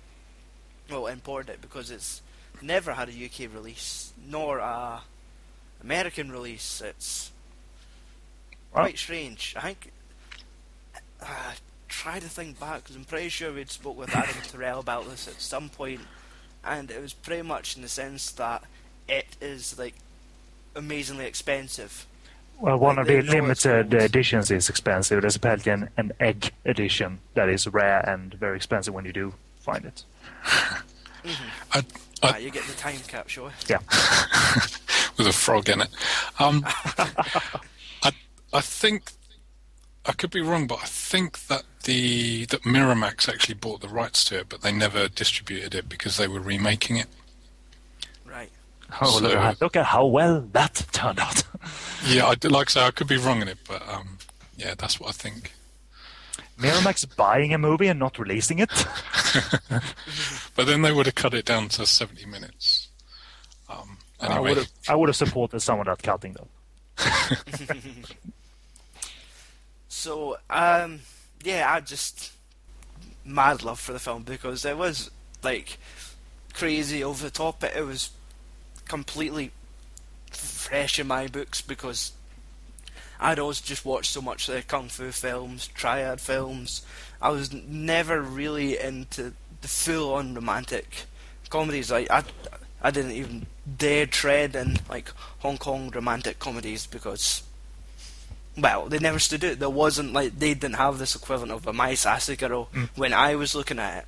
[0.92, 2.22] Well, imported it because it's
[2.62, 5.02] never had a UK release nor a
[5.82, 6.82] American release.
[6.82, 7.32] It's
[8.74, 9.54] Well- quite strange.
[9.58, 9.92] I think.
[11.22, 11.54] Uh,
[11.88, 15.28] try to think back because I'm pretty sure we'd spoke with Adam Terrell about this
[15.28, 16.02] at some point,
[16.64, 18.64] and it was pretty much in the sense that
[19.08, 19.96] it is like
[20.76, 22.06] amazingly expensive.
[22.60, 24.04] Well, one Like of the the limited rules.
[24.06, 25.22] editions is expensive.
[25.22, 29.34] There's apparently an, an egg edition that is rare and very expensive when you do
[29.62, 30.04] find it.
[31.72, 31.84] I,
[32.22, 33.52] Ah, I, you get the time capsule.
[33.68, 33.80] Yeah.
[35.18, 35.90] with a frog in it.
[36.40, 36.64] Um,
[38.04, 38.12] I
[38.54, 39.12] I think
[40.06, 44.26] I could be wrong, but I think that the that Miramax actually bought the rights
[44.26, 47.08] to it, but they never distributed it because they were remaking it.
[48.26, 48.50] Right.
[49.02, 51.44] Oh, look, at, look at how well that turned out.
[52.08, 54.18] Yeah, I like I say, I could be wrong in it, but um,
[54.58, 55.54] yeah, that's what I think.
[56.60, 58.72] Miramax buying a movie and not releasing it.
[60.56, 62.90] But then they would have cut it down to seventy minutes.
[63.70, 66.50] Um, I would have I would have supported some of that cutting though.
[70.00, 71.02] So, um,
[71.44, 72.32] yeah, I just
[73.26, 75.12] mad love for the film because it was
[75.44, 75.78] like
[76.54, 77.64] crazy over the top.
[77.66, 78.12] It, it was
[78.88, 79.52] completely
[80.32, 82.14] fresh in my books because
[83.20, 86.84] I'd always just watched so much uh, kung fu films, triad films.
[87.22, 91.06] I was never really into the full-on romantic
[91.50, 91.92] comedies.
[91.92, 92.24] Like I,
[92.82, 93.48] I didn't even
[93.78, 95.10] dare tread in like
[95.40, 97.44] Hong Kong romantic comedies because
[98.58, 99.60] well, they never stood out.
[99.60, 103.36] There wasn't like they didn't have this equivalent of a My Sassy Girl when I
[103.36, 104.06] was looking at it.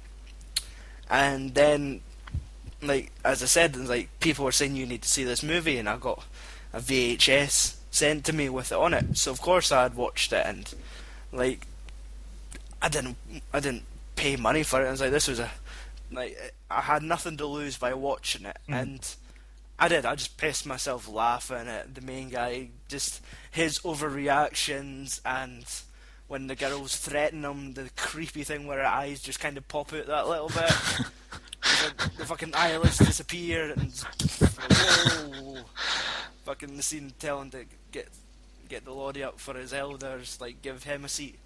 [1.10, 2.02] And then,
[2.82, 5.90] like as I said, like people were saying you need to see this movie, and
[5.90, 6.24] I got
[6.72, 9.18] a VHS sent to me with it on it.
[9.18, 10.74] So of course I had watched it, and
[11.32, 11.68] like
[12.82, 13.18] I didn't,
[13.54, 13.84] I didn't
[14.16, 14.88] pay money for it.
[14.88, 15.52] I was like, this was a
[16.12, 18.82] like I had nothing to lose by watching it, mm.
[18.82, 19.16] and
[19.78, 20.06] I did.
[20.06, 23.22] I just pissed myself laughing at the main guy, just
[23.52, 25.66] his overreactions, and
[26.28, 29.94] when the girls threaten him, the creepy thing where her eyes just kind of pop
[29.94, 30.72] out that little bit.
[31.62, 33.92] the, the fucking eyelids disappear, and
[35.34, 35.58] whoa,
[36.46, 38.08] fucking the scene telling to get
[38.70, 41.38] get the lorry up for his elders, like give him a seat,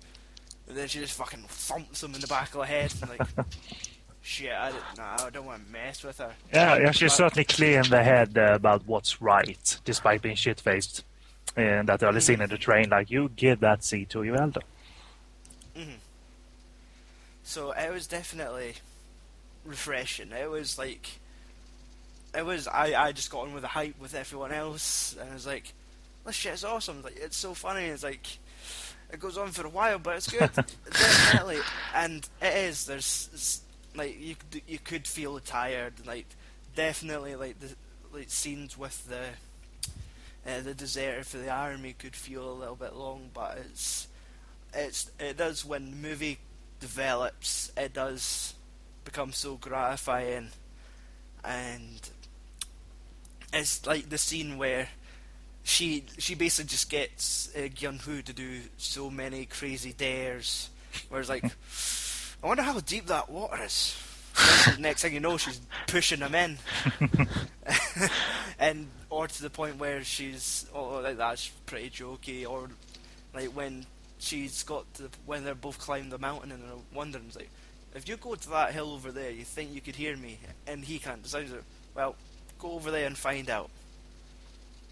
[0.68, 3.28] and then she just fucking thumps him in the back of the head, and like.
[4.28, 6.32] Shit, I, didn't, nah, I don't want to mess with her.
[6.52, 10.36] Yeah, yeah, she's But- certainly clear in the head uh, about what's right, despite being
[10.36, 11.04] shit faced.
[11.56, 14.62] In that early scene in the train, like you give that seat to your elder.
[15.78, 15.98] Mhm.
[17.44, 18.74] So it was definitely
[19.64, 20.32] refreshing.
[20.32, 21.08] It was like,
[22.36, 22.68] it was.
[22.68, 25.72] I, I just got on with the hype with everyone else, and I was like,
[26.26, 27.02] "This shit is awesome!
[27.04, 28.26] Like it's so funny." It's like
[29.14, 30.52] it goes on for a while, but it's good,
[30.92, 31.60] definitely.
[31.94, 32.86] And it is.
[32.86, 33.62] There's
[33.96, 35.94] like you could- you could feel tired.
[36.06, 36.26] Like
[36.76, 37.76] definitely like the
[38.14, 39.22] like scenes with the
[40.52, 44.08] uh, the deserter for the army could feel a little bit long, but it's
[44.74, 46.40] it's it does when the movie
[46.80, 48.54] develops, it does
[49.06, 50.50] become so gratifying,
[51.44, 52.10] and
[53.54, 54.90] it's like the scene where
[55.66, 60.70] she she basically just gets uh, Gyun Hu to do so many crazy dares,
[61.10, 61.44] whereas like
[62.44, 63.98] I wonder how deep that water is.
[64.80, 66.58] Next thing you know, she's pushing him in,
[68.60, 72.70] and or to the point where she's oh like that's pretty jokey, or
[73.34, 73.88] like when
[74.20, 77.50] she's got to the, when they're both climbing the mountain and they're wondering like
[77.96, 80.38] if you go to that hill over there, you think you could hear me,
[80.68, 81.24] and he can't.
[81.24, 81.64] Decides like,
[81.96, 82.16] well,
[82.60, 83.72] go over there and find out.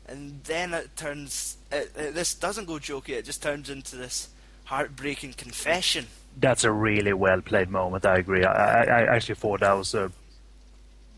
[0.08, 1.58] And then it turns.
[1.72, 3.10] It, it, this doesn't go jokey.
[3.10, 4.30] It just turns into this
[4.66, 6.08] heartbreaking confession.
[6.38, 8.06] That's a really well played moment.
[8.06, 8.44] I agree.
[8.44, 10.12] I, I, I actually thought that was a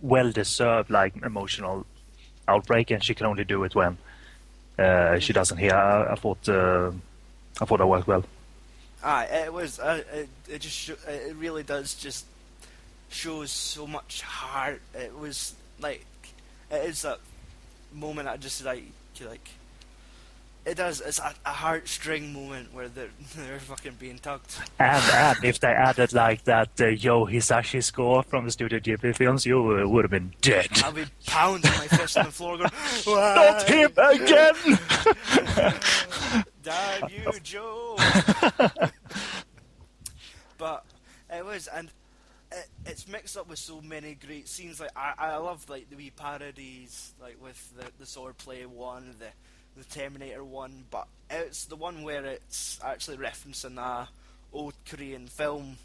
[0.01, 1.85] well deserved like emotional
[2.47, 3.97] outbreak, and she can only do it when
[4.77, 5.73] uh, she doesn't hear.
[5.73, 6.91] I, I thought uh,
[7.61, 8.23] I thought that worked well.
[9.03, 9.79] Ah, it was.
[9.79, 10.75] Uh, it, it just.
[10.75, 12.25] Sho- it really does just
[13.09, 14.81] shows so much heart.
[14.93, 16.05] It was like
[16.69, 17.19] it is that
[17.95, 18.27] moment.
[18.27, 18.83] I just like
[19.21, 19.49] like
[20.65, 20.99] it does.
[20.99, 24.57] It's a, a heartstring moment where they're they're fucking being tugged.
[24.79, 29.15] And, and if they added like that uh, Joe Hisaishi score from the Studio Ghibli
[29.15, 30.67] films, you uh, would have been dead.
[30.83, 32.71] I'll be pounding my fist on the floor, going,
[33.07, 34.55] Not him again!
[36.63, 37.95] Damn you, Joe!
[40.57, 40.83] but
[41.29, 41.91] it was, and
[42.55, 44.79] it, it's mixed up with so many great scenes.
[44.79, 49.27] Like I, I love like the wee parodies, like with the the swordplay one, the
[49.77, 54.07] the Terminator one, but it's the one where it's actually referencing a
[54.53, 55.77] old Korean film.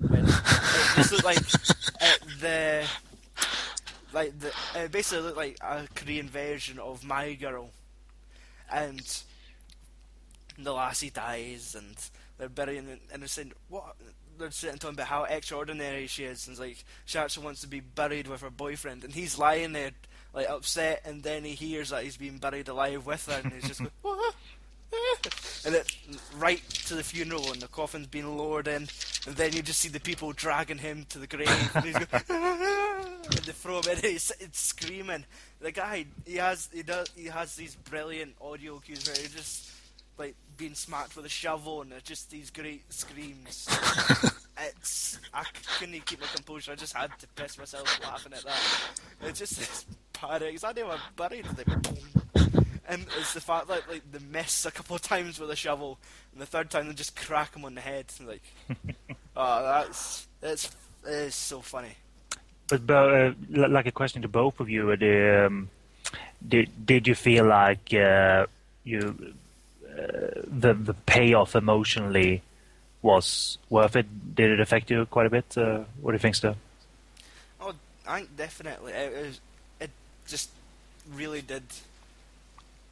[0.00, 2.86] It looked like uh, the
[4.12, 7.70] like the it basically looked like a Korean version of My Girl,
[8.70, 9.02] and
[10.58, 11.96] the lassie dies and
[12.38, 13.94] they're burying it they're saying what
[14.38, 16.46] they're sitting talking about how extraordinary she is.
[16.46, 19.04] And it's like she actually wants to be buried with her boyfriend.
[19.04, 19.92] And he's lying there
[20.32, 21.02] like upset.
[21.04, 23.40] And then he hears that he's being buried alive with her.
[23.42, 23.90] And he's just going
[25.64, 25.96] and it
[26.36, 28.88] right to the funeral and the coffin's being lowered in.
[29.26, 31.70] And then you just see the people dragging him to the grave.
[31.74, 33.96] And he's going and they throw him in.
[33.96, 35.24] And he's, it's screaming.
[35.60, 39.70] The guy he has he does he has these brilliant audio cues where he just
[40.18, 43.68] like being smacked with a shovel and just these great screams.
[44.58, 45.44] it's I
[45.78, 46.72] couldn't keep my composure.
[46.72, 48.60] I just had to piss myself laughing at that.
[49.22, 50.54] It's just this parody.
[50.54, 51.46] Is that even buried?
[51.56, 52.66] Like, boom.
[52.88, 55.98] and it's the fact that like they miss a couple of times with a shovel,
[56.32, 58.06] and the third time they just crack him on the head.
[58.26, 58.42] Like,
[59.36, 60.70] oh, that's it's
[61.06, 61.96] it's so funny.
[62.68, 65.68] But uh, like a question to both of you, uh, um,
[66.46, 68.46] did did you feel like uh,
[68.84, 69.34] you
[69.96, 72.42] the the payoff emotionally
[73.02, 74.34] was worth it?
[74.34, 75.56] Did it affect you quite a bit?
[75.56, 76.54] Uh, what do you think, Stu?
[77.60, 77.74] Oh,
[78.06, 78.92] I definitely.
[78.92, 79.40] It was,
[79.80, 79.90] it
[80.26, 80.50] just
[81.14, 81.62] really did.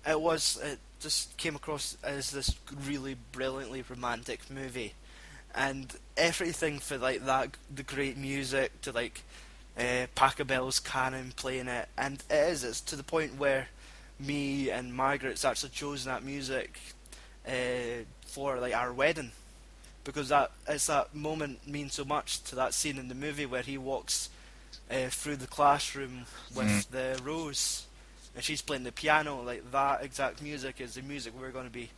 [0.06, 0.58] It was.
[0.62, 4.94] It just came across as this really brilliantly romantic movie,
[5.54, 9.22] and everything for like that, the great music to like
[9.76, 12.64] uh, Pachelbel's canon playing it, and it is.
[12.64, 13.68] It's to the point where
[14.18, 16.78] me and Margaret's actually chosen that music
[17.46, 19.32] uh, for like our wedding.
[20.04, 23.62] Because that it's that moment means so much to that scene in the movie where
[23.62, 24.28] he walks
[24.90, 26.90] uh, through the classroom with Mm.
[26.90, 27.86] the rose.
[28.34, 29.40] And she's playing the piano.
[29.42, 31.88] Like that exact music is the music we're going to be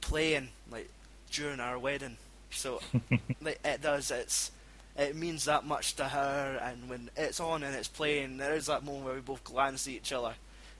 [0.00, 0.88] playing like
[1.30, 2.16] during our wedding.
[2.50, 2.80] So
[3.40, 4.10] like it does.
[4.10, 4.50] It's
[4.96, 6.58] it means that much to her.
[6.62, 9.86] And when it's on and it's playing there is that moment where we both glance
[9.86, 10.34] at each other.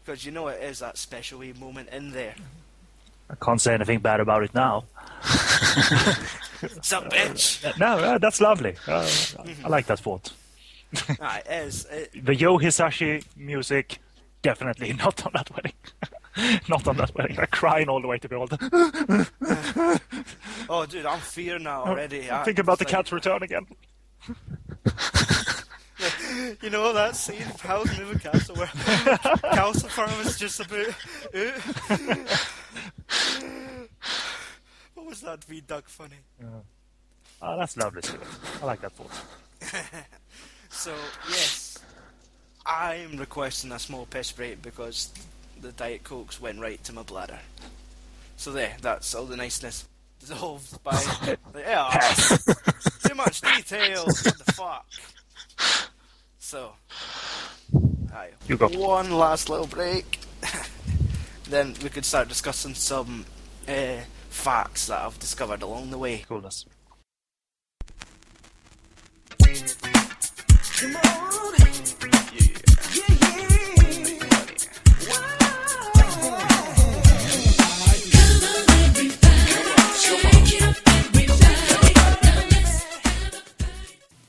[0.05, 2.35] Because you know it is that special wee moment in there
[3.31, 4.85] I can't say anything bad about it now.
[6.83, 7.79] Sup, bitch?
[7.79, 8.75] No, uh, that's lovely.
[8.87, 9.09] Uh,
[9.65, 10.33] I like that thought.
[11.21, 11.87] ah, it is.
[11.91, 13.99] It, The Joe Hisaishi music,
[14.43, 16.61] definitely not on that wedding.
[16.69, 17.39] not on that wedding.
[17.39, 18.59] I'm crying all the way to the altar.
[20.69, 22.31] oh, dude, I'm fear now already.
[22.31, 23.67] I- Think about the like- cat's return again.
[26.61, 30.97] You know that scene of Howl's Moving Castle where Calcifer is just about.
[34.95, 36.17] what was that V Duck funny?
[37.43, 38.03] Oh, that's lovely.
[38.03, 38.23] Stuart.
[38.63, 39.13] I like that thought.
[40.75, 40.95] So,
[41.29, 41.79] yes,
[42.65, 45.13] I'm requesting a small piss break because
[45.61, 47.39] the Diet Cokes went right to my bladder.
[48.39, 49.87] So there, that's all the niceness
[50.19, 50.93] dissolved by...
[51.59, 51.91] yeah,
[53.07, 54.87] too much detail, what the fuck?
[56.39, 56.73] So,
[58.15, 58.69] aye, You go.
[58.69, 60.21] one last little break.
[61.53, 63.27] Then we could start discussing some
[63.69, 63.99] uh,
[64.31, 66.25] facts that I've discovered along the way.
[66.27, 66.65] Coolness.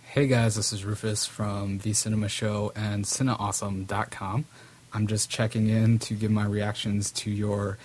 [0.05, 4.45] Hey guys, this is Rufus from The Cinema Show and CineAwesome.com.
[4.93, 7.79] I'm just checking in to give my reactions to your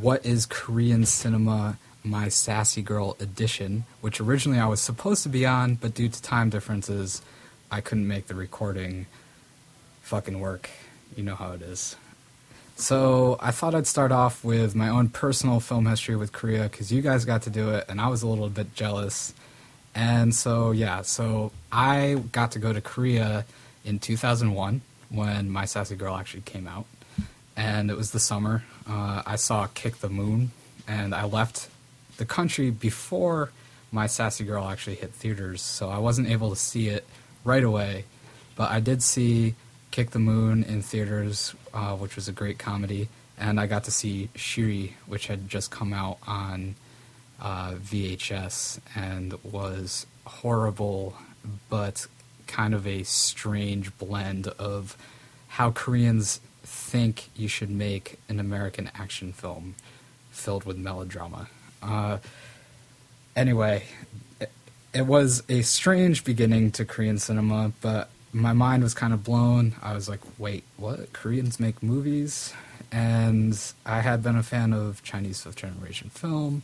[0.00, 5.44] What is Korean Cinema My Sassy Girl edition, which originally I was supposed to be
[5.44, 7.20] on, but due to time differences,
[7.70, 9.04] I couldn't make the recording
[10.00, 10.70] fucking work.
[11.14, 11.96] You know how it is.
[12.76, 16.90] So I thought I'd start off with my own personal film history with Korea because
[16.90, 19.34] you guys got to do it and I was a little bit jealous.
[19.94, 23.44] And so, yeah, so I got to go to Korea
[23.84, 24.80] in 2001
[25.10, 26.86] when My Sassy Girl actually came out.
[27.56, 28.64] And it was the summer.
[28.88, 30.50] Uh, I saw Kick the Moon,
[30.86, 31.68] and I left
[32.18, 33.50] the country before
[33.90, 37.06] My Sassy Girl actually hit theaters, so I wasn't able to see it
[37.44, 38.04] right away.
[38.56, 39.54] But I did see
[39.90, 43.08] Kick the Moon in theaters, uh, which was a great comedy.
[43.38, 46.74] and I got to see Shiri, which had just come out on
[47.40, 51.14] uh, VHS and was horrible,
[51.68, 52.06] but
[52.46, 54.96] kind of a strange blend of
[55.48, 59.74] how Koreans think you should make an American action film
[60.30, 61.48] filled with melodrama.
[61.82, 62.18] Uh,
[63.34, 63.84] anyway,
[64.92, 69.74] it, was a strange beginning to Korean cinema, but my mind was kind of blown.
[69.82, 71.12] I was like, wait, what?
[71.12, 72.52] Koreans make movies?
[72.92, 76.62] And I had been a fan of Chinese fifth generation film,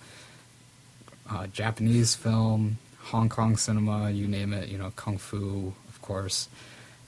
[1.31, 6.49] uh, Japanese film, Hong Kong cinema, you name it, you know, kung fu, of course.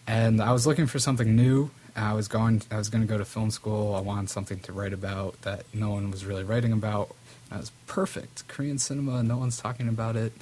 [0.06, 1.70] And I was looking for something new.
[1.96, 2.62] I was going.
[2.70, 3.94] I was going to go to film school.
[3.94, 7.14] I wanted something to write about that no one was really writing about.
[7.50, 8.46] And I was perfect.
[8.48, 9.22] Korean cinema.
[9.22, 10.32] No one's talking about it.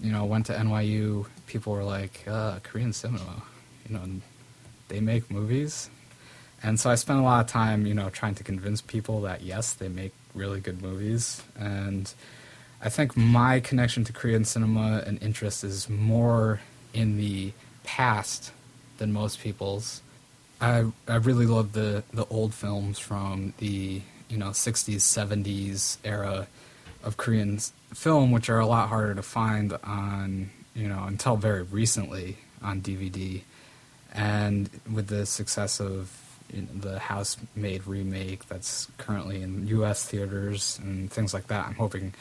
[0.00, 1.26] You know, went to NYU.
[1.46, 3.42] People were like, uh, Korean cinema.
[3.88, 4.04] You know,
[4.88, 5.90] they make movies.
[6.62, 9.42] And so I spent a lot of time, you know, trying to convince people that
[9.42, 11.42] yes, they make really good movies.
[11.58, 12.12] And
[12.82, 16.60] I think my connection to Korean cinema and interest is more
[16.92, 17.52] in the
[17.84, 18.52] past
[18.98, 20.02] than most people's.
[20.60, 26.48] I I really love the the old films from the you know 60s 70s era
[27.04, 27.58] of Korean
[27.94, 32.80] film, which are a lot harder to find on you know until very recently on
[32.80, 33.42] DVD,
[34.12, 36.18] and with the success of
[36.52, 40.04] the Housemaid remake that's currently in U.S.
[40.04, 42.12] theaters and things like that, I'm hoping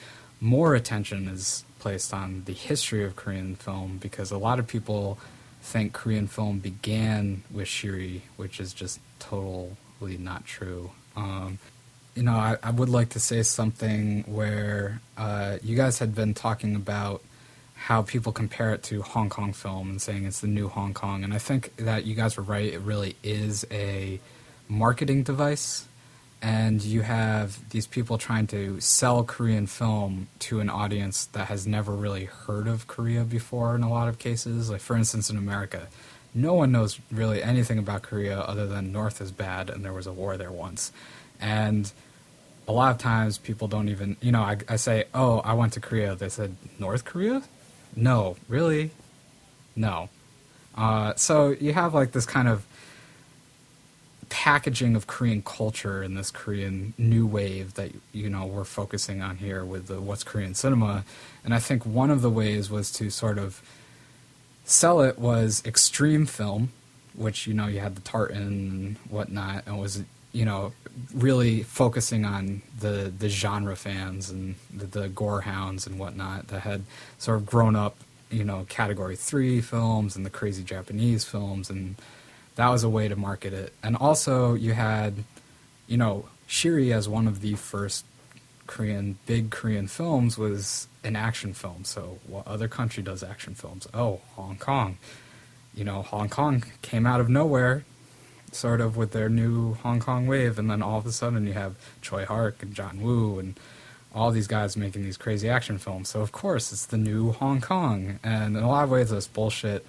[0.41, 5.19] more attention is placed on the history of Korean film because a lot of people
[5.61, 10.91] think Korean film began with Shiri, which is just totally not true.
[11.15, 11.59] Um,
[12.15, 16.33] you know, I, I, would like to say something where uh, you guys had been
[16.33, 17.21] talking about
[17.75, 21.23] how people compare it to Hong Kong film and saying it's the new Hong Kong.
[21.23, 22.71] And I think that you guys were right.
[22.73, 24.19] It really is a
[24.67, 25.85] marketing device
[26.41, 31.67] and you have these people trying to sell Korean film to an audience that has
[31.67, 34.69] never really heard of Korea before in a lot of cases.
[34.69, 35.87] Like, for instance, in America,
[36.33, 40.07] no one knows really anything about Korea other than North is bad and there was
[40.07, 40.91] a war there once.
[41.39, 41.91] And
[42.67, 45.73] a lot of times people don't even, you know, I, I say, oh, I went
[45.73, 46.15] to Korea.
[46.15, 47.43] They said, North Korea?
[47.95, 48.91] No, really?
[49.75, 50.09] No.
[50.73, 52.65] Uh, so you have like this kind of
[54.31, 59.37] packaging of Korean culture in this Korean new wave that you know we're focusing on
[59.37, 61.03] here with the what's Korean cinema,
[61.43, 63.61] and I think one of the ways was to sort of
[64.63, 66.71] sell it was extreme film,
[67.13, 70.01] which you know you had the tartan and whatnot, and was
[70.31, 70.71] you know
[71.13, 76.61] really focusing on the the genre fans and the, the gore hounds and whatnot that
[76.61, 76.83] had
[77.17, 77.97] sort of grown up
[78.29, 81.95] you know category three films and the crazy Japanese films and
[82.55, 83.73] that was a way to market it.
[83.83, 85.23] And also, you had,
[85.87, 88.05] you know, Shiri as one of the first
[88.67, 91.83] Korean big Korean films was an action film.
[91.85, 93.87] So, what other country does action films?
[93.93, 94.97] Oh, Hong Kong.
[95.73, 97.85] You know, Hong Kong came out of nowhere,
[98.51, 101.53] sort of with their new Hong Kong wave, and then all of a sudden you
[101.53, 103.57] have Tsui Hark and John Woo and
[104.13, 106.09] all these guys making these crazy action films.
[106.09, 109.27] So of course it's the new Hong Kong, and in a lot of ways that's
[109.27, 109.85] bullshit.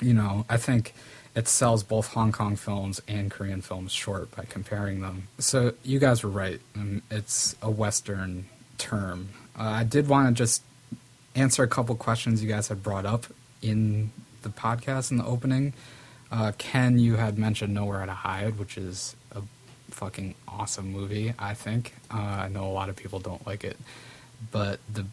[0.00, 0.94] You know, I think
[1.34, 5.28] it sells both Hong Kong films and Korean films short by comparing them.
[5.38, 6.60] So you guys were right.
[6.76, 8.46] Um, it's a Western
[8.78, 9.30] term.
[9.58, 10.62] Uh, I did want to just
[11.34, 13.26] answer a couple questions you guys had brought up
[13.62, 14.12] in
[14.42, 15.72] the podcast in the opening.
[16.30, 19.42] Uh, Ken, you had mentioned Nowhere to Hide, which is a
[19.90, 21.32] fucking awesome movie.
[21.38, 23.76] I think uh, I know a lot of people don't like it,
[24.50, 25.06] but the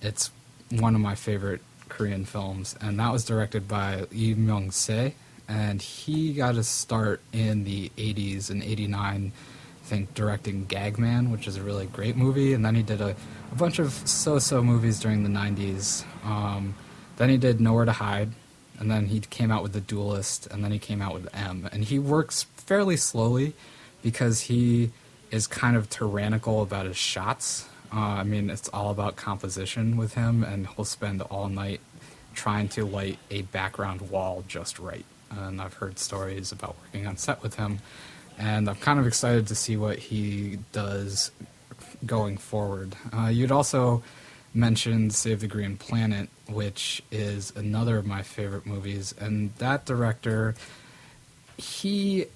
[0.00, 0.30] it's
[0.70, 5.14] one of my favorite Korean films, and that was directed by Lee Myung Se
[5.48, 9.32] and he got his start in the 80s and 89
[9.88, 13.16] I think directing Gagman, which is a really great movie, and then he did a,
[13.50, 16.04] a bunch of so-so movies during the 90s.
[16.26, 16.74] Um,
[17.16, 18.32] then he did Nowhere to Hide,
[18.78, 21.70] and then he came out with The Duelist, and then he came out with M.
[21.72, 23.54] And he works fairly slowly
[24.02, 24.90] because he
[25.30, 27.66] is kind of tyrannical about his shots.
[27.90, 31.80] Uh, I mean, it's all about composition with him, and he'll spend all night
[32.34, 37.16] trying to light a background wall just right and I've heard stories about working on
[37.16, 37.78] set with him,
[38.38, 41.30] and I'm kind of excited to see what he does
[42.06, 42.96] going forward.
[43.12, 44.02] Uh, you'd also
[44.54, 50.54] mentioned Save the Green Planet, which is another of my favorite movies, and that director,
[51.56, 52.26] he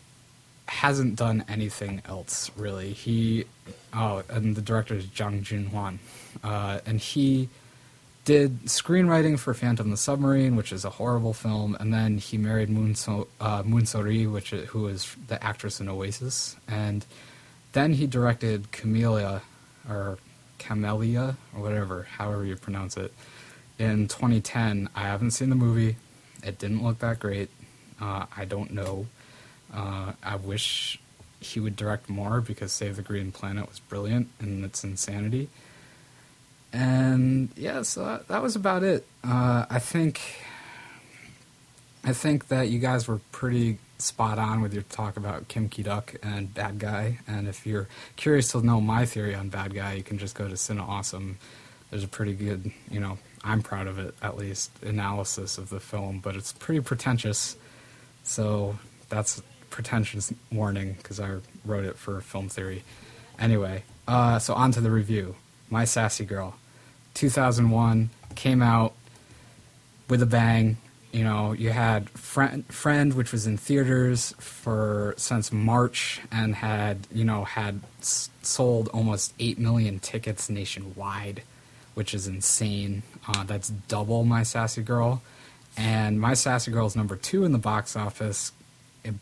[0.66, 2.93] hasn't done anything else really.
[2.93, 3.44] He,
[3.93, 5.98] oh, and the director is Jang Jun Hwan,
[6.43, 7.48] uh, and he
[8.24, 12.70] did screenwriting for Phantom the Submarine, which is a horrible film, and then he married
[12.70, 17.05] Moon, so, uh, Moon So-ri, which who is the actress in Oasis, and
[17.73, 19.43] then he directed Camellia,
[19.89, 20.19] or
[20.59, 23.12] Camellia, or whatever, however you pronounce it,
[23.78, 24.89] in 2010.
[24.94, 25.97] I haven't seen the movie.
[26.44, 27.51] It didn't look that great.
[28.01, 29.07] Uh, I don't know.
[29.73, 31.01] Uh, I wish
[31.40, 35.49] he would direct more because Save the Green Planet was brilliant in its insanity.
[36.73, 39.07] And yeah, so that, that was about it.
[39.23, 40.20] Uh, I think
[42.05, 45.82] I think that you guys were pretty spot on with your talk about Kim Ki
[45.82, 47.19] Duk and Bad Guy.
[47.28, 50.49] And if you're curious to know my theory on Bad Guy, you can just go
[50.49, 51.39] to Cine Awesome.
[51.90, 55.78] There's a pretty good, you know, I'm proud of it at least, analysis of the
[55.78, 57.57] film, but it's pretty pretentious.
[58.24, 58.78] So
[59.09, 62.82] that's pretentious warning because I wrote it for film theory.
[63.39, 65.36] Anyway, uh, so on to the review.
[65.70, 66.57] My Sassy Girl.
[67.14, 68.94] 2001 came out
[70.09, 70.76] with a bang.
[71.12, 77.06] You know, you had Friend, Friend, which was in theaters for since March and had
[77.12, 81.43] you know had s- sold almost eight million tickets nationwide,
[81.94, 83.02] which is insane.
[83.28, 85.20] Uh, that's double My Sassy Girl,
[85.76, 88.52] and My Sassy Girl is number two in the box office,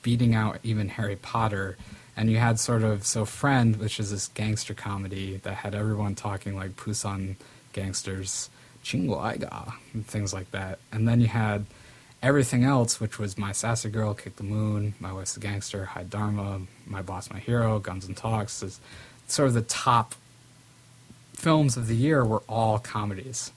[0.03, 1.77] beating out even Harry Potter.
[2.17, 6.15] And you had sort of so Friend, which is this gangster comedy that had everyone
[6.15, 7.35] talking like Busan
[7.73, 8.51] gangsters,
[8.85, 10.79] Chingu Aiga, and things like that.
[10.93, 11.67] And then you had
[12.23, 16.03] everything else, which was My Sassy Girl, Kick the Moon, My Wife's a Gangster, Hi
[16.03, 18.63] Dharma, My Boss, My Hero, Guns and Talks.
[18.63, 18.81] Is
[19.27, 20.15] sort of the top
[21.35, 23.53] films of the year were all comedies.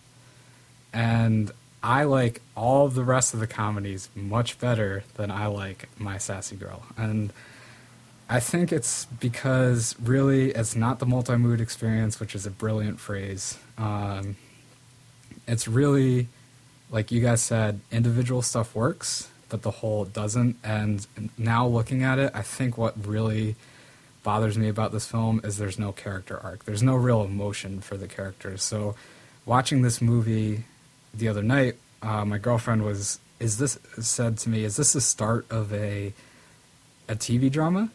[0.93, 6.17] And I like all the rest of the comedies much better than I like My
[6.17, 6.83] Sassy Girl.
[6.97, 7.33] And
[8.33, 12.99] I think it's because really it's not the multi mood experience, which is a brilliant
[12.99, 13.59] phrase.
[13.77, 14.37] Um,
[15.47, 16.29] it's really,
[16.89, 20.57] like you guys said, individual stuff works, but the whole doesn't.
[20.63, 21.05] And
[21.37, 23.55] now looking at it, I think what really
[24.23, 26.65] bothers me about this film is there's no character arc.
[26.65, 28.63] There's no real emotion for the characters.
[28.63, 28.95] So
[29.45, 30.63] watching this movie
[31.13, 35.01] the other night, uh, my girlfriend was is this said to me, is this the
[35.01, 36.13] start of a
[37.07, 37.91] a TV drama?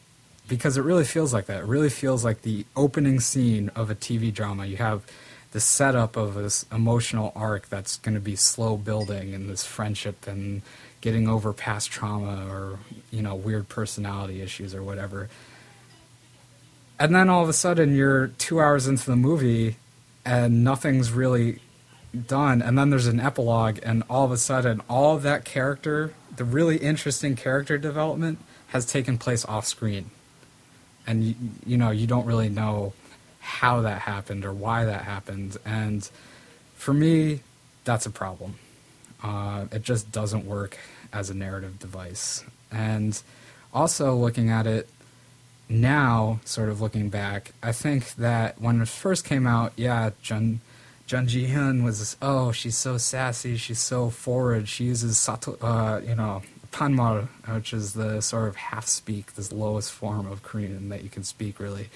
[0.48, 1.60] Because it really feels like that.
[1.60, 4.64] It really feels like the opening scene of a TV drama.
[4.66, 5.04] You have
[5.52, 10.26] the setup of this emotional arc that's going to be slow building and this friendship
[10.26, 10.62] and
[11.00, 12.78] getting over past trauma or
[13.10, 15.28] you know weird personality issues or whatever
[16.98, 19.76] and then all of a sudden you're two hours into the movie
[20.24, 21.60] and nothing's really
[22.26, 26.12] done and then there's an epilogue and all of a sudden all of that character
[26.36, 28.38] the really interesting character development
[28.68, 30.10] has taken place off screen
[31.08, 31.34] and you,
[31.66, 32.92] you know you don't really know
[33.40, 35.56] how that happened or why that happened.
[35.64, 36.08] And
[36.76, 37.40] for me
[37.84, 38.58] that's a problem.
[39.22, 40.76] Uh, it just doesn't work
[41.12, 42.44] as a narrative device.
[42.70, 43.20] And
[43.72, 44.88] also looking at it
[45.70, 50.60] now, sort of looking back, I think that when it first came out, yeah, Jun
[51.06, 56.00] Jun Ji Hyun was oh she's so sassy, she's so forward, she uses sato, uh,
[56.06, 56.42] you know
[56.78, 61.10] panmal, which is the sort of half speak, this lowest form of Korean that you
[61.10, 61.88] can speak really.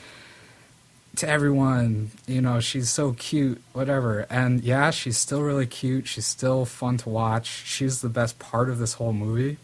[1.17, 4.27] To everyone, you know, she's so cute, whatever.
[4.29, 6.09] And yeah, she's still really cute.
[6.09, 7.47] She's still fun to watch.
[7.47, 9.59] She's the best part of this whole movie.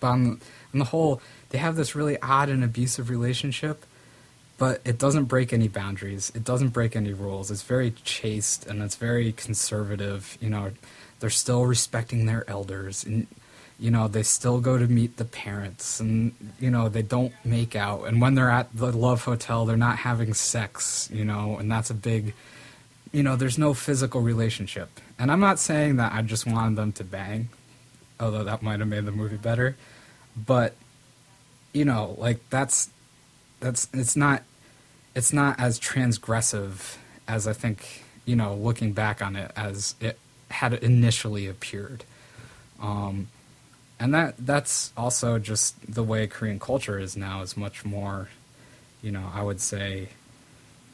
[0.00, 0.40] But on,
[0.72, 1.20] on the whole,
[1.50, 3.84] they have this really odd and abusive relationship,
[4.56, 6.32] but it doesn't break any boundaries.
[6.34, 7.50] It doesn't break any rules.
[7.50, 10.38] It's very chaste and it's very conservative.
[10.40, 10.70] You know,
[11.20, 13.26] they're still respecting their elders and
[13.84, 16.32] you know they still go to meet the parents and
[16.64, 18.00] you know they don't make out.
[18.08, 21.90] And when they're at the love hotel they're not having sex you know and that's
[21.90, 22.34] a big
[23.12, 24.88] you know there's no physical relationship.
[25.18, 27.48] And i'm not saying that i just wanted them to bang
[28.20, 29.76] although that might have made the movie better.
[30.36, 30.74] But
[31.72, 32.90] you know, like that's
[33.60, 34.42] that's it's not
[35.14, 36.96] it's not as transgressive
[37.26, 40.18] as I think you know looking back on it as it
[40.50, 42.04] had initially appeared.
[42.80, 43.28] Um,
[44.04, 48.28] and that that's also just the way Korean culture is now is much more,
[49.00, 50.08] you know, I would say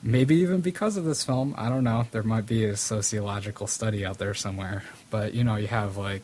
[0.00, 4.06] maybe even because of this film, I don't know, there might be a sociological study
[4.06, 6.22] out there somewhere, but you know, you have like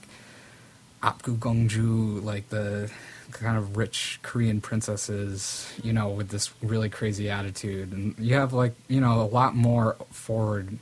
[1.02, 2.88] Apgu Gongju, like the
[3.32, 8.52] kind of rich Korean princesses, you know, with this really crazy attitude, and you have
[8.52, 10.78] like you know a lot more forward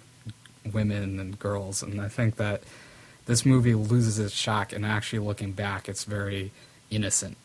[0.70, 2.62] women and girls, and I think that
[3.26, 6.52] this movie loses its shock, and actually looking back, it's very
[6.90, 7.36] innocent,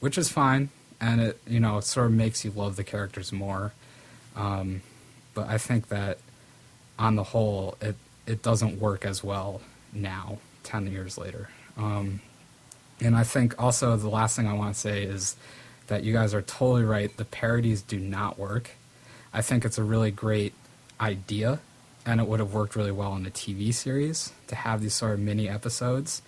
[0.00, 0.70] which is fine,
[1.00, 3.72] and it you know it sort of makes you love the characters more.
[4.36, 4.82] Um,
[5.34, 6.18] but I think that
[6.98, 7.96] on the whole, it
[8.26, 9.60] it doesn't work as well
[9.92, 11.48] now, ten years later.
[11.76, 12.20] Um,
[13.00, 15.36] and I think also the last thing I want to say is
[15.86, 17.16] that you guys are totally right.
[17.16, 18.70] The parodies do not work.
[19.32, 20.52] I think it's a really great
[21.00, 21.60] idea,
[22.08, 25.12] and it would have worked really well in a TV series to have these sort
[25.12, 26.22] of mini episodes.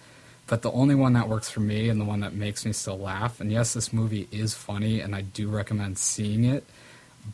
[0.46, 2.98] But the only one that works for me and the one that makes me still
[2.98, 6.64] laugh, and yes, this movie is funny, and I do recommend seeing it,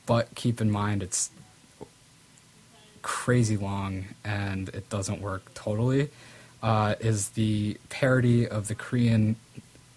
[0.07, 1.31] but keep in mind it's
[3.03, 6.11] crazy long and it doesn't work totally.
[6.63, 9.35] Uh, is the parody of the Korean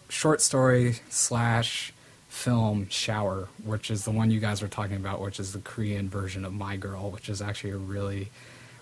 [0.10, 1.94] short story slash
[2.40, 6.08] film Shower, which is the one you guys were talking about, which is the Korean
[6.08, 8.30] version of My Girl, which is actually a really,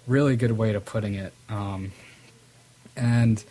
[0.05, 1.33] really good way to putting it.
[1.49, 1.91] Um,
[2.95, 3.43] and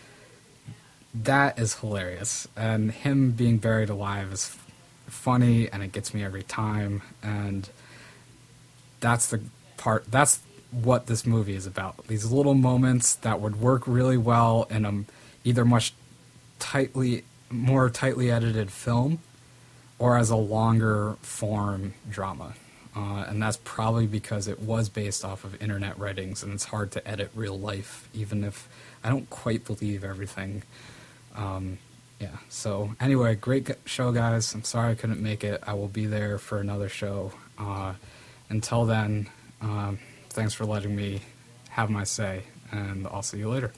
[1.12, 2.47] that is hilarious.
[2.57, 4.57] And him being buried alive is
[5.09, 7.03] funny, and it gets me every time.
[7.20, 7.69] And
[9.01, 9.43] that's the
[9.77, 10.09] part.
[10.09, 10.39] That's
[10.70, 12.07] what this movie is about.
[12.07, 15.05] These little moments that would work really well in a
[15.43, 15.95] either much
[16.61, 19.19] tightly, more tightly edited film,
[19.98, 22.55] or as a longer form drama.
[22.94, 26.90] Uh, and that's probably because it was based off of internet writings, and it's hard
[26.93, 28.68] to edit real life, even if
[29.05, 30.62] I don't quite believe everything.
[31.35, 31.78] Um,
[32.18, 32.39] yeah.
[32.48, 34.55] So anyway, great show, guys.
[34.55, 35.62] I'm sorry I couldn't make it.
[35.66, 37.32] I will be there for another show.
[37.59, 37.93] Uh,
[38.48, 39.28] until then.
[39.60, 39.98] Um,
[40.31, 41.20] thanks for letting me
[41.70, 43.73] have my say, and I'll see you later.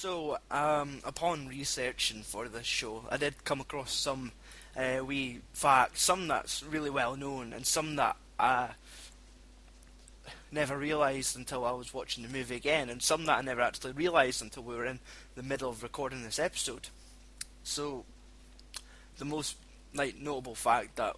[0.00, 4.30] So, um, upon researching for this show, I did come across some
[4.76, 8.68] uh, wee facts, some that's really well known, and some that I
[10.52, 13.90] never realised until I was watching the movie again, and some that I never actually
[13.90, 15.00] realised until we were in
[15.34, 16.90] the middle of recording this episode.
[17.64, 18.04] So,
[19.18, 19.56] the most
[19.94, 21.16] like notable fact that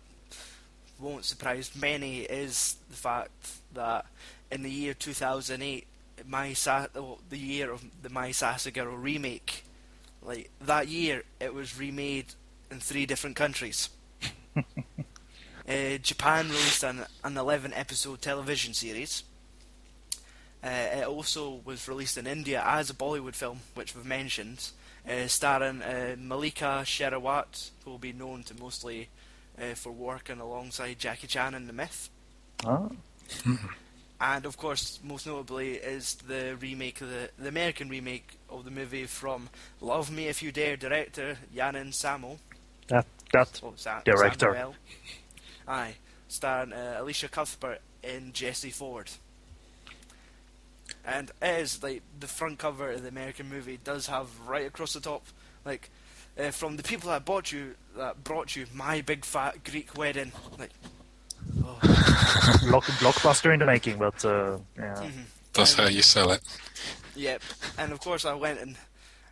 [0.98, 4.06] won't surprise many is the fact that
[4.50, 5.86] in the year 2008,
[6.26, 6.86] my Sa-
[7.28, 9.64] the year of the My Sassy Girl remake,
[10.22, 12.34] like that year, it was remade
[12.70, 13.90] in three different countries.
[15.68, 19.22] Uh, Japan released an, an 11 episode television series.
[20.64, 24.70] Uh, it also was released in India as a Bollywood film, which we've mentioned,
[25.08, 29.10] uh, starring uh, Mallika Sherawat, who will be known to mostly
[29.60, 32.10] uh, for working alongside Jackie Chan in The Myth.
[32.66, 32.90] Oh.
[34.20, 39.06] and of course, most notably, is the remake, the, the American remake of the movie
[39.06, 39.48] from
[39.80, 42.38] Love Me If You Dare director Yanin Samo.
[42.88, 44.52] That that Oh, Sa- Director.
[44.52, 44.74] Samuel.
[45.68, 45.94] Aye,
[46.28, 49.10] starring uh, Alicia Cuthbert and Jesse Ford.
[51.04, 54.92] And it is like the front cover of the American movie does have right across
[54.92, 55.24] the top,
[55.64, 55.88] like
[56.38, 60.32] uh, from the people that bought you that brought you my big fat Greek wedding.
[60.58, 60.70] Like,
[62.68, 64.94] block, blockbuster in the making, but uh, yeah.
[64.96, 65.24] mhm.
[65.52, 66.42] That's And- how you sell it.
[67.16, 67.42] Yep.
[67.78, 68.76] And of course, I went and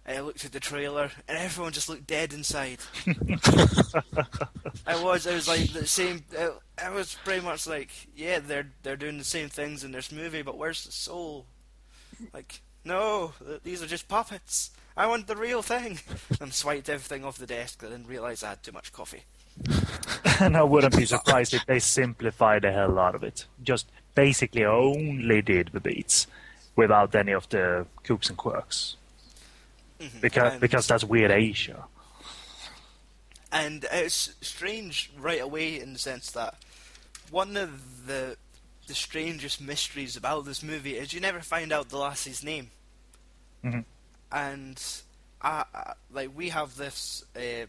[0.06, 2.78] I looked at the trailer, and everyone just looked dead inside.
[4.86, 6.24] I was, I was like the same.
[6.32, 6.52] It,
[6.82, 10.42] I was pretty much like, yeah, they're they're doing the same things in this movie,
[10.42, 11.46] but where's the soul?
[12.32, 13.32] Like, no,
[13.64, 14.70] these are just puppets.
[14.96, 16.00] I want the real thing.
[16.40, 17.82] And swiped everything off the desk.
[17.84, 19.22] I didn't realize I had too much coffee.
[20.40, 23.46] and I wouldn't be surprised if they simplify the hell out of it.
[23.62, 26.26] Just basically only did the beats
[26.76, 28.96] without any of the kooks and quirks.
[30.00, 30.20] Mhm.
[30.20, 31.84] Because And- because that's weird Asia.
[33.50, 36.54] And it's strange right away in the sense that
[37.30, 38.36] one of the
[38.86, 42.70] the strangest mysteries about this movie is you never find out the lassie's name.
[43.62, 43.84] Mhm.
[44.32, 44.82] And
[45.42, 47.66] I, I, like we have this, uh,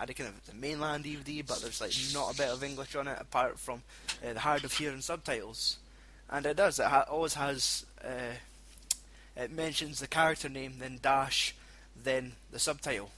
[0.00, 3.06] I reckon it's a mainland DVD, but there's like not a bit of English on
[3.06, 3.82] it apart from
[4.26, 5.76] uh, the hard of hearing subtitles.
[6.30, 6.78] And it does.
[6.78, 7.84] It ha- always has.
[8.02, 8.36] Uh,
[9.36, 11.54] it mentions the character name, then dash,
[12.02, 13.10] then the subtitle.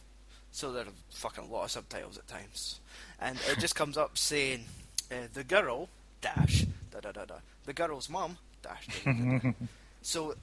[0.50, 2.80] So there are fucking a lot of subtitles at times,
[3.20, 4.64] and it just comes up saying
[5.10, 5.88] uh, the girl
[6.20, 7.34] dash da da da da
[7.64, 8.86] the girl's mum dash.
[9.04, 9.52] Da, da, da,
[10.02, 10.34] so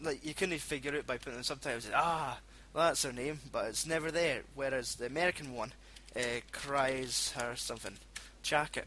[0.00, 1.90] like you couldn't figure out by putting the subtitles.
[1.94, 2.38] Ah,
[2.74, 4.42] well, that's her name, but it's never there.
[4.54, 5.72] Whereas the American one
[6.16, 6.20] uh,
[6.52, 7.94] cries her something,
[8.42, 8.86] Jacket.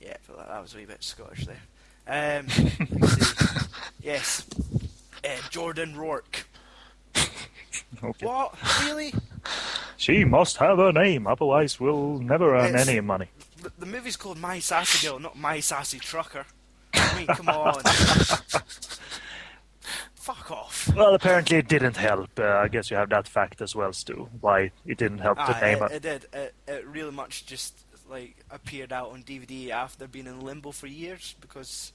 [0.00, 1.60] Yeah, but that- was a wee bit Scottish there.
[2.40, 2.46] Um,
[4.02, 4.44] yes,
[5.24, 6.44] uh, Jordan Roark.
[8.02, 8.26] Okay.
[8.26, 8.54] What?
[8.84, 9.14] Really?
[9.96, 12.88] She must have a name, otherwise we'll never earn Yes.
[12.88, 13.28] any money.
[13.62, 16.44] The, the movie's called My Sassy Girl, not My Sassy Trucker.
[16.94, 17.80] I mean, come on.
[20.22, 20.88] Fuck off.
[20.94, 22.30] Well, apparently it didn't help.
[22.38, 24.28] Uh, I guess you have that fact as well, Stu.
[24.40, 26.02] Why it didn't help to Ah, name it, it.
[26.02, 26.26] did.
[26.32, 27.74] It, it really much just
[28.08, 31.92] like appeared out on DVD after being in limbo for years because.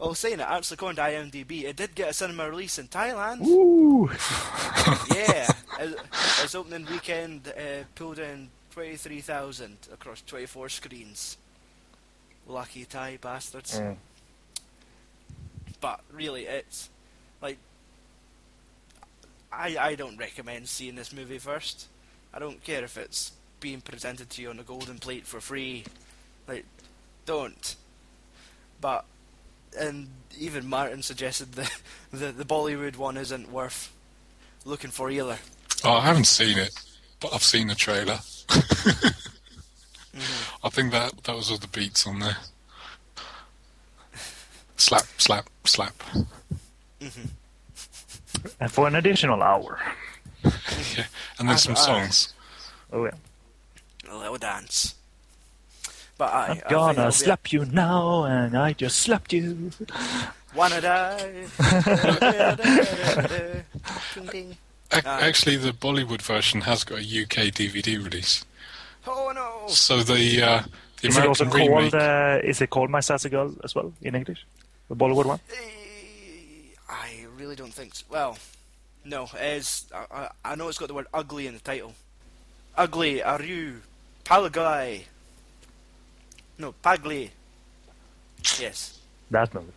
[0.00, 3.46] Well, saying it, actually, according to IMDb, it did get a cinema release in Thailand.
[3.46, 4.10] Ooh.
[5.14, 5.46] yeah,
[6.42, 11.36] its, opening weekend uh, pulled in 23,000 across 24 screens.
[12.48, 13.78] Lucky Thai bastards.
[13.78, 13.96] Mm.
[15.80, 16.90] But really, it's
[17.40, 17.58] like
[19.52, 21.86] I I don't recommend seeing this movie first.
[22.32, 25.84] I don't care if it's being presented to you on a golden plate for free.
[26.46, 26.64] Like,
[27.26, 27.76] don't.
[28.80, 29.04] But
[29.78, 31.70] and even Martin suggested the
[32.12, 33.92] the, the Bollywood one isn't worth
[34.64, 35.38] looking for either.
[35.84, 36.72] Oh, I haven't seen it,
[37.20, 38.18] but I've seen the trailer.
[40.18, 40.66] Mm-hmm.
[40.66, 42.36] I think that that was all the beats on there.
[44.76, 45.94] Slap, slap, slap.
[48.60, 49.78] And for an additional hour.
[50.44, 51.04] Yeah,
[51.38, 52.32] and then some songs.
[52.92, 53.10] Oh yeah.
[54.10, 54.94] A little dance.
[56.16, 59.70] But I, I'm gonna it'll be a- slap you now, and I just slapped you.
[60.54, 61.46] Wanna die?
[64.14, 64.56] ding ding.
[64.90, 65.18] Ac- Ah.
[65.20, 68.44] Actually, the Bollywood version has got a UK DVD release.
[69.06, 69.68] Oh no!
[69.68, 70.62] So the uh,
[71.02, 71.92] the Is it also remake.
[71.92, 71.94] called?
[71.94, 74.46] Uh, is it called My Sassy Girl as well in English?
[74.88, 75.40] The Bollywood one.
[75.50, 78.04] Eh, I really don't think so.
[78.10, 78.38] Well,
[79.04, 79.28] no.
[79.34, 81.94] It's, I, I, know it's got the word ugly in the title.
[82.76, 83.82] Ugly, are you
[84.24, 85.02] Palagai?
[86.58, 87.30] No, Pagli.
[88.58, 88.98] Yes.
[89.30, 89.72] That movie.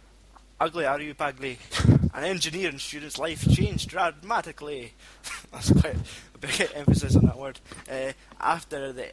[0.59, 1.57] Ugly, are you Pagli?
[2.13, 4.93] An engineering student's life changed dramatically.
[5.51, 5.95] That's quite
[6.35, 7.59] a big emphasis on that word.
[7.91, 9.11] Uh, after the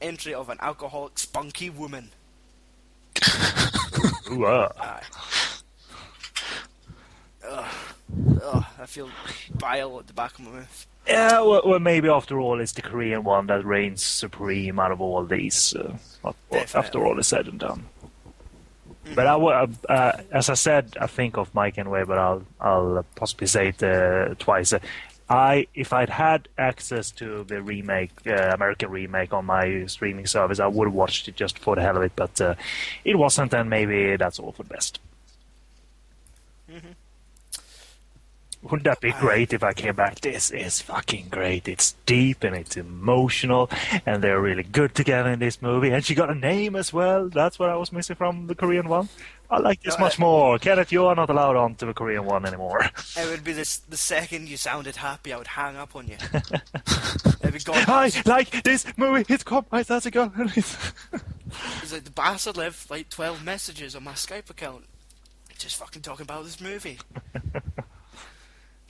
[0.00, 2.10] entry of an alcoholic, spunky woman.
[4.30, 4.68] Ooh, uh.
[7.48, 7.64] Ugh.
[8.44, 9.08] Ugh, I feel
[9.58, 10.86] bile at the back of my mouth.
[11.06, 15.00] Yeah, well, well, maybe after all, it's the Korean one that reigns supreme out of
[15.00, 15.74] all these.
[15.74, 15.96] Uh,
[16.74, 17.86] after- all is said and done.
[19.14, 19.34] But I,
[19.88, 23.80] uh, as I said, I think of Mike anyway, but I'll I'll possibly say it
[23.80, 24.74] uh, twice.
[25.28, 30.60] I if I'd had access to the remake, uh, American remake on my streaming service,
[30.60, 32.12] I would have watched it just for the hell of it.
[32.14, 32.54] But uh,
[33.04, 35.00] it wasn't, and maybe that's all for the best.
[38.70, 40.20] Wouldn't that be great if I came back?
[40.20, 41.68] This is fucking great.
[41.68, 43.70] It's deep and it's emotional,
[44.04, 45.90] and they're really good together in this movie.
[45.90, 47.28] And she got a name as well.
[47.28, 49.08] That's what I was missing from the Korean one.
[49.48, 50.58] I like this oh, Yeah, much more.
[50.58, 52.80] Kenneth, you are not allowed on to the Korean one anymore.
[53.16, 56.16] It would be this the second you sounded happy, I would hang up on you.
[57.42, 57.84] It'd be gone.
[57.86, 59.32] I like this movie.
[59.32, 60.32] It's called My Sassy Girl.
[60.52, 60.76] He's
[61.92, 64.86] like the bastard left like twelve messages on my Skype account,
[65.56, 66.98] just fucking talking about this movie.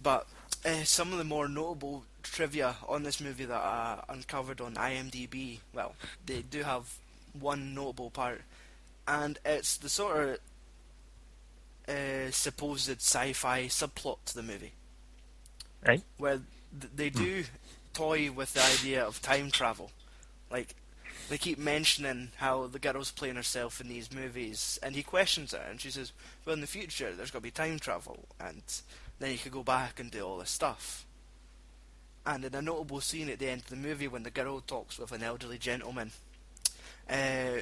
[0.07, 0.25] but
[0.65, 5.59] uh, some of the more notable trivia on this movie that I uncovered on IMDb,
[5.75, 6.95] well, they do have
[7.33, 8.43] one notable part,
[9.09, 10.39] and it's the sort
[11.89, 14.75] of uh, supposed sci-fi subplot to the movie,
[15.85, 16.05] Right?
[16.19, 16.41] where
[16.81, 17.43] th- they do
[17.93, 19.91] toy with the idea of time travel,
[20.53, 20.77] like
[21.29, 25.65] they keep mentioning how the girl's playing herself in these movies, and he questions her,
[25.69, 26.13] and she says,
[26.45, 28.63] "Well, in the future, there's got to be time travel, and
[29.19, 31.07] then you could go back and do all this stuff."
[32.25, 34.99] And in a notable scene at the end of the movie, when the girl talks
[34.99, 36.11] with an elderly gentleman,
[37.09, 37.61] uh,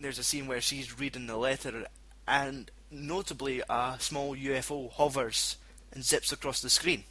[0.00, 1.86] there's a scene where she's reading the letter,
[2.26, 5.56] and notably, a small UFO hovers
[5.92, 7.04] and zips across the screen.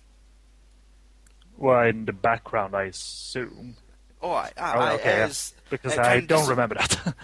[1.57, 3.76] well, in the background, I assume.
[4.22, 5.61] Oh, Oh, aye, okay, it yeah.
[5.69, 7.15] Because I don't remember that.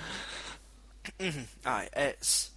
[1.66, 2.52] Aye, it's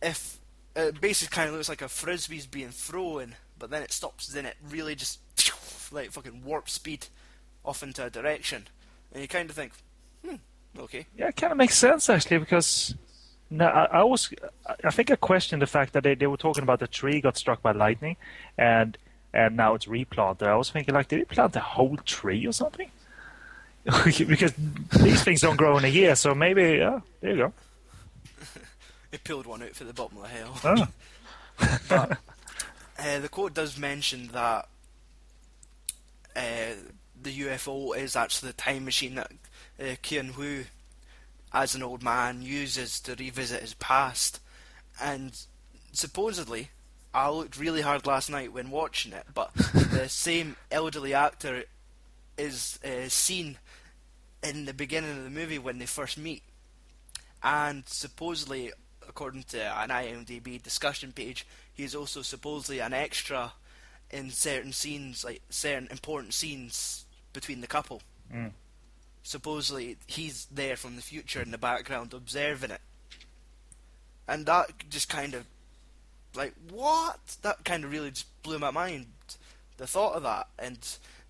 [0.00, 0.37] if
[0.78, 4.28] it basically kind of looks like a frisbee's being thrown, but then it stops.
[4.28, 5.20] Then it really just
[5.92, 7.06] like fucking warp speed
[7.64, 8.68] off into a direction,
[9.12, 9.72] and you kind of think,
[10.24, 10.36] hmm,
[10.78, 12.94] okay, Yeah, it kind of makes sense actually because
[13.50, 14.32] no, I, I was
[14.84, 17.36] I think I questioned the fact that they, they were talking about the tree got
[17.36, 18.16] struck by lightning,
[18.56, 18.96] and
[19.34, 20.48] and now it's replanted.
[20.48, 22.90] I was thinking like, did they plant a whole tree or something?
[24.04, 24.52] because
[25.00, 27.52] these things don't grow in a year, so maybe yeah, there you go.
[29.12, 30.60] It peeled one out for the bottom of the hell.
[30.64, 31.78] Oh.
[31.88, 32.18] but
[32.98, 34.68] uh, the quote does mention that
[36.36, 36.74] uh,
[37.20, 39.32] the UFO is actually the time machine that
[39.80, 40.32] uh, Kian
[41.52, 44.40] as an old man, uses to revisit his past.
[45.00, 45.32] And
[45.92, 46.70] supposedly,
[47.14, 51.64] I looked really hard last night when watching it, but the same elderly actor
[52.36, 53.58] is uh, seen
[54.42, 56.42] in the beginning of the movie when they first meet.
[57.42, 58.72] And supposedly,
[59.18, 63.52] according to an IMDb discussion page, he's also supposedly an extra
[64.12, 68.00] in certain scenes, like certain important scenes between the couple.
[68.32, 68.52] Mm.
[69.24, 72.80] Supposedly, he's there from the future in the background observing it.
[74.28, 75.46] And that just kind of,
[76.36, 77.18] like, what?
[77.42, 79.06] That kind of really just blew my mind,
[79.78, 80.46] the thought of that.
[80.60, 80.78] And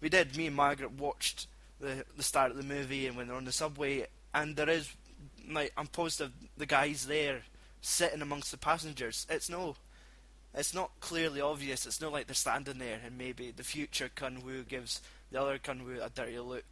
[0.03, 1.47] we did, me and Margaret watched
[1.81, 4.93] the, the start of the movie and when they're on the subway, and there is,
[5.51, 7.45] like, I'm positive the guy's there
[7.81, 9.27] sitting amongst the passengers.
[9.31, 9.77] It's no
[10.55, 11.87] it's not clearly obvious.
[11.87, 15.01] It's not like they're standing there and maybe the future Kun Kunwu gives
[15.31, 16.65] the other Kun Kunwu a dirty look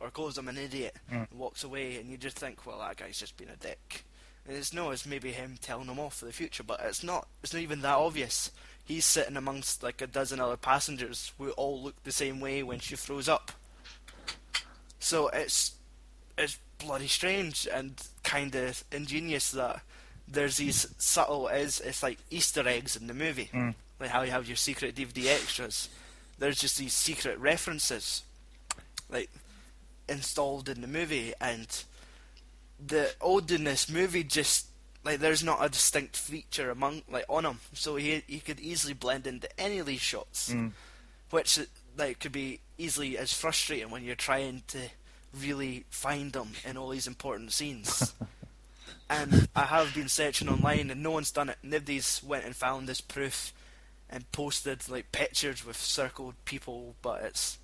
[0.00, 1.28] or calls him an idiot Mm.
[1.30, 4.04] and walks away, and you just think, well, that guy's just been a dick.
[4.46, 7.26] And it's no, it's maybe him telling him off for the future, but it's not.
[7.42, 8.50] It's not even that obvious.
[8.84, 12.78] He's sitting amongst like a dozen other passengers who all look the same way when
[12.78, 13.52] she throws up.
[14.98, 15.72] So it's
[16.36, 19.82] it's bloody strange and kind of ingenious that
[20.30, 23.74] there's these subtle is it's like Easter eggs in the movie, Mm.
[24.00, 25.88] like how you have your secret DVD extras.
[26.38, 28.22] There's just these secret references,
[29.10, 29.30] like
[30.08, 31.66] installed in the movie, and
[32.84, 34.66] the old in this movie just
[35.04, 38.94] like there's not a distinct feature among like on him, so he he could easily
[38.94, 40.72] blend into any of these shots, Mm.
[41.30, 41.58] which
[41.96, 44.78] like could be easily as frustrating when you're trying to
[45.34, 48.12] really find them in all these important scenes.
[49.10, 51.58] and I have been searching online, and no one's done it.
[51.62, 53.52] Nobody's went and found this proof
[54.10, 57.58] and posted like pictures with circled people, but it's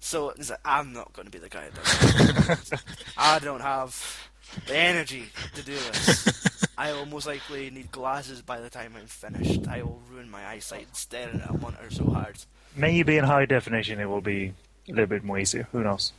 [0.00, 2.82] so it's like, I'm not going to be the guy that.
[3.18, 4.30] I don't have
[4.66, 6.46] the energy to do this.
[6.76, 9.68] I will most likely need glasses by the time I'm finished.
[9.68, 12.36] I will ruin my eyesight staring at a monitor so hard.
[12.74, 14.54] Maybe in high definition it will be
[14.88, 15.68] a little bit more easier.
[15.72, 16.12] Who knows?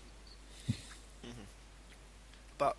[2.59, 2.75] But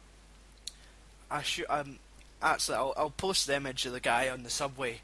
[1.32, 1.98] I should um
[2.42, 5.00] actually I'll I'll post the image of the guy on the subway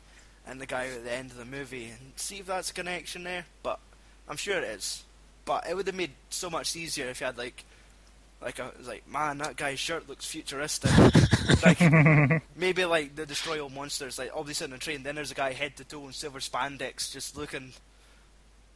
[0.47, 3.25] and the guy at the end of the movie and see if that's a connection
[3.25, 3.47] there.
[3.63, 3.81] But
[4.29, 5.05] I'm sure it is.
[5.45, 7.65] But it would have made so much easier if you had like
[8.41, 10.91] like a like man that guy's shirt looks futuristic.
[11.65, 15.03] like maybe like the destroy all monsters like obviously on the train.
[15.03, 17.73] Then there's a guy head to toe in silver spandex just looking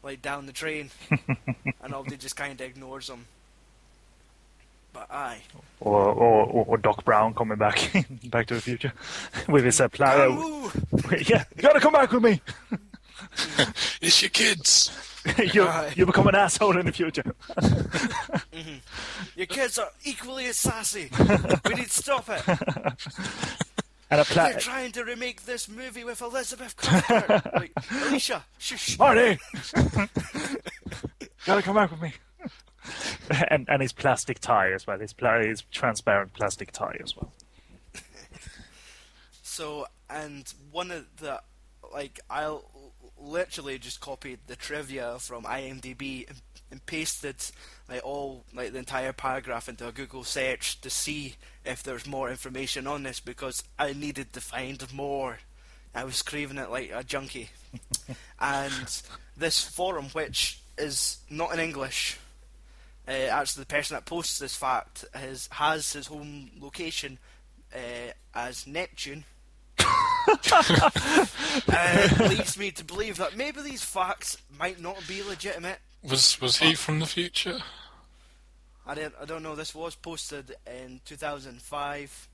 [0.03, 3.27] like down the train, and Obdi just kind of ignores him.
[5.81, 7.91] Or, or, or, or Doc Brown coming back
[8.31, 8.93] back to the future
[9.49, 9.89] with his uh.
[9.99, 12.41] Yeah, you gotta come back with me.
[14.01, 14.91] It's your kids.
[15.53, 17.35] you you become an asshole in the future.
[19.37, 21.09] Your kids are equally as sassy.
[21.67, 22.43] we need to stop it.
[24.11, 24.51] And a plow.
[24.51, 27.55] They're trying to remake this movie with Elizabeth Cuthbert.
[27.55, 27.73] like,
[28.09, 28.99] Alicia, shush.
[28.99, 29.39] Marty,
[31.47, 32.13] gotta come back with me.
[33.49, 34.99] and and his plastic tie as well.
[34.99, 37.33] His, pla- his transparent plastic tie as well.
[39.55, 41.43] So, and one of the,
[41.93, 42.65] like, I'll
[43.21, 46.41] literally just copied the trivia from IMDb and,
[46.71, 47.37] and pasted,
[47.87, 51.35] like, all, like, the entire paragraph into a Google search to see
[51.67, 55.41] if there's more information on this because I needed to find more.
[55.95, 57.51] I was craving it like a junkie.
[58.41, 59.03] and
[59.37, 62.19] this forum, which is not in English,
[63.07, 67.19] uh, actually the person that posts this fact has has his home location
[67.75, 69.25] uh, as Neptune.
[69.79, 71.27] uh,
[72.29, 75.79] leads me to believe that maybe these facts might not be legitimate.
[76.03, 77.59] Was was he from the future?
[78.87, 79.55] I don't, I don't know.
[79.55, 82.29] This was posted in 2005.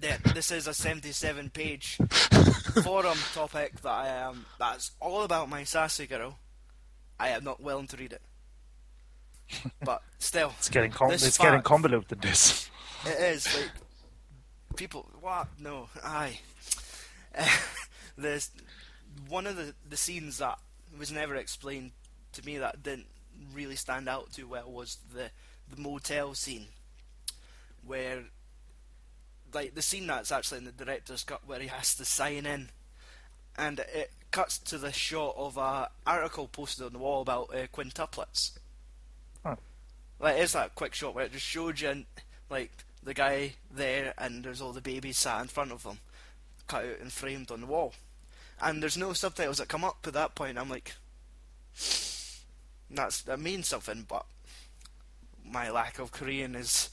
[0.00, 1.96] Yeah, this is a 77 page
[2.82, 4.44] forum topic that I am.
[4.58, 6.38] That's all about my sassy girl.
[7.20, 8.22] I am not willing to read it,
[9.84, 12.20] but still, It's getting com- it's getting convoluted.
[12.22, 12.70] This.
[13.06, 13.70] It is like
[14.76, 15.08] people.
[15.20, 15.48] What?
[15.58, 16.38] No, aye.
[17.36, 17.48] Uh,
[18.18, 18.50] there's
[19.28, 20.58] one of the the scenes that
[20.98, 21.92] was never explained
[22.32, 23.06] to me that didn't
[23.54, 25.30] really stand out too well was the
[25.74, 26.66] the motel scene,
[27.84, 28.24] where
[29.52, 32.70] like the scene that's actually in the director's cut where he has to sign in,
[33.56, 37.66] and it cuts to the shot of a article posted on the wall about uh,
[37.72, 38.52] quintuplets.
[40.22, 42.06] Like it's that quick shot where it just shows you and,
[42.48, 42.70] like
[43.02, 45.98] the guy there and there's all the babies sat in front of them,
[46.68, 47.92] cut out and framed on the wall.
[48.62, 50.56] And there's no subtitles that come up at that point.
[50.56, 50.94] I'm like,
[51.72, 54.24] that's that means something, but
[55.44, 56.90] my lack of Korean is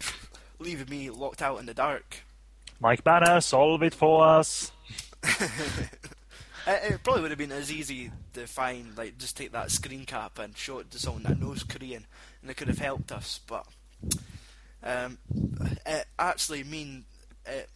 [0.58, 2.22] leaving me locked out in the dark.
[2.80, 4.72] Mike Banner, solve it for us.
[6.66, 10.04] It, it probably would have been as easy to find, like, just take that screen
[10.04, 12.06] cap and show it to someone that knows Korean,
[12.42, 13.40] and it could have helped us.
[13.46, 13.66] But
[14.82, 15.18] um,
[15.86, 17.04] it actually mean
[17.46, 17.70] it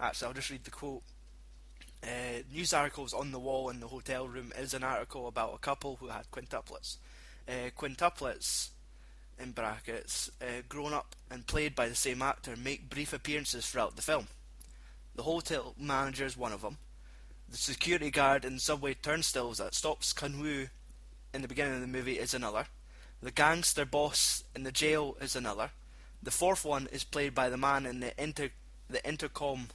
[0.00, 1.02] Actually, I'll just read the quote.
[2.02, 5.58] Uh, news articles on the wall in the hotel room is an article about a
[5.58, 6.96] couple who had quintuplets.
[7.48, 8.70] Uh, quintuplets,
[9.38, 13.96] in brackets, uh, grown up and played by the same actor, make brief appearances throughout
[13.96, 14.26] the film.
[15.14, 16.78] The hotel manager is one of them.
[17.48, 20.66] The security guard in subway turnstiles that stops Kanwoo
[21.32, 22.66] in the beginning of the movie is another.
[23.24, 25.70] The gangster boss in the jail is another.
[26.22, 28.50] The fourth one is played by the man in the inter
[28.90, 29.68] the intercom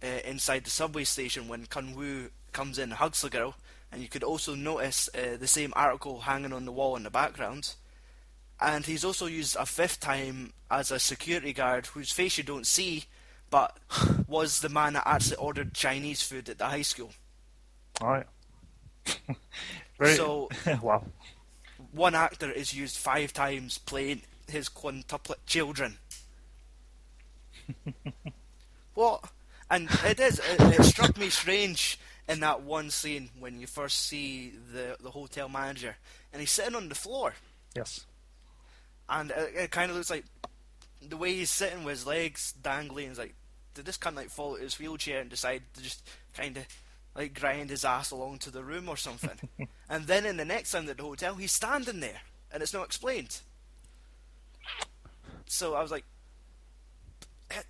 [0.00, 3.56] uh, inside the subway station when Kunwoo comes in and hugs the girl.
[3.90, 7.10] And you could also notice uh, the same article hanging on the wall in the
[7.10, 7.74] background.
[8.60, 12.66] And he's also used a fifth time as a security guard whose face you don't
[12.66, 13.06] see,
[13.50, 13.76] but
[14.28, 17.10] was the man that actually ordered Chinese food at the high school.
[18.00, 18.26] All right.
[19.98, 20.48] Very, So-
[20.80, 21.02] wow.
[21.94, 25.98] One actor is used five times playing his quintuplet children.
[28.94, 29.24] what?
[29.70, 30.38] And it is.
[30.40, 31.98] It, it struck me strange
[32.28, 35.96] in that one scene when you first see the the hotel manager,
[36.32, 37.34] and he's sitting on the floor,
[37.74, 38.04] Yes.
[39.08, 40.24] and it, it kind of looks like
[41.06, 43.10] the way he's sitting with his legs dangling.
[43.10, 43.34] Is like,
[43.74, 46.06] did this cunt like fall out his wheelchair and decide to just
[46.36, 46.66] kind of
[47.14, 49.48] like grind his ass along to the room or something?
[49.88, 52.22] and then in the next time at the hotel, he's standing there,
[52.52, 53.40] and it's not explained.
[55.46, 56.04] So I was like,
[57.50, 57.62] "Eh,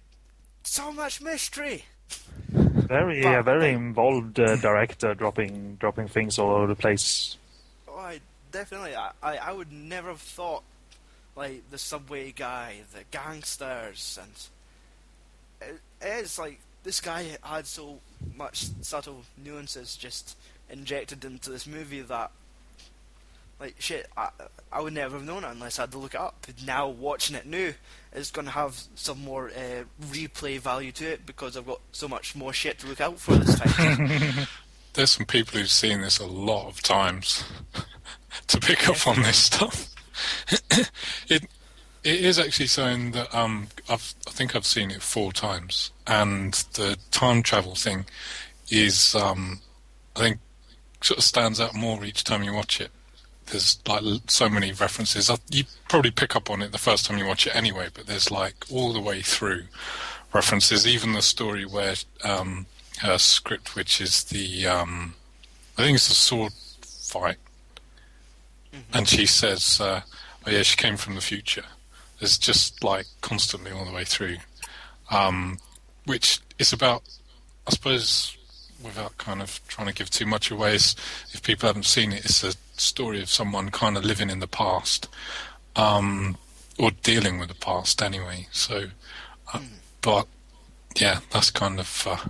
[0.62, 1.84] so much mystery.
[2.48, 7.36] Very, But- uh, very involved uh, director, dropping, dropping things all over the place.
[7.88, 8.20] Oh, I
[8.52, 8.94] definitely.
[8.94, 10.62] I, I, I would never have thought
[11.36, 17.98] like the subway guy, the gangsters, and it, it's like this guy had so
[18.36, 20.36] much subtle nuances just
[20.70, 22.31] injected into this movie that.
[23.61, 24.31] Like shit, I,
[24.73, 26.47] I would never have known it unless I had to look it up.
[26.66, 27.73] Now watching it new
[28.12, 32.09] is going to have some more uh, replay value to it because I've got so
[32.09, 34.47] much more shit to look out for this time.
[34.94, 37.44] There's some people who've seen this a lot of times
[38.48, 39.94] to pick up on this stuff.
[41.28, 41.44] it
[42.05, 46.52] it is actually something that um I've I think I've seen it four times, and
[46.74, 48.05] the time travel thing
[48.70, 49.60] is um
[50.14, 50.39] I think
[51.01, 52.90] sort of stands out more each time you watch it.
[53.47, 55.31] There's like so many references.
[55.51, 58.31] You probably pick up on it the first time you watch it anyway, but there's
[58.31, 59.64] like all the way through
[60.32, 60.86] references.
[60.86, 62.66] Even the story where um,
[63.01, 65.14] her script, which is the um,
[65.76, 66.52] I think it's a sword
[66.82, 67.36] fight,
[68.94, 70.01] and she says, uh,
[70.47, 71.64] "Oh yeah, she came from the future."
[72.19, 74.36] There's just like constantly all the way through,
[75.11, 75.59] um,
[76.05, 77.03] which is about,
[77.66, 78.36] I suppose,
[78.82, 80.77] without kind of trying to give too much away.
[80.77, 80.95] Is,
[81.32, 84.47] if people haven't seen it, it's a story of someone kind of living in the
[84.47, 85.09] past,
[85.77, 86.36] um,
[86.78, 88.49] or dealing with the past anyway.
[88.53, 88.86] So,
[89.53, 89.61] uh,
[90.01, 90.27] but
[90.97, 92.28] yeah, that's kind of uh,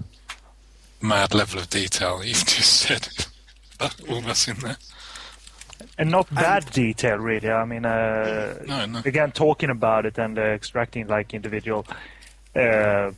[1.00, 3.08] mad level of detail you've just said.
[4.08, 4.76] All that's in there.
[5.98, 7.50] And not bad detail, really.
[7.50, 8.98] I mean, uh, No, no.
[9.04, 11.86] again, talking about it and uh, extracting like individual
[12.56, 13.12] uh,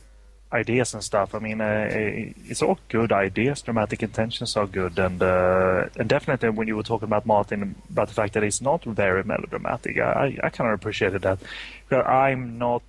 [0.53, 1.33] ideas and stuff.
[1.33, 3.61] I mean, uh, it's all good ideas.
[3.63, 8.07] Dramatic intentions are good, and uh, and definitely when you were talking about Martin about
[8.09, 11.39] the fact that it's not very melodramatic, I I kind of appreciated that.
[11.89, 12.83] But I'm not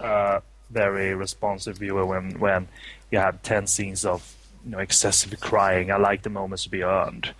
[0.00, 2.68] a very responsive viewer when when
[3.10, 4.34] you have ten scenes of
[4.64, 5.90] you know excessive crying.
[5.90, 7.34] I like the moments to be earned.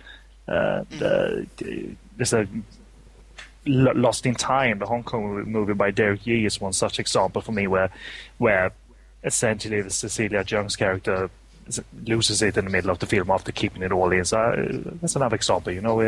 [0.47, 0.83] Uh,
[2.17, 2.47] there's a
[3.67, 7.51] Lost in Time, the Hong Kong movie by Derek Yee, is one such example for
[7.51, 7.89] me where,
[8.37, 8.71] where
[9.23, 11.31] essentially the Cecilia Cheung's character
[12.05, 14.23] loses it in the middle of the film after keeping it all in.
[14.23, 15.73] So uh, that's another example.
[15.73, 15.99] You know,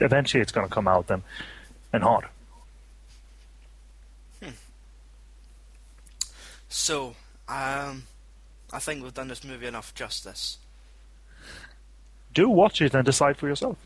[0.00, 1.22] eventually it's going to come out and
[1.92, 2.24] and hard.
[6.68, 7.14] So,
[7.48, 8.02] um,
[8.72, 10.58] I think we've done this movie enough justice.
[12.34, 13.76] Do watch it and decide for yourself.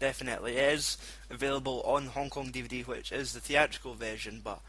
[0.00, 0.98] Definitely, it is
[1.30, 4.40] available on Hong Kong DVD, which is the theatrical version.
[4.42, 4.60] But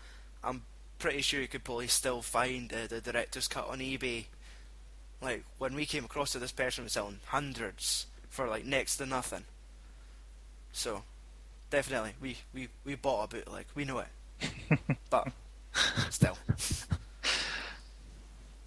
[0.44, 0.64] I'm
[1.00, 4.26] pretty sure you could probably still find uh, the director's cut on eBay.
[5.22, 9.06] Like when we came across it, this person was selling hundreds for like next to
[9.06, 9.46] nothing.
[10.72, 11.04] So,
[11.70, 13.54] definitely, we we we bought a bootleg.
[13.54, 14.80] Like, we know it,
[15.10, 15.30] but
[16.10, 16.38] still.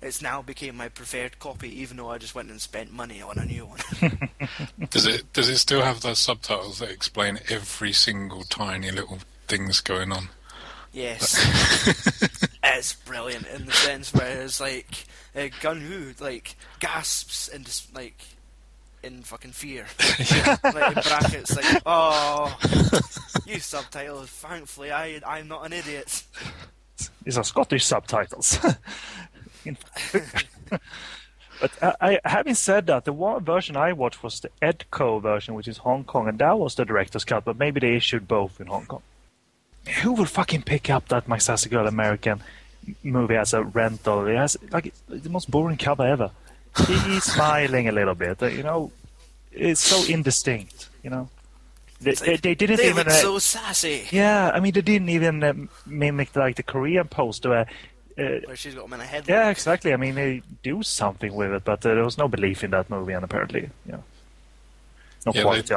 [0.02, 3.38] It's now became my preferred copy, even though I just went and spent money on
[3.38, 3.80] a new one.
[4.90, 9.80] Does it does it still have those subtitles that explain every single tiny little things
[9.80, 10.30] going on?
[10.92, 11.36] Yes.
[12.64, 15.04] it's brilliant in the sense where it's like
[15.36, 18.24] uh, Gun Hu like gasps and just like
[19.02, 19.86] in fucking fear.
[20.64, 22.58] like in brackets, like oh,
[23.46, 24.28] you subtitles.
[24.30, 26.22] Thankfully, I I'm not an idiot.
[27.22, 28.58] These are Scottish subtitles.
[31.60, 35.54] But uh, I, having said that, the one version I watched was the Edko version,
[35.54, 37.44] which is Hong Kong, and that was the director's cut.
[37.44, 39.02] But maybe they issued both in Hong Kong.
[40.02, 42.42] Who will fucking pick up that My Sassy Girl American
[43.02, 44.26] movie as a rental?
[44.26, 46.30] It has like the most boring cover ever.
[46.86, 48.90] He's smiling a little bit, you know.
[49.52, 51.28] It's so indistinct, you know.
[52.00, 53.06] They, they, they didn't They even.
[53.06, 54.08] uh, so sassy.
[54.10, 55.52] yeah, I mean, they didn't even uh,
[55.84, 57.50] mimic like the Korean poster.
[57.50, 57.66] Where,
[58.20, 59.28] uh, Where she's got him in a headlock.
[59.28, 59.92] yeah, exactly.
[59.92, 62.90] I mean, they do something with it, but uh, there was no belief in that
[62.90, 64.04] movie, and apparently, you know,
[65.26, 65.74] no Yeah, quality.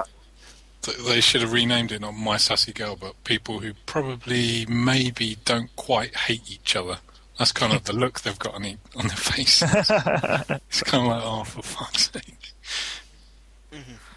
[0.81, 5.37] Th- They should have renamed it not My Sassy Girl, but people who probably maybe
[5.45, 6.97] don't quite hate each other.
[7.39, 9.61] That's kind of the look they've got on, e- on their face.
[9.65, 12.53] it's kind of like, oh, for fuck's sake.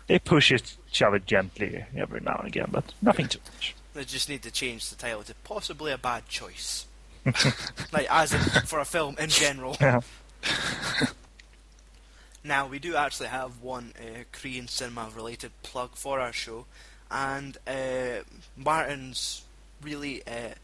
[0.07, 3.75] They push each other gently every now and again, but nothing too much.
[3.95, 6.87] They just need to change the title to possibly a bad choice.
[7.93, 9.77] like, as in, for a film in general.
[9.81, 10.01] Yeah.
[12.47, 16.67] Now, we do actually have one uh, Korean cinema related plug for our show,
[17.11, 18.23] and uh,
[18.57, 19.43] Martin's
[19.83, 20.55] really, uh,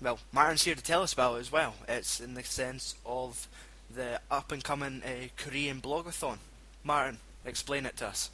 [0.00, 1.74] well, Martin's here to tell us about it as well.
[1.88, 3.46] It's in the sense of
[3.94, 6.38] the up and coming uh, Korean blogathon.
[6.82, 8.30] Martin, explain it to us.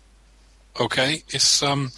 [0.80, 1.92] Okay, it's um,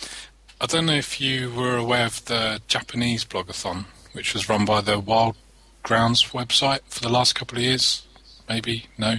[0.60, 4.80] I don't know if you were aware of the Japanese blogathon, which was run by
[4.80, 5.36] the Wild
[5.84, 8.06] Grounds website for the last couple of years.
[8.48, 9.18] Maybe no.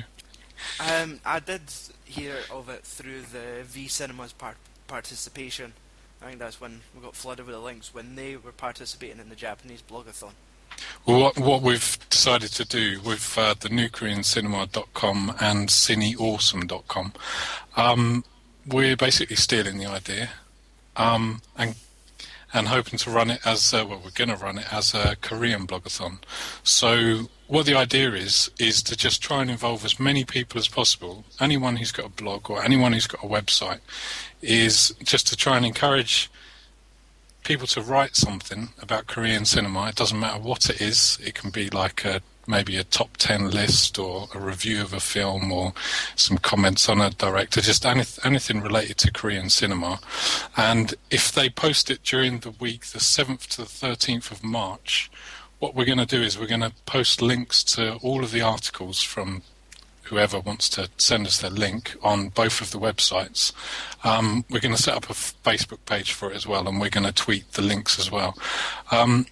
[0.79, 1.61] Um, I did
[2.03, 5.73] hear of it through the V Cinemas part- participation.
[6.21, 9.29] I think that's when we got flooded with the links when they were participating in
[9.29, 10.31] the Japanese blogathon.
[11.05, 17.13] Well, what, what we've decided to do with uh, the new Korean Cinema.com and cineawesome.com,
[17.77, 18.25] um,
[18.65, 20.31] we're basically stealing the idea
[20.95, 21.75] um, and
[22.55, 24.01] and hoping to run it as uh, well.
[24.03, 26.19] We're going to run it as a Korean blogathon.
[26.63, 30.67] So what the idea is is to just try and involve as many people as
[30.67, 31.25] possible.
[31.39, 33.81] Anyone who's got a blog or anyone who's got a website
[34.41, 36.31] is just to try and encourage
[37.43, 39.89] people to write something about Korean cinema.
[39.89, 41.19] It doesn't matter what it is.
[41.23, 44.99] It can be like a maybe a top 10 list or a review of a
[44.99, 45.73] film or
[46.15, 49.99] some comments on a director, just any, anything related to Korean cinema.
[50.55, 55.09] And if they post it during the week, the 7th to the 13th of March,
[55.59, 58.41] what we're going to do is we're going to post links to all of the
[58.41, 59.41] articles from
[60.05, 63.51] whoever wants to send us their link on both of the websites.
[64.03, 66.89] Um, we're going to set up a Facebook page for it as well, and we're
[66.89, 68.37] going to tweet the links as well.
[68.91, 69.25] Um,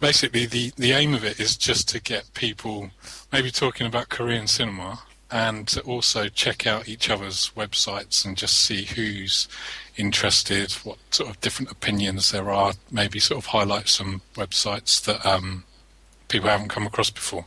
[0.00, 2.90] basically, the, the aim of it is just to get people
[3.32, 5.00] maybe talking about Korean cinema
[5.30, 9.46] and to also check out each other's websites and just see who's
[9.96, 15.24] interested, what sort of different opinions there are, maybe sort of highlight some websites that
[15.26, 15.64] um,
[16.28, 17.44] people haven't come across before.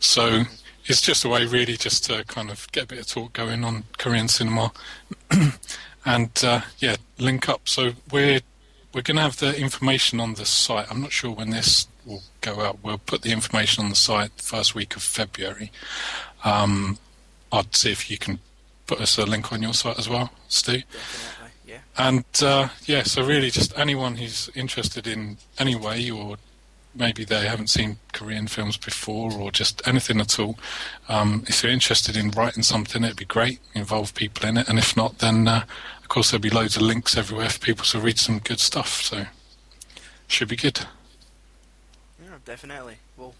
[0.00, 0.42] So
[0.86, 3.64] it's just a way, really, just to kind of get a bit of talk going
[3.64, 4.72] on Korean cinema,
[6.04, 7.68] and uh, yeah, link up.
[7.68, 8.40] So we're
[8.94, 10.90] we're going to have the information on the site.
[10.90, 12.78] I'm not sure when this will go out.
[12.82, 15.72] We'll put the information on the site first week of February.
[16.44, 16.98] Um,
[17.50, 18.38] I'd see if you can
[18.86, 20.82] put us a link on your site as well, Stu.
[20.92, 21.78] Definitely, yeah.
[21.98, 26.36] And uh, yeah, so really, just anyone who's interested in any way, or
[26.94, 30.58] maybe they haven't seen Korean films before, or just anything at all.
[31.08, 33.58] Um, if you're interested in writing something, it'd be great.
[33.74, 35.64] Involve people in it, and if not, then uh,
[36.04, 39.02] of course there'll be loads of links everywhere for people to read some good stuff.
[39.02, 39.24] So
[40.28, 40.80] should be good.
[42.22, 42.96] Yeah, definitely.
[43.16, 43.34] We'll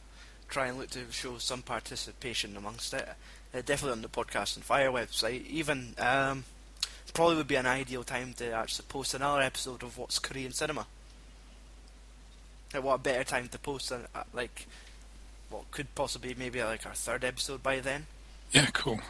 [0.49, 3.07] try and look to show some participation amongst it.
[3.55, 5.47] Uh, definitely on the Podcast on Fire website.
[5.47, 6.45] Even um,
[7.13, 10.87] probably would be an ideal time to actually post another episode of What's Korean Cinema.
[12.73, 14.67] Like, what a better time to post than uh, like
[15.51, 18.07] what could possibly maybe like our third episode by then.
[18.53, 19.01] Yeah, cool.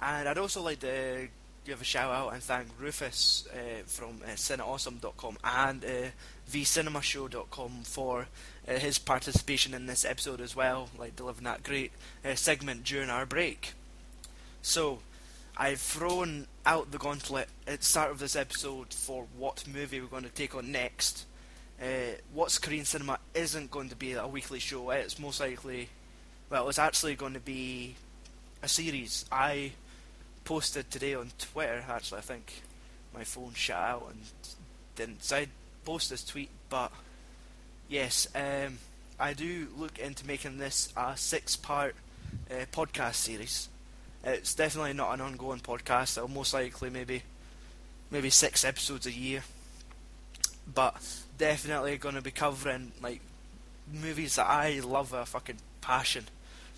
[0.00, 1.28] And I'd also like to
[1.64, 5.88] give a shout out and thank Rufus uh, from uh, cineawesome.com and uh,
[6.50, 8.26] vcinemashow.com for
[8.66, 11.92] uh, his participation in this episode as well, like delivering that great
[12.24, 13.74] uh, segment during our break.
[14.62, 15.00] So,
[15.56, 20.06] I've thrown out the gauntlet at the start of this episode for what movie we're
[20.06, 21.26] going to take on next.
[21.80, 24.90] Uh, What's Korean Cinema isn't going to be a weekly show.
[24.90, 25.90] It's most likely,
[26.48, 27.96] well, it's actually going to be
[28.62, 29.24] a series.
[29.30, 29.72] I
[30.50, 31.84] posted today on Twitter.
[31.88, 32.62] Actually, I think
[33.14, 34.20] my phone shut out and
[34.96, 35.22] didn't.
[35.22, 35.46] So I
[35.84, 36.90] post this tweet, but
[37.88, 38.78] yes, um,
[39.20, 41.94] I do look into making this a six-part
[42.50, 43.68] uh, podcast series.
[44.24, 46.16] It's definitely not an ongoing podcast.
[46.16, 47.22] It'll most likely maybe
[48.10, 49.44] maybe six episodes a year,
[50.74, 51.00] but
[51.38, 53.20] definitely going to be covering like
[53.92, 56.24] movies that I love with a fucking passion.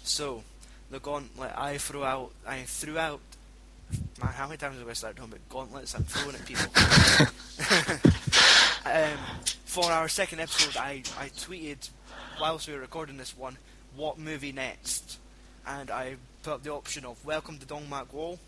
[0.04, 0.42] So
[0.90, 2.32] the gauntlet I threw out.
[2.46, 3.20] I threw out.
[4.20, 5.94] Man, how many times have I started talking about gauntlets?
[5.94, 6.66] I'm throwing at people.
[8.86, 9.18] um,
[9.64, 11.88] for our second episode, I, I tweeted
[12.40, 13.56] whilst we were recording this one,
[13.96, 15.18] what movie next?
[15.66, 18.38] And I put up the option of Welcome to Dongmakgol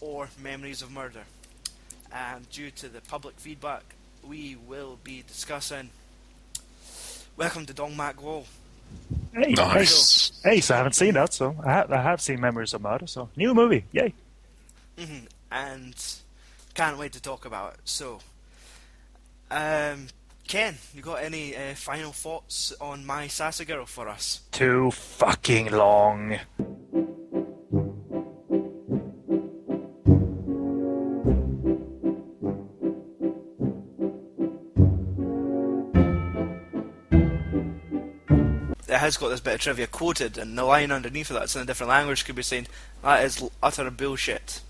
[0.00, 1.24] or Memories of Murder.
[2.12, 3.82] And due to the public feedback,
[4.22, 5.90] we will be discussing
[7.36, 8.44] Welcome to Dongmakgol.
[9.34, 10.32] Hey, Nice.
[10.44, 13.06] Hey, so I haven't seen that, so I, ha- I have seen Memories of Murder,
[13.06, 14.12] so new movie, yay!
[14.98, 15.94] Hmm And
[16.74, 17.80] can't wait to talk about it.
[17.84, 18.20] So,
[19.50, 20.08] um,
[20.48, 24.40] Ken, you got any uh, final thoughts on my Sassy Girl for us?
[24.52, 26.38] Too fucking long.
[38.88, 41.62] It has got this bit of trivia quoted, and the line underneath of that's in
[41.62, 42.66] a different language could be saying,
[43.02, 44.60] that is utter bullshit.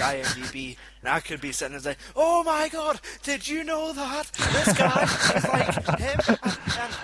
[0.00, 0.76] Like IMDb.
[1.00, 4.26] And I could be sitting there saying, oh my god, did you know that?
[4.32, 5.02] This guy
[5.36, 6.38] is like him, and,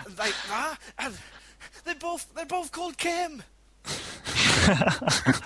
[0.06, 1.14] and like that, and
[1.84, 3.42] they both, they're both called Kim.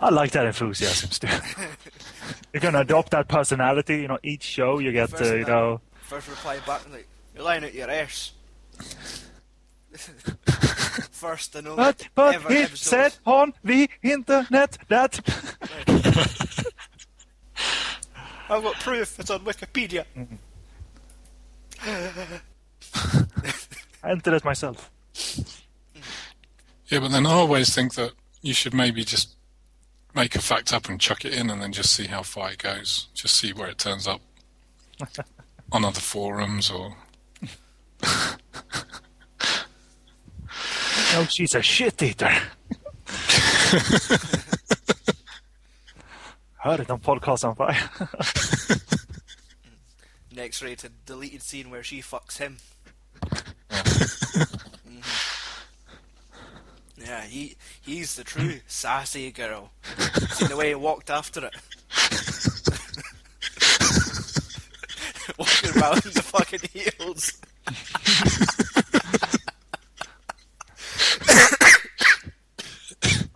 [0.00, 1.26] I like that enthusiasm, Stu.
[2.52, 6.28] You're gonna adopt that personality, you know, each show you get, uh, you know, First
[6.28, 8.32] reply back, like, you're lying out your ass.
[11.18, 12.78] First and only but, but ever it episode.
[12.78, 15.18] said on the internet that...
[18.48, 20.04] I've got proof, it's on Wikipedia.
[21.82, 22.40] I
[24.04, 24.92] entered it myself.
[26.86, 29.34] Yeah, but then I always think that you should maybe just
[30.14, 32.58] make a fact up and chuck it in and then just see how far it
[32.58, 33.08] goes.
[33.12, 34.20] Just see where it turns up
[35.72, 36.94] on other forums or.
[41.14, 42.28] No, she's a shit eater.
[46.58, 47.88] Heard it on Podcast on Fire.
[50.34, 52.58] Next rated deleted scene where she fucks him.
[57.08, 59.70] Yeah, he he's the true sassy girl.
[60.32, 61.54] Seen the way he walked after it.
[65.38, 67.40] Walking around in the fucking heels.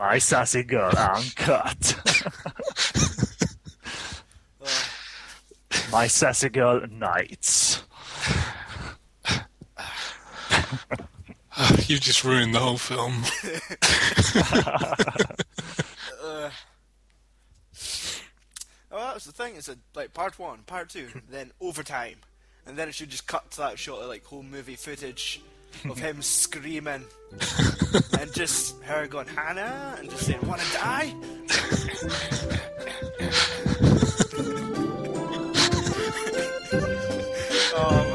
[0.03, 1.95] My sassy girl, uncut.
[5.93, 7.85] My sassy girl, nights.
[11.87, 13.23] you just ruined the whole film.
[18.95, 19.57] Oh, that was the thing.
[19.57, 22.17] It's a like part one, part two, then overtime,
[22.67, 25.41] and then it should just cut to that shot of like home movie footage
[25.89, 27.05] of him screaming
[28.19, 31.15] and just her going Hannah and just saying wanna die?
[37.75, 38.12] Oh